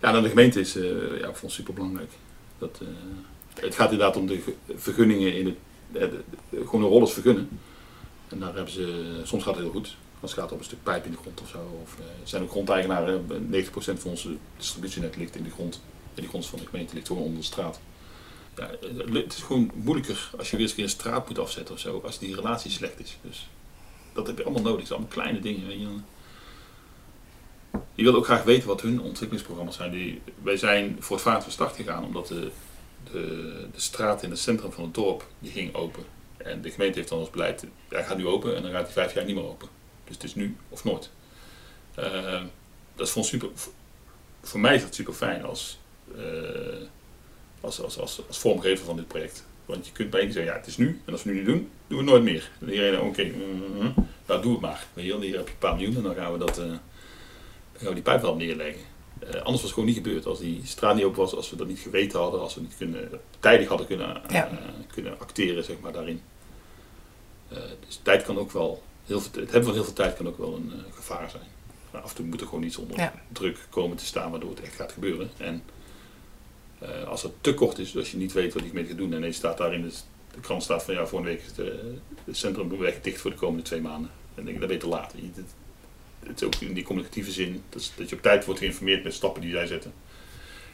Ja, 0.00 0.12
dan 0.12 0.22
de 0.22 0.28
gemeente 0.28 0.60
is 0.60 0.72
ja, 1.20 1.34
vond 1.34 1.52
super 1.52 1.74
belangrijk. 1.74 2.10
Dat, 2.58 2.80
het 3.54 3.74
gaat 3.74 3.90
inderdaad 3.90 4.16
om 4.16 4.26
de 4.26 4.42
vergunningen 4.76 5.34
in 5.34 5.46
het. 5.46 5.56
De, 5.92 6.20
de, 6.50 6.56
gewoon 6.56 6.82
een 6.82 6.88
rol 6.88 7.06
vergunnen. 7.06 7.48
En 8.28 8.38
daar 8.38 8.54
hebben 8.54 8.72
ze, 8.72 9.04
soms 9.24 9.42
gaat 9.42 9.54
het 9.54 9.62
heel 9.62 9.72
goed. 9.72 9.96
Als 10.20 10.30
het 10.30 10.40
gaat 10.40 10.52
om 10.52 10.58
een 10.58 10.64
stuk 10.64 10.82
pijp 10.82 11.04
in 11.04 11.10
de 11.10 11.16
grond 11.16 11.40
of 11.40 11.48
zo. 11.48 11.78
Of 11.82 11.96
uh, 11.98 12.04
zijn 12.24 12.42
ook 12.42 12.50
grondeigenaren. 12.50 13.26
90% 13.52 13.68
van 13.74 14.10
onze 14.10 14.36
distributienet 14.56 15.16
ligt 15.16 15.36
in 15.36 15.42
de 15.42 15.50
grond. 15.50 15.80
En 16.14 16.20
die 16.20 16.28
grond 16.28 16.46
van 16.46 16.58
de 16.58 16.66
gemeente 16.66 16.94
ligt 16.94 17.06
gewoon 17.06 17.22
onder 17.22 17.38
de 17.38 17.46
straat. 17.46 17.80
Ja, 18.56 18.70
het 19.12 19.32
is 19.32 19.42
gewoon 19.42 19.70
moeilijker 19.74 20.30
als 20.38 20.50
je 20.50 20.56
weer 20.56 20.66
eens 20.66 20.76
een, 20.76 20.82
een 20.82 20.88
straat 20.88 21.28
moet 21.28 21.38
afzetten 21.38 21.74
of 21.74 21.80
zo. 21.80 22.00
Als 22.04 22.18
die 22.18 22.34
relatie 22.34 22.70
slecht 22.70 23.00
is. 23.00 23.18
Dus 23.22 23.48
dat 24.12 24.26
heb 24.26 24.38
je 24.38 24.44
allemaal 24.44 24.62
nodig. 24.62 24.78
Het 24.78 24.86
zijn 24.86 24.98
allemaal 24.98 25.18
kleine 25.18 25.40
dingen. 25.40 25.80
Je. 25.80 25.88
Je 27.94 28.16
ook 28.16 28.24
graag 28.24 28.42
weten 28.42 28.68
wat 28.68 28.80
hun 28.80 29.00
ontwikkelingsprogramma's 29.00 29.76
zijn. 29.76 29.90
Die, 29.90 30.22
wij 30.42 30.56
zijn 30.56 30.96
voor 30.98 31.16
het 31.16 31.24
vaart 31.24 31.42
van 31.42 31.52
start 31.52 31.76
gegaan 31.76 32.04
omdat 32.04 32.26
de, 32.26 32.50
de, 33.12 33.68
de 33.72 33.80
straat 33.80 34.22
in 34.22 34.30
het 34.30 34.38
centrum 34.38 34.72
van 34.72 34.84
het 34.84 34.94
dorp 34.94 35.26
die 35.38 35.50
ging 35.50 35.74
open. 35.74 36.04
En 36.36 36.62
de 36.62 36.70
gemeente 36.70 36.98
heeft 36.98 37.10
dan 37.10 37.18
als 37.18 37.30
beleid, 37.30 37.66
hij 37.88 38.04
gaat 38.04 38.16
nu 38.16 38.26
open 38.26 38.56
en 38.56 38.62
dan 38.62 38.70
gaat 38.70 38.84
hij 38.84 38.92
vijf 38.92 39.14
jaar 39.14 39.24
niet 39.24 39.34
meer 39.34 39.44
open. 39.44 39.68
Dus 40.06 40.14
het 40.14 40.24
is 40.24 40.34
nu 40.34 40.56
of 40.68 40.84
nooit. 40.84 41.10
Uh, 41.98 42.42
dat 42.94 43.06
is 43.06 43.12
voor, 43.12 43.24
super, 43.24 43.48
voor 44.42 44.60
mij 44.60 44.74
is 44.74 44.82
dat 44.82 44.94
super 44.94 45.12
fijn 45.12 45.44
als, 45.44 45.78
uh, 46.16 46.22
als, 47.60 47.80
als, 47.80 47.98
als, 47.98 48.20
als 48.26 48.38
vormgever 48.38 48.84
van 48.84 48.96
dit 48.96 49.08
project. 49.08 49.44
Want 49.64 49.86
je 49.86 49.92
kunt 49.92 50.10
bij 50.10 50.20
één 50.20 50.32
zeggen, 50.32 50.52
ja 50.52 50.58
het 50.58 50.66
is 50.66 50.76
nu, 50.76 51.00
en 51.04 51.12
als 51.12 51.22
we 51.22 51.30
nu 51.30 51.36
niet 51.36 51.46
doen, 51.46 51.70
doen 51.86 51.98
we 51.98 52.04
het 52.04 52.12
nooit 52.12 52.22
meer. 52.22 52.50
En 52.60 52.70
iedereen, 52.70 53.00
oké, 53.00 53.06
okay, 53.06 53.30
mm, 53.30 53.94
nou 54.26 54.42
doe 54.42 54.52
het 54.52 54.60
maar. 54.60 54.86
Hier, 54.94 55.20
hier 55.20 55.36
heb 55.36 55.46
je 55.46 55.52
een 55.52 55.58
paar 55.58 55.76
miljoen 55.76 55.96
en 55.96 56.02
dan 56.02 56.14
gaan 56.14 56.32
we, 56.32 56.38
dat, 56.38 56.58
uh, 56.58 56.64
dan 56.64 56.78
gaan 57.76 57.88
we 57.88 57.94
die 57.94 58.02
pijp 58.02 58.20
wel 58.20 58.36
neerleggen. 58.36 58.82
Anders 59.20 59.44
was 59.44 59.62
het 59.62 59.72
gewoon 59.72 59.88
niet 59.88 59.96
gebeurd. 59.96 60.26
Als 60.26 60.38
die 60.38 60.60
straat 60.64 60.94
niet 60.94 61.04
open 61.04 61.18
was, 61.18 61.34
als 61.34 61.50
we 61.50 61.56
dat 61.56 61.66
niet 61.66 61.78
geweten 61.78 62.18
hadden, 62.18 62.40
als 62.40 62.54
we 62.54 62.60
niet 62.60 62.76
kunnen, 62.76 63.20
tijdig 63.40 63.68
hadden 63.68 63.86
kunnen, 63.86 64.22
ja. 64.28 64.48
kunnen 64.92 65.18
acteren 65.18 65.64
zeg 65.64 65.80
maar, 65.80 65.92
daarin. 65.92 66.20
Dus 67.86 68.00
tijd 68.02 68.22
kan 68.22 68.38
ook 68.38 68.52
wel 68.52 68.82
heel 69.06 69.20
veel, 69.20 69.30
het 69.40 69.50
hebben 69.50 69.64
van 69.64 69.74
heel 69.74 69.84
veel 69.84 69.92
tijd 69.92 70.16
kan 70.16 70.28
ook 70.28 70.38
wel 70.38 70.54
een 70.54 70.72
uh, 70.74 70.94
gevaar 70.94 71.30
zijn. 71.30 71.42
Maar 71.90 72.00
af 72.00 72.10
en 72.10 72.16
toe 72.16 72.24
moet 72.24 72.40
er 72.40 72.46
gewoon 72.46 72.62
iets 72.62 72.76
onder 72.76 72.98
ja. 72.98 73.12
druk 73.32 73.58
komen 73.70 73.96
te 73.96 74.04
staan 74.04 74.30
waardoor 74.30 74.50
het 74.50 74.60
echt 74.60 74.74
gaat 74.74 74.92
gebeuren. 74.92 75.30
En 75.36 75.62
uh, 76.82 77.04
als 77.04 77.22
het 77.22 77.32
te 77.40 77.54
kort 77.54 77.78
is, 77.78 77.96
als 77.96 78.10
je 78.10 78.16
niet 78.16 78.32
weet 78.32 78.54
wat 78.54 78.62
je 78.62 78.70
mee 78.72 78.84
gaat 78.84 78.96
doen 78.96 79.12
en 79.12 79.22
je 79.22 79.32
staat 79.32 79.58
daar 79.58 79.74
in 79.74 79.82
de, 79.82 79.92
de 80.34 80.40
krant 80.40 80.62
staat 80.62 80.82
van 80.82 80.94
ja, 80.94 81.06
volgende 81.06 81.34
week 81.34 81.44
is 81.46 81.54
de, 81.54 81.94
het 82.24 82.36
centrum 82.36 82.78
weg 82.78 83.00
dicht 83.00 83.20
voor 83.20 83.30
de 83.30 83.36
komende 83.36 83.62
twee 83.62 83.80
maanden. 83.80 84.10
Dan 84.34 84.44
denk 84.44 84.56
ik, 84.56 84.60
dat 84.60 84.68
ben 84.68 84.76
je 84.76 84.84
te 84.84 84.88
laat. 84.88 85.12
Het, 85.12 85.44
het, 86.26 86.40
is 86.40 86.46
ook 86.46 86.54
in 86.54 86.74
die 86.74 86.84
communicatieve 86.84 87.30
zin, 87.30 87.62
dat, 87.68 87.92
dat, 87.96 88.08
je 88.08 88.16
op 88.16 88.22
tijd 88.22 88.44
wordt 88.44 88.60
geïnformeerd 88.60 89.04
met 89.04 89.14
stappen 89.14 89.42
die 89.42 89.50
zij 89.50 89.66
zetten. 89.66 89.92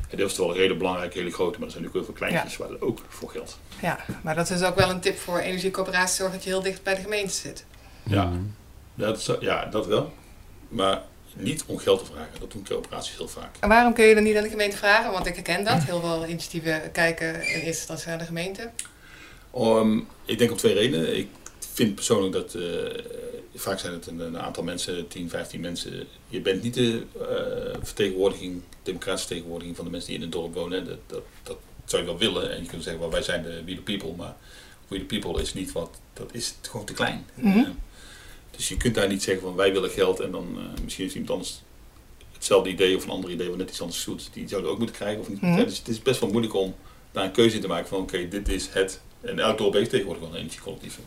En 0.08 0.18
dat 0.18 0.30
is 0.30 0.38
wel 0.38 0.50
een 0.50 0.56
hele 0.56 0.76
belangrijke, 0.76 1.18
hele 1.18 1.30
grote, 1.30 1.58
maar 1.58 1.66
er 1.66 1.72
zijn 1.72 1.82
natuurlijk 1.82 2.06
heel 2.06 2.16
veel 2.16 2.26
kleintjes 2.28 2.56
ja. 2.56 2.64
waar 2.64 2.72
het 2.72 2.82
ook 2.82 3.00
voor 3.08 3.30
geldt. 3.30 3.58
Ja, 3.82 4.04
maar 4.22 4.34
dat 4.34 4.50
is 4.50 4.62
ook 4.62 4.76
wel 4.76 4.90
een 4.90 5.00
tip 5.00 5.18
voor 5.18 5.38
energiecoöperaties, 5.38 6.16
zorg 6.16 6.32
dat 6.32 6.44
je 6.44 6.50
heel 6.50 6.62
dicht 6.62 6.82
bij 6.82 6.94
de 6.94 7.00
gemeente 7.00 7.34
zit. 7.34 7.64
Ja, 8.02 8.24
mhm. 8.24 8.40
dat, 8.94 9.36
ja, 9.40 9.64
dat 9.64 9.86
wel. 9.86 10.12
Maar 10.68 11.02
niet 11.36 11.64
om 11.66 11.78
geld 11.78 11.98
te 11.98 12.12
vragen. 12.12 12.40
Dat 12.40 12.52
doen 12.52 12.64
coöperaties 12.64 13.16
heel 13.16 13.28
vaak. 13.28 13.56
En 13.60 13.68
waarom 13.68 13.92
kun 13.92 14.04
je 14.04 14.14
dan 14.14 14.22
niet 14.22 14.36
aan 14.36 14.42
de 14.42 14.48
gemeente 14.48 14.76
vragen? 14.76 15.12
Want 15.12 15.26
ik 15.26 15.34
herken 15.34 15.64
dat. 15.64 15.82
Heel 15.82 16.00
veel 16.00 16.26
initiatieven 16.26 16.92
kijken 16.92 17.34
in 17.34 17.40
eerste 17.40 17.66
instantie 17.66 18.08
naar 18.08 18.18
de 18.18 18.24
gemeente. 18.24 18.70
Um, 19.56 20.06
ik 20.24 20.38
denk 20.38 20.50
op 20.50 20.58
twee 20.58 20.74
redenen. 20.74 21.16
Ik 21.16 21.28
vind 21.72 21.94
persoonlijk 21.94 22.32
dat 22.32 22.54
uh, 22.54 22.62
vaak 23.54 23.78
zijn 23.78 23.92
het 23.92 24.06
een, 24.06 24.18
een, 24.20 24.38
aantal 24.38 24.62
mensen, 24.62 25.08
10, 25.08 25.28
15 25.28 25.60
mensen. 25.60 26.06
Je 26.28 26.40
bent 26.40 26.62
niet 26.62 26.74
de 26.74 27.02
uh, 27.16 27.76
vertegenwoordiging, 27.82 28.62
democratische 28.82 29.26
vertegenwoordiging 29.26 29.76
van 29.76 29.84
de 29.84 29.90
mensen 29.90 30.08
die 30.08 30.18
in 30.18 30.24
het 30.24 30.32
dorp 30.32 30.54
wonen. 30.54 30.86
Dat, 30.86 30.98
dat, 31.06 31.22
dat 31.42 31.58
zou 31.84 32.02
je 32.02 32.08
wel 32.08 32.18
willen. 32.18 32.52
En 32.52 32.62
je 32.62 32.68
kunt 32.68 32.82
zeggen, 32.82 33.02
well, 33.02 33.10
wij 33.10 33.22
zijn 33.22 33.42
de 33.42 33.64
We 33.64 33.74
the 33.74 33.80
People. 33.80 34.12
Maar 34.16 34.36
We 34.88 34.98
the 34.98 35.04
People 35.04 35.42
is 35.42 35.54
niet 35.54 35.72
wat, 35.72 36.00
dat 36.12 36.34
is 36.34 36.54
gewoon 36.62 36.86
te 36.86 36.92
klein. 36.92 37.26
Mm 37.34 37.52
-hmm. 37.52 37.78
Dus 38.56 38.68
je 38.68 38.76
kunt 38.76 38.94
daar 38.94 39.08
niet 39.08 39.22
zeggen 39.22 39.42
van 39.42 39.54
wij 39.54 39.72
willen 39.72 39.90
geld 39.90 40.20
en 40.20 40.30
dan 40.30 40.48
uh, 40.56 40.62
misschien 40.82 41.04
is 41.04 41.12
iemand 41.12 41.30
anders 41.30 41.62
hetzelfde 42.32 42.70
idee 42.70 42.96
of 42.96 43.04
een 43.04 43.10
ander 43.10 43.30
idee 43.30 43.48
wat 43.48 43.56
net 43.58 43.68
iets 43.70 43.80
anders 43.80 44.04
doet. 44.04 44.30
Die 44.32 44.48
zouden 44.48 44.70
ook 44.70 44.78
moeten 44.78 44.96
krijgen 44.96 45.20
of 45.20 45.28
niet. 45.28 45.40
Mm 45.40 45.54
-hmm. 45.54 45.64
Dus 45.64 45.78
het 45.78 45.88
is 45.88 46.02
best 46.02 46.20
wel 46.20 46.30
moeilijk 46.30 46.54
om 46.54 46.74
daar 47.12 47.24
een 47.24 47.32
keuze 47.32 47.54
in 47.54 47.60
te 47.60 47.68
maken 47.68 47.88
van 47.88 47.98
oké, 47.98 48.14
okay, 48.14 48.28
dit 48.28 48.48
is 48.48 48.68
het. 48.68 49.00
En 49.20 49.38
elk 49.38 49.58
dorp 49.58 49.72
heeft 49.72 49.90
tegenwoordig 49.90 50.22
wel 50.22 50.32
een 50.32 50.38
energiecollectief. 50.38 50.98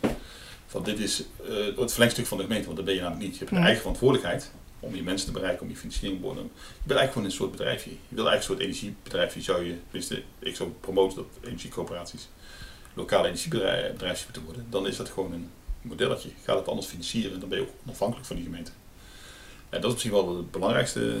van 0.66 0.82
dit 0.82 0.98
is 0.98 1.24
uh, 1.48 1.78
het 1.78 1.90
verlengstuk 1.92 2.26
van 2.26 2.36
de 2.38 2.42
gemeente, 2.44 2.64
want 2.64 2.76
dat 2.76 2.86
ben 2.86 2.94
je 2.94 3.00
namelijk 3.00 3.24
niet. 3.24 3.32
Je 3.32 3.38
hebt 3.38 3.50
een 3.50 3.56
Nee. 3.56 3.66
eigen 3.66 3.82
verantwoordelijkheid 3.82 4.50
om 4.80 4.94
je 4.94 5.02
mensen 5.02 5.26
te 5.26 5.32
bereiken, 5.32 5.62
om 5.62 5.68
je 5.68 5.76
financiering 5.76 6.18
te 6.20 6.24
worden. 6.26 6.42
Je 6.44 6.50
bent 6.82 6.98
eigenlijk 6.98 7.12
gewoon 7.12 7.26
een 7.26 7.32
soort 7.32 7.50
bedrijfje. 7.50 7.90
Je 7.90 8.14
wil 8.14 8.28
eigenlijk 8.28 8.38
een 8.38 8.42
soort 8.42 8.60
energiebedrijfje, 8.60 9.42
zou 9.42 9.64
je, 9.64 9.74
tenminste, 9.84 10.22
ik 10.38 10.56
zou 10.56 10.70
promoten 10.80 11.16
dat 11.16 11.26
energiecoöperaties 11.44 12.28
lokale 12.94 13.26
energiebedrijfjes 13.26 14.24
moeten 14.24 14.44
worden. 14.44 14.66
Dan 14.70 14.86
is 14.86 14.96
dat 14.96 15.08
gewoon 15.08 15.32
een 15.32 15.50
modelletje. 15.86 16.28
Gaat 16.44 16.58
het 16.58 16.68
anders 16.68 16.86
financieren, 16.86 17.40
dan 17.40 17.48
ben 17.48 17.58
je 17.58 17.64
ook 17.64 17.72
onafhankelijk 17.84 18.26
van 18.26 18.36
die 18.36 18.44
gemeente. 18.44 18.70
En 19.68 19.80
dat 19.80 19.84
is 19.84 19.92
misschien 19.92 20.12
wel 20.12 20.36
het 20.36 20.50
belangrijkste 20.50 21.16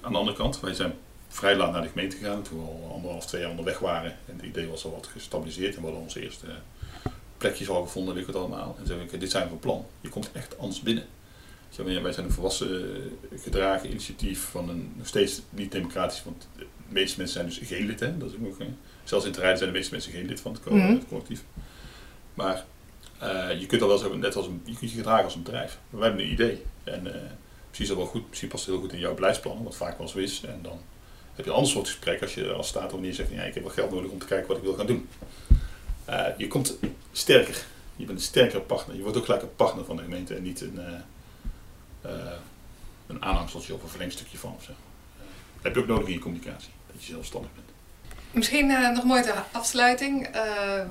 aan 0.00 0.12
de 0.12 0.18
andere 0.18 0.36
kant. 0.36 0.60
Wij 0.60 0.74
zijn 0.74 0.92
vrij 1.28 1.56
laat 1.56 1.72
naar 1.72 1.82
de 1.82 1.88
gemeente 1.88 2.16
gegaan, 2.16 2.42
toen 2.42 2.58
we 2.58 2.64
al 2.64 2.90
anderhalf, 2.94 3.26
twee 3.26 3.40
jaar 3.40 3.50
onderweg 3.50 3.78
waren. 3.78 4.10
En 4.26 4.36
het 4.36 4.42
idee 4.46 4.66
was 4.66 4.84
al 4.84 4.90
wat 4.90 5.06
gestabiliseerd 5.06 5.74
en 5.74 5.80
we 5.80 5.84
hadden 5.86 6.02
onze 6.02 6.22
eerste 6.22 6.46
plekjes 7.38 7.68
al 7.68 7.82
gevonden, 7.82 8.12
weet 8.14 8.22
ik 8.22 8.28
het 8.28 8.36
allemaal. 8.36 8.68
En 8.68 8.74
toen 8.76 8.86
zei 8.86 9.00
ik, 9.00 9.20
dit 9.20 9.30
zijn 9.30 9.42
we 9.42 9.48
van 9.48 9.58
plan. 9.58 9.86
Je 10.00 10.08
komt 10.08 10.30
echt 10.32 10.58
anders 10.58 10.80
binnen. 10.80 11.04
Wij 12.02 12.12
zijn 12.12 12.26
een 12.26 12.32
volwassen 12.32 12.94
eh, 13.30 13.40
gedragen 13.42 13.90
initiatief 13.90 14.40
van 14.40 14.68
een 14.68 14.92
nog 14.96 15.06
steeds 15.06 15.40
niet 15.50 15.72
democratisch, 15.72 16.24
want 16.24 16.48
de 16.56 16.66
meeste 16.88 17.18
mensen 17.18 17.34
zijn 17.46 17.46
dus 17.60 17.68
geen 17.68 17.86
lid. 17.86 18.00
Hè? 18.00 18.18
Dat 18.18 18.28
is 18.28 18.34
ook 18.34 18.40
nog, 18.40 18.58
eh, 18.58 18.66
zelfs 19.04 19.24
in 19.24 19.30
het 19.30 19.40
rijden 19.40 19.58
zijn 19.58 19.70
de 19.70 19.76
meeste 19.76 19.92
mensen 19.92 20.12
geen 20.12 20.26
lid 20.26 20.40
van 20.40 20.52
het, 20.52 20.62
co- 20.62 20.74
Mhm. 20.74 20.92
het 20.92 21.06
collectief. 21.08 21.44
Maar 22.34 22.64
eh, 23.18 23.60
je 23.60 23.66
kunt 23.66 23.82
al 23.82 23.88
wel 23.88 23.98
zo, 23.98 24.16
net 24.16 24.36
als 24.36 24.46
een, 24.46 24.62
je 24.64 24.76
kunt 24.76 24.90
je 24.90 24.96
gedragen 24.96 25.24
als 25.24 25.34
een 25.34 25.42
bedrijf. 25.42 25.78
Wij 25.90 26.08
hebben 26.08 26.24
een 26.24 26.32
idee. 26.32 26.62
En 26.84 27.06
is 27.80 27.88
dat 27.88 27.96
wel 27.96 28.06
goed, 28.06 28.28
misschien 28.28 28.48
past 28.48 28.66
heel 28.66 28.80
goed 28.80 28.92
in 28.92 28.98
jouw 28.98 29.14
beleidsplannen, 29.14 29.64
wat 29.64 29.76
vaak 29.76 29.98
wel 29.98 30.08
zo 30.08 30.18
is. 30.18 30.42
En 30.44 30.58
dan 30.62 30.80
heb 31.34 31.44
je 31.44 31.50
een 31.50 31.56
ander 31.56 31.72
soort 31.72 31.86
gesprek 31.86 32.22
als 32.22 32.34
je 32.34 32.52
als 32.52 32.68
staat 32.68 32.90
wanneer 32.90 33.10
je 33.10 33.16
zegt, 33.16 33.30
ja, 33.30 33.42
ik 33.42 33.54
heb 33.54 33.62
wel 33.62 33.72
geld 33.72 33.90
nodig 33.90 34.10
om 34.10 34.18
te 34.18 34.26
kijken 34.26 34.48
wat 34.48 34.56
ik 34.56 34.62
wil 34.62 34.74
gaan 34.74 34.86
doen. 34.86 35.08
Eh, 36.04 36.26
je 36.36 36.48
komt 36.48 36.78
sterker. 37.12 37.64
Je 37.96 38.04
bent 38.04 38.18
een 38.18 38.24
sterkere 38.24 38.60
partner. 38.60 38.96
Je 38.96 39.02
wordt 39.02 39.16
ook 39.16 39.24
gelijk 39.24 39.42
een 39.42 39.56
partner 39.56 39.84
van 39.84 39.96
de 39.96 40.02
gemeente 40.02 40.34
en 40.34 40.42
niet 40.42 40.60
een, 40.60 40.80
een 43.06 43.22
aanhangseltje 43.22 43.74
of 43.74 43.82
een 43.82 43.88
verlengstukje 43.88 44.38
van. 44.38 44.54
Of 44.56 44.62
zo. 44.62 44.72
Dat 45.54 45.62
heb 45.62 45.74
je 45.74 45.80
ook 45.80 45.86
nodig 45.86 46.06
in 46.06 46.12
je 46.12 46.18
communicatie, 46.18 46.70
dat 46.92 47.04
je 47.04 47.12
zelfstandig 47.12 47.50
bent. 47.54 47.66
Misschien 48.30 48.66
nog 48.94 49.04
mooi 49.04 49.22
ter 49.22 49.44
afsluiting. 49.52 50.28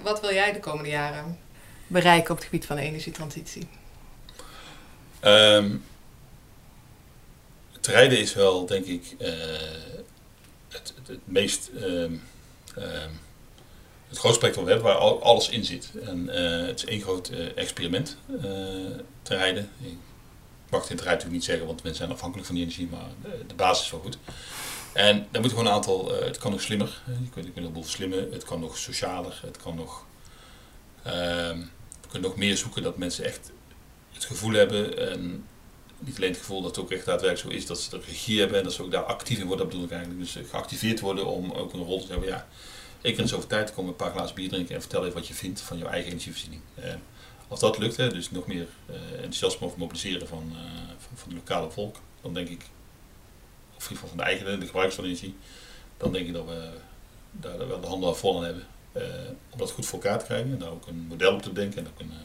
Wat 0.01 0.21
wil 0.21 0.33
jij 0.33 0.53
de 0.53 0.59
komende 0.59 0.89
jaren 0.89 1.37
bereiken 1.87 2.31
op 2.31 2.37
het 2.37 2.45
gebied 2.45 2.65
van 2.65 2.75
de 2.75 2.81
energietransitie? 2.81 3.67
Ehm, 5.19 5.75
het 7.73 7.87
rijden 7.87 8.19
is 8.19 8.33
wel, 8.33 8.65
denk 8.65 8.85
ik, 8.85 9.15
eh, 9.17 9.33
het, 10.69 10.93
het, 11.07 11.19
meest. 11.23 11.69
ehm, 11.81 12.13
ehm, 12.75 13.09
het 14.07 14.21
dat 14.21 14.41
we 14.41 14.59
hebben 14.59 14.81
waar 14.81 14.95
al- 14.95 15.23
alles 15.23 15.49
in 15.49 15.65
zit. 15.65 15.91
En 16.03 16.29
eh, 16.29 16.67
het 16.67 16.77
is 16.77 16.85
één 16.85 17.01
groot 17.01 17.27
eh, 17.29 17.57
experiment 17.57 18.17
te 19.21 19.35
rijden. 19.35 19.69
Ik 19.81 19.97
mag 20.69 20.81
het 20.81 20.89
rijden 20.89 21.05
natuurlijk 21.05 21.31
niet 21.31 21.43
zeggen, 21.43 21.65
want 21.65 21.83
mensen 21.83 22.01
zijn 22.03 22.15
afhankelijk 22.15 22.47
van 22.47 22.55
die 22.55 22.63
energie, 22.63 22.87
maar 22.87 23.09
de, 23.47 23.53
basis 23.55 23.85
is 23.85 23.91
wel 23.91 23.99
goed. 23.99 24.17
En 24.93 25.27
daar 25.31 25.41
moet 25.41 25.51
gewoon 25.51 25.65
een 25.65 25.71
aantal. 25.71 26.11
het 26.11 26.37
kan 26.37 26.51
nog 26.51 26.61
slimmer. 26.61 27.01
Je 27.05 27.29
kunt, 27.29 27.45
je 27.45 27.51
kunt 27.51 27.65
een 27.65 27.73
boel 27.73 27.83
slimmen. 27.83 28.31
Het 28.31 28.43
kan 28.43 28.59
nog 28.59 28.77
socialer. 28.77 29.39
Het 29.45 29.57
kan 29.57 29.75
nog. 29.75 30.05
Ehm, 31.05 31.59
we 32.01 32.07
kunnen 32.09 32.29
nog 32.29 32.37
meer 32.37 32.57
zoeken 32.57 32.83
dat 32.83 32.97
mensen 32.97 33.25
echt 33.25 33.51
het 34.13 34.25
gevoel 34.25 34.53
hebben, 34.53 35.11
en 35.11 35.45
niet 35.99 36.15
alleen 36.15 36.29
het 36.29 36.39
gevoel 36.39 36.61
dat 36.61 36.75
het 36.75 36.85
ook 36.85 36.91
echt 36.91 37.05
daadwerkelijk 37.05 37.53
zo 37.53 37.59
is, 37.59 37.65
dat 37.65 37.81
ze 37.81 37.97
er 37.97 38.03
regie 38.07 38.39
hebben 38.39 38.57
en 38.57 38.63
dat 38.63 38.73
ze 38.73 38.83
ook 38.83 38.91
daar 38.91 39.03
actief 39.03 39.39
in 39.39 39.47
worden, 39.47 39.65
dat 39.65 39.67
bedoel 39.67 39.85
ik 39.85 39.91
eigenlijk. 39.91 40.21
Dus 40.21 40.35
eh, 40.35 40.49
geactiveerd 40.49 40.99
worden 40.99 41.25
om 41.25 41.51
ook 41.51 41.73
een 41.73 41.83
rol 41.83 42.05
te 42.05 42.11
hebben. 42.11 42.29
Ja, 42.29 42.47
keer 43.11 43.19
in 43.19 43.27
zoveel 43.27 43.47
tijd 43.47 43.73
komen 43.73 43.91
een 43.91 43.95
paar 43.95 44.11
glazen 44.11 44.35
bier 44.35 44.49
drinken 44.49 44.75
en 44.75 44.81
vertel 44.81 45.01
even 45.01 45.13
wat 45.13 45.27
je 45.27 45.33
vindt 45.33 45.61
van 45.61 45.77
jouw 45.77 45.87
eigen 45.87 46.09
energievoorziening. 46.09 46.61
Eh, 46.75 46.93
als 47.47 47.59
dat 47.59 47.77
lukt, 47.77 47.97
hè, 47.97 48.09
dus 48.09 48.31
nog 48.31 48.47
meer 48.47 48.67
eh, 48.85 48.95
enthousiasme 49.11 49.65
over 49.65 49.79
mobiliseren 49.79 50.27
van, 50.27 50.51
eh, 50.51 50.61
van, 50.97 51.17
van 51.17 51.29
het 51.29 51.37
lokale 51.37 51.71
volk, 51.71 51.95
dan 52.21 52.33
denk 52.33 52.49
ik, 52.49 52.61
of 53.75 53.83
in 53.83 53.89
ieder 53.89 53.97
geval 53.97 54.07
van 54.07 54.17
de 54.17 54.23
eigen, 54.23 54.59
de 54.59 54.65
gebruikers 54.65 54.95
van 54.95 55.05
energie, 55.05 55.35
dan 55.97 56.11
denk 56.11 56.27
ik 56.27 56.33
dat 56.33 56.45
we 56.45 56.69
daar 57.31 57.67
wel 57.67 57.81
de 57.81 57.87
handen 57.87 58.17
vol 58.17 58.37
aan 58.37 58.43
hebben. 58.43 58.67
Eh, 58.95 59.03
om 59.49 59.57
dat 59.57 59.71
goed 59.71 59.85
voor 59.85 60.01
elkaar 60.01 60.19
te 60.19 60.25
krijgen 60.25 60.51
en 60.51 60.57
daar 60.57 60.69
ook 60.69 60.87
een 60.87 61.05
model 61.07 61.33
op 61.33 61.41
te 61.41 61.49
bedenken 61.49 61.79
en 61.79 61.87
ook 61.87 61.99
een 61.99 62.11
eh, 62.11 62.17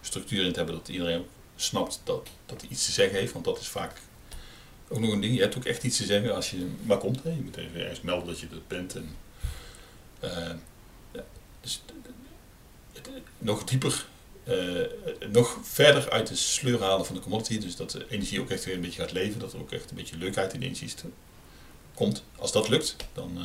structuur 0.00 0.44
in 0.44 0.52
te 0.52 0.58
hebben 0.58 0.76
dat 0.76 0.88
iedereen 0.88 1.26
snapt 1.56 2.00
dat, 2.04 2.28
dat 2.46 2.60
hij 2.60 2.70
iets 2.70 2.84
te 2.84 2.92
zeggen 2.92 3.18
heeft. 3.18 3.32
Want 3.32 3.44
dat 3.44 3.60
is 3.60 3.68
vaak 3.68 4.00
ook 4.88 4.98
nog 4.98 5.12
een 5.12 5.20
ding. 5.20 5.34
Je 5.34 5.40
hebt 5.40 5.56
ook 5.56 5.64
echt 5.64 5.84
iets 5.84 5.96
te 5.96 6.04
zeggen 6.04 6.34
als 6.34 6.50
je 6.50 6.70
maar 6.82 6.98
komt. 6.98 7.22
Hè. 7.22 7.30
Je 7.30 7.42
moet 7.42 7.56
even 7.56 7.80
ergens 7.80 8.00
melden 8.00 8.26
dat 8.26 8.40
je 8.40 8.46
er 8.50 8.62
bent. 8.66 8.94
En, 8.94 9.16
eh, 10.20 10.50
dus 11.60 11.82
nog 13.38 13.64
dieper, 13.64 14.06
nog 15.30 15.58
verder 15.62 16.10
uit 16.10 16.26
de 16.26 16.36
sleur 16.36 16.80
halen 16.80 17.06
van 17.06 17.14
de 17.14 17.20
commodity. 17.20 17.58
Dus 17.58 17.76
dat 17.76 17.90
de 17.90 18.06
energie 18.08 18.40
ook 18.40 18.50
echt 18.50 18.64
weer 18.64 18.74
een 18.74 18.80
beetje 18.80 19.00
gaat 19.00 19.12
leven. 19.12 19.40
Dat 19.40 19.52
er 19.52 19.60
ook 19.60 19.72
echt 19.72 19.90
een 19.90 19.96
beetje 19.96 20.16
leukheid 20.16 20.52
in 20.52 20.60
de 20.60 20.66
energie 20.66 20.92
komt. 21.94 22.24
Als 22.36 22.52
dat 22.52 22.68
lukt, 22.68 22.96
dan, 23.12 23.38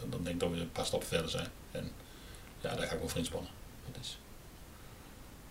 dan, 0.00 0.10
dan 0.10 0.22
denk 0.22 0.34
ik 0.34 0.40
dat 0.40 0.50
we 0.50 0.60
een 0.60 0.72
paar 0.72 0.86
stappen 0.86 1.08
verder 1.08 1.30
zijn. 1.30 1.46
En 1.70 1.92
ja, 2.60 2.74
daar 2.74 2.86
ga 2.86 2.92
ik 2.92 2.98
wel 2.98 3.08
voor 3.08 3.18
inspannen. 3.18 3.50
Dat 3.92 4.02
is 4.02 4.18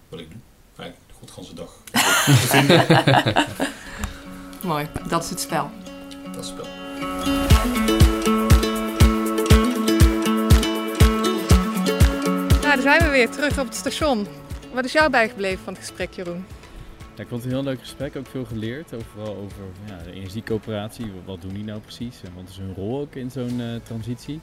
wat 0.09 0.19
ik 0.19 0.29
doe. 0.29 0.39
Eigenlijk 0.75 1.07
de 1.07 1.13
godganse 1.13 1.53
dag. 1.53 1.71
te 1.85 2.47
vinden. 2.55 3.45
Mooi, 4.61 4.87
dat 5.07 5.23
is 5.23 5.29
het 5.29 5.39
spel. 5.39 5.69
Dat 6.31 6.43
is 6.43 6.53
wel. 6.53 6.65
Nou, 12.61 12.61
daar 12.61 12.81
zijn 12.81 13.03
we 13.03 13.09
weer 13.09 13.29
terug 13.29 13.59
op 13.59 13.65
het 13.65 13.75
station. 13.75 14.27
Wat 14.73 14.85
is 14.85 14.91
jou 14.91 15.09
bijgebleven 15.09 15.63
van 15.63 15.73
het 15.73 15.81
gesprek, 15.81 16.13
Jeroen? 16.13 16.45
Ik 17.19 17.27
vond 17.27 17.43
het 17.43 17.51
een 17.51 17.57
heel 17.57 17.67
leuk 17.67 17.79
gesprek, 17.79 18.15
ook 18.15 18.27
veel 18.27 18.45
geleerd. 18.45 18.93
Ook 18.93 19.01
vooral 19.13 19.35
over 19.35 19.61
ja, 19.85 19.97
de 20.03 20.11
energiecoöperatie. 20.11 21.11
Wat- 21.25 21.41
doen 21.41 21.53
die 21.53 21.63
nou 21.63 21.79
precies 21.79 22.21
en 22.23 22.31
wat 22.35 22.49
is 22.49 22.57
hun 22.57 22.73
rol 22.75 22.99
ook 22.99 23.15
in 23.15 23.31
zo'n 23.31 23.59
eh, 23.61 23.65
transitie? 23.83 24.39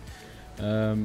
Ehm, 0.59 0.99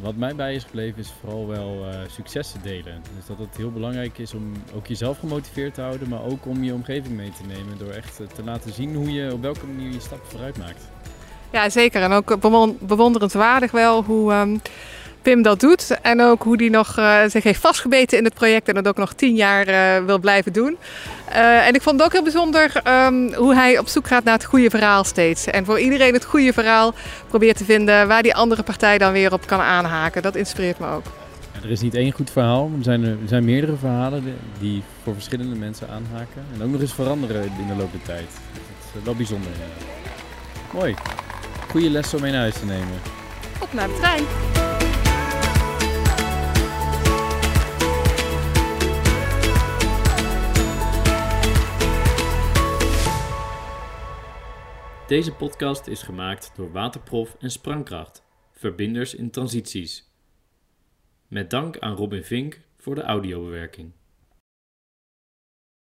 wat 0.00 0.16
mij 0.16 0.34
bij 0.34 0.54
is 0.54 0.64
gebleven 0.64 0.98
is 0.98 1.12
vooral 1.20 1.46
wel 1.48 1.86
eh, 1.90 1.98
succes 2.10 2.50
te 2.52 2.58
delen. 2.62 3.02
Dus 3.16 3.26
dat 3.26 3.38
het 3.38 3.56
heel 3.56 3.70
belangrijk 3.72 4.18
is 4.18 4.34
om 4.34 4.52
ook 4.74 4.86
jezelf 4.86 5.18
gemotiveerd 5.18 5.74
te 5.74 5.80
houden, 5.80 6.08
maar 6.08 6.22
ook 6.24 6.46
om 6.46 6.64
je 6.64 6.72
omgeving 6.72 7.16
mee 7.16 7.30
te 7.30 7.46
nemen. 7.46 7.78
Door 7.78 7.90
echt 7.90 8.20
eh, 8.20 8.26
te 8.26 8.44
laten 8.44 8.72
zien 8.72 8.94
hoe 8.94 9.12
je, 9.12 9.32
op 9.32 9.42
welke 9.42 9.66
manier 9.66 9.92
je 9.92 10.00
stappen 10.00 10.30
vooruit 10.30 10.58
maakt. 10.58 10.88
Ja, 11.52 11.70
zeker. 11.70 12.02
En 12.02 12.12
ook 12.12 12.40
bewon- 12.40 12.78
bewonderenswaardig 12.80 13.70
wel 13.70 14.04
hoe 14.04 14.32
ehm, 14.32 14.56
Pim 15.22 15.42
dat 15.42 15.60
doet. 15.60 15.98
En 16.02 16.20
ook 16.22 16.42
hoe 16.42 16.56
hij 16.56 16.68
nog 16.68 16.98
eh, 16.98 17.18
zich 17.28 17.42
heeft 17.42 17.60
vastgebeten 17.60 18.18
in 18.18 18.24
het 18.24 18.34
project 18.34 18.68
en 18.68 18.74
dat 18.74 18.88
ook 18.88 18.96
nog 18.96 19.12
tien 19.12 19.34
jaar 19.34 19.66
eh, 19.66 20.04
wil 20.04 20.18
blijven 20.18 20.52
doen. 20.52 20.76
Eh, 21.28 21.66
en 21.66 21.74
ik 21.74 21.82
vond 21.82 21.96
het 21.96 22.06
ook 22.06 22.12
heel 22.12 22.22
bijzonder 22.22 22.80
ehm, 22.84 23.34
hoe 23.34 23.54
hij 23.54 23.78
op 23.78 23.88
zoek 23.88 24.06
gaat 24.06 24.24
naar 24.24 24.34
het 24.34 24.44
goede 24.44 24.70
verhaal 24.70 25.04
steeds. 25.04 25.46
En 25.46 25.64
voor 25.64 25.80
iedereen 25.80 26.12
het 26.12 26.24
goede 26.24 26.52
verhaal 26.52 26.94
probeert 27.28 27.56
te 27.56 27.64
vinden 27.64 28.08
waar 28.08 28.22
die 28.22 28.34
andere 28.34 28.62
partij 28.62 28.98
dan 28.98 29.12
weer 29.12 29.32
op 29.32 29.46
kan 29.46 29.60
aanhaken. 29.60 30.22
Dat 30.22 30.36
inspireert 30.36 30.78
me 30.78 30.86
ook. 30.86 31.04
Er 31.62 31.70
is 31.70 31.80
niet 31.80 31.94
één 31.94 32.12
goed 32.12 32.30
verhaal, 32.30 32.70
er 32.78 32.84
zijn, 32.84 33.04
er 33.04 33.16
zijn 33.26 33.44
meerdere 33.44 33.76
verhalen 33.76 34.24
die- 34.24 34.34
die 34.58 34.82
voor 35.02 35.14
verschillende 35.14 35.56
mensen 35.56 35.88
aanhaken. 35.88 36.44
En 36.54 36.62
ook 36.62 36.70
nog 36.70 36.80
eens 36.80 36.94
veranderen 36.94 37.42
in 37.42 37.66
de 37.66 37.74
loop 37.76 37.90
der 37.92 38.02
tijd. 38.02 38.26
Dat 38.52 39.00
is 39.00 39.04
wel 39.04 39.14
bijzonder. 39.14 39.50
ja. 39.50 39.84
Mooi. 40.78 40.94
Goede 41.70 41.90
les 41.90 42.14
om 42.14 42.20
mee 42.20 42.30
naar 42.32 42.40
huis 42.40 42.54
te 42.58 42.64
nemen. 42.66 43.00
Op 43.60 43.72
naar 43.72 43.88
de 43.88 43.94
trein. 44.00 44.71
Deze 55.12 55.32
podcast 55.32 55.86
is 55.86 56.02
gemaakt 56.02 56.52
door 56.56 56.72
Waterprof 56.72 57.36
en 57.40 57.50
Sprangkracht, 57.50 58.22
verbinders 58.50 59.14
in 59.14 59.30
transities. 59.30 60.12
Met 61.28 61.50
dank 61.50 61.78
aan 61.78 61.96
Robin 61.96 62.24
Vink 62.24 62.60
voor 62.76 62.94
de 62.94 63.02
audiobewerking. 63.02 63.92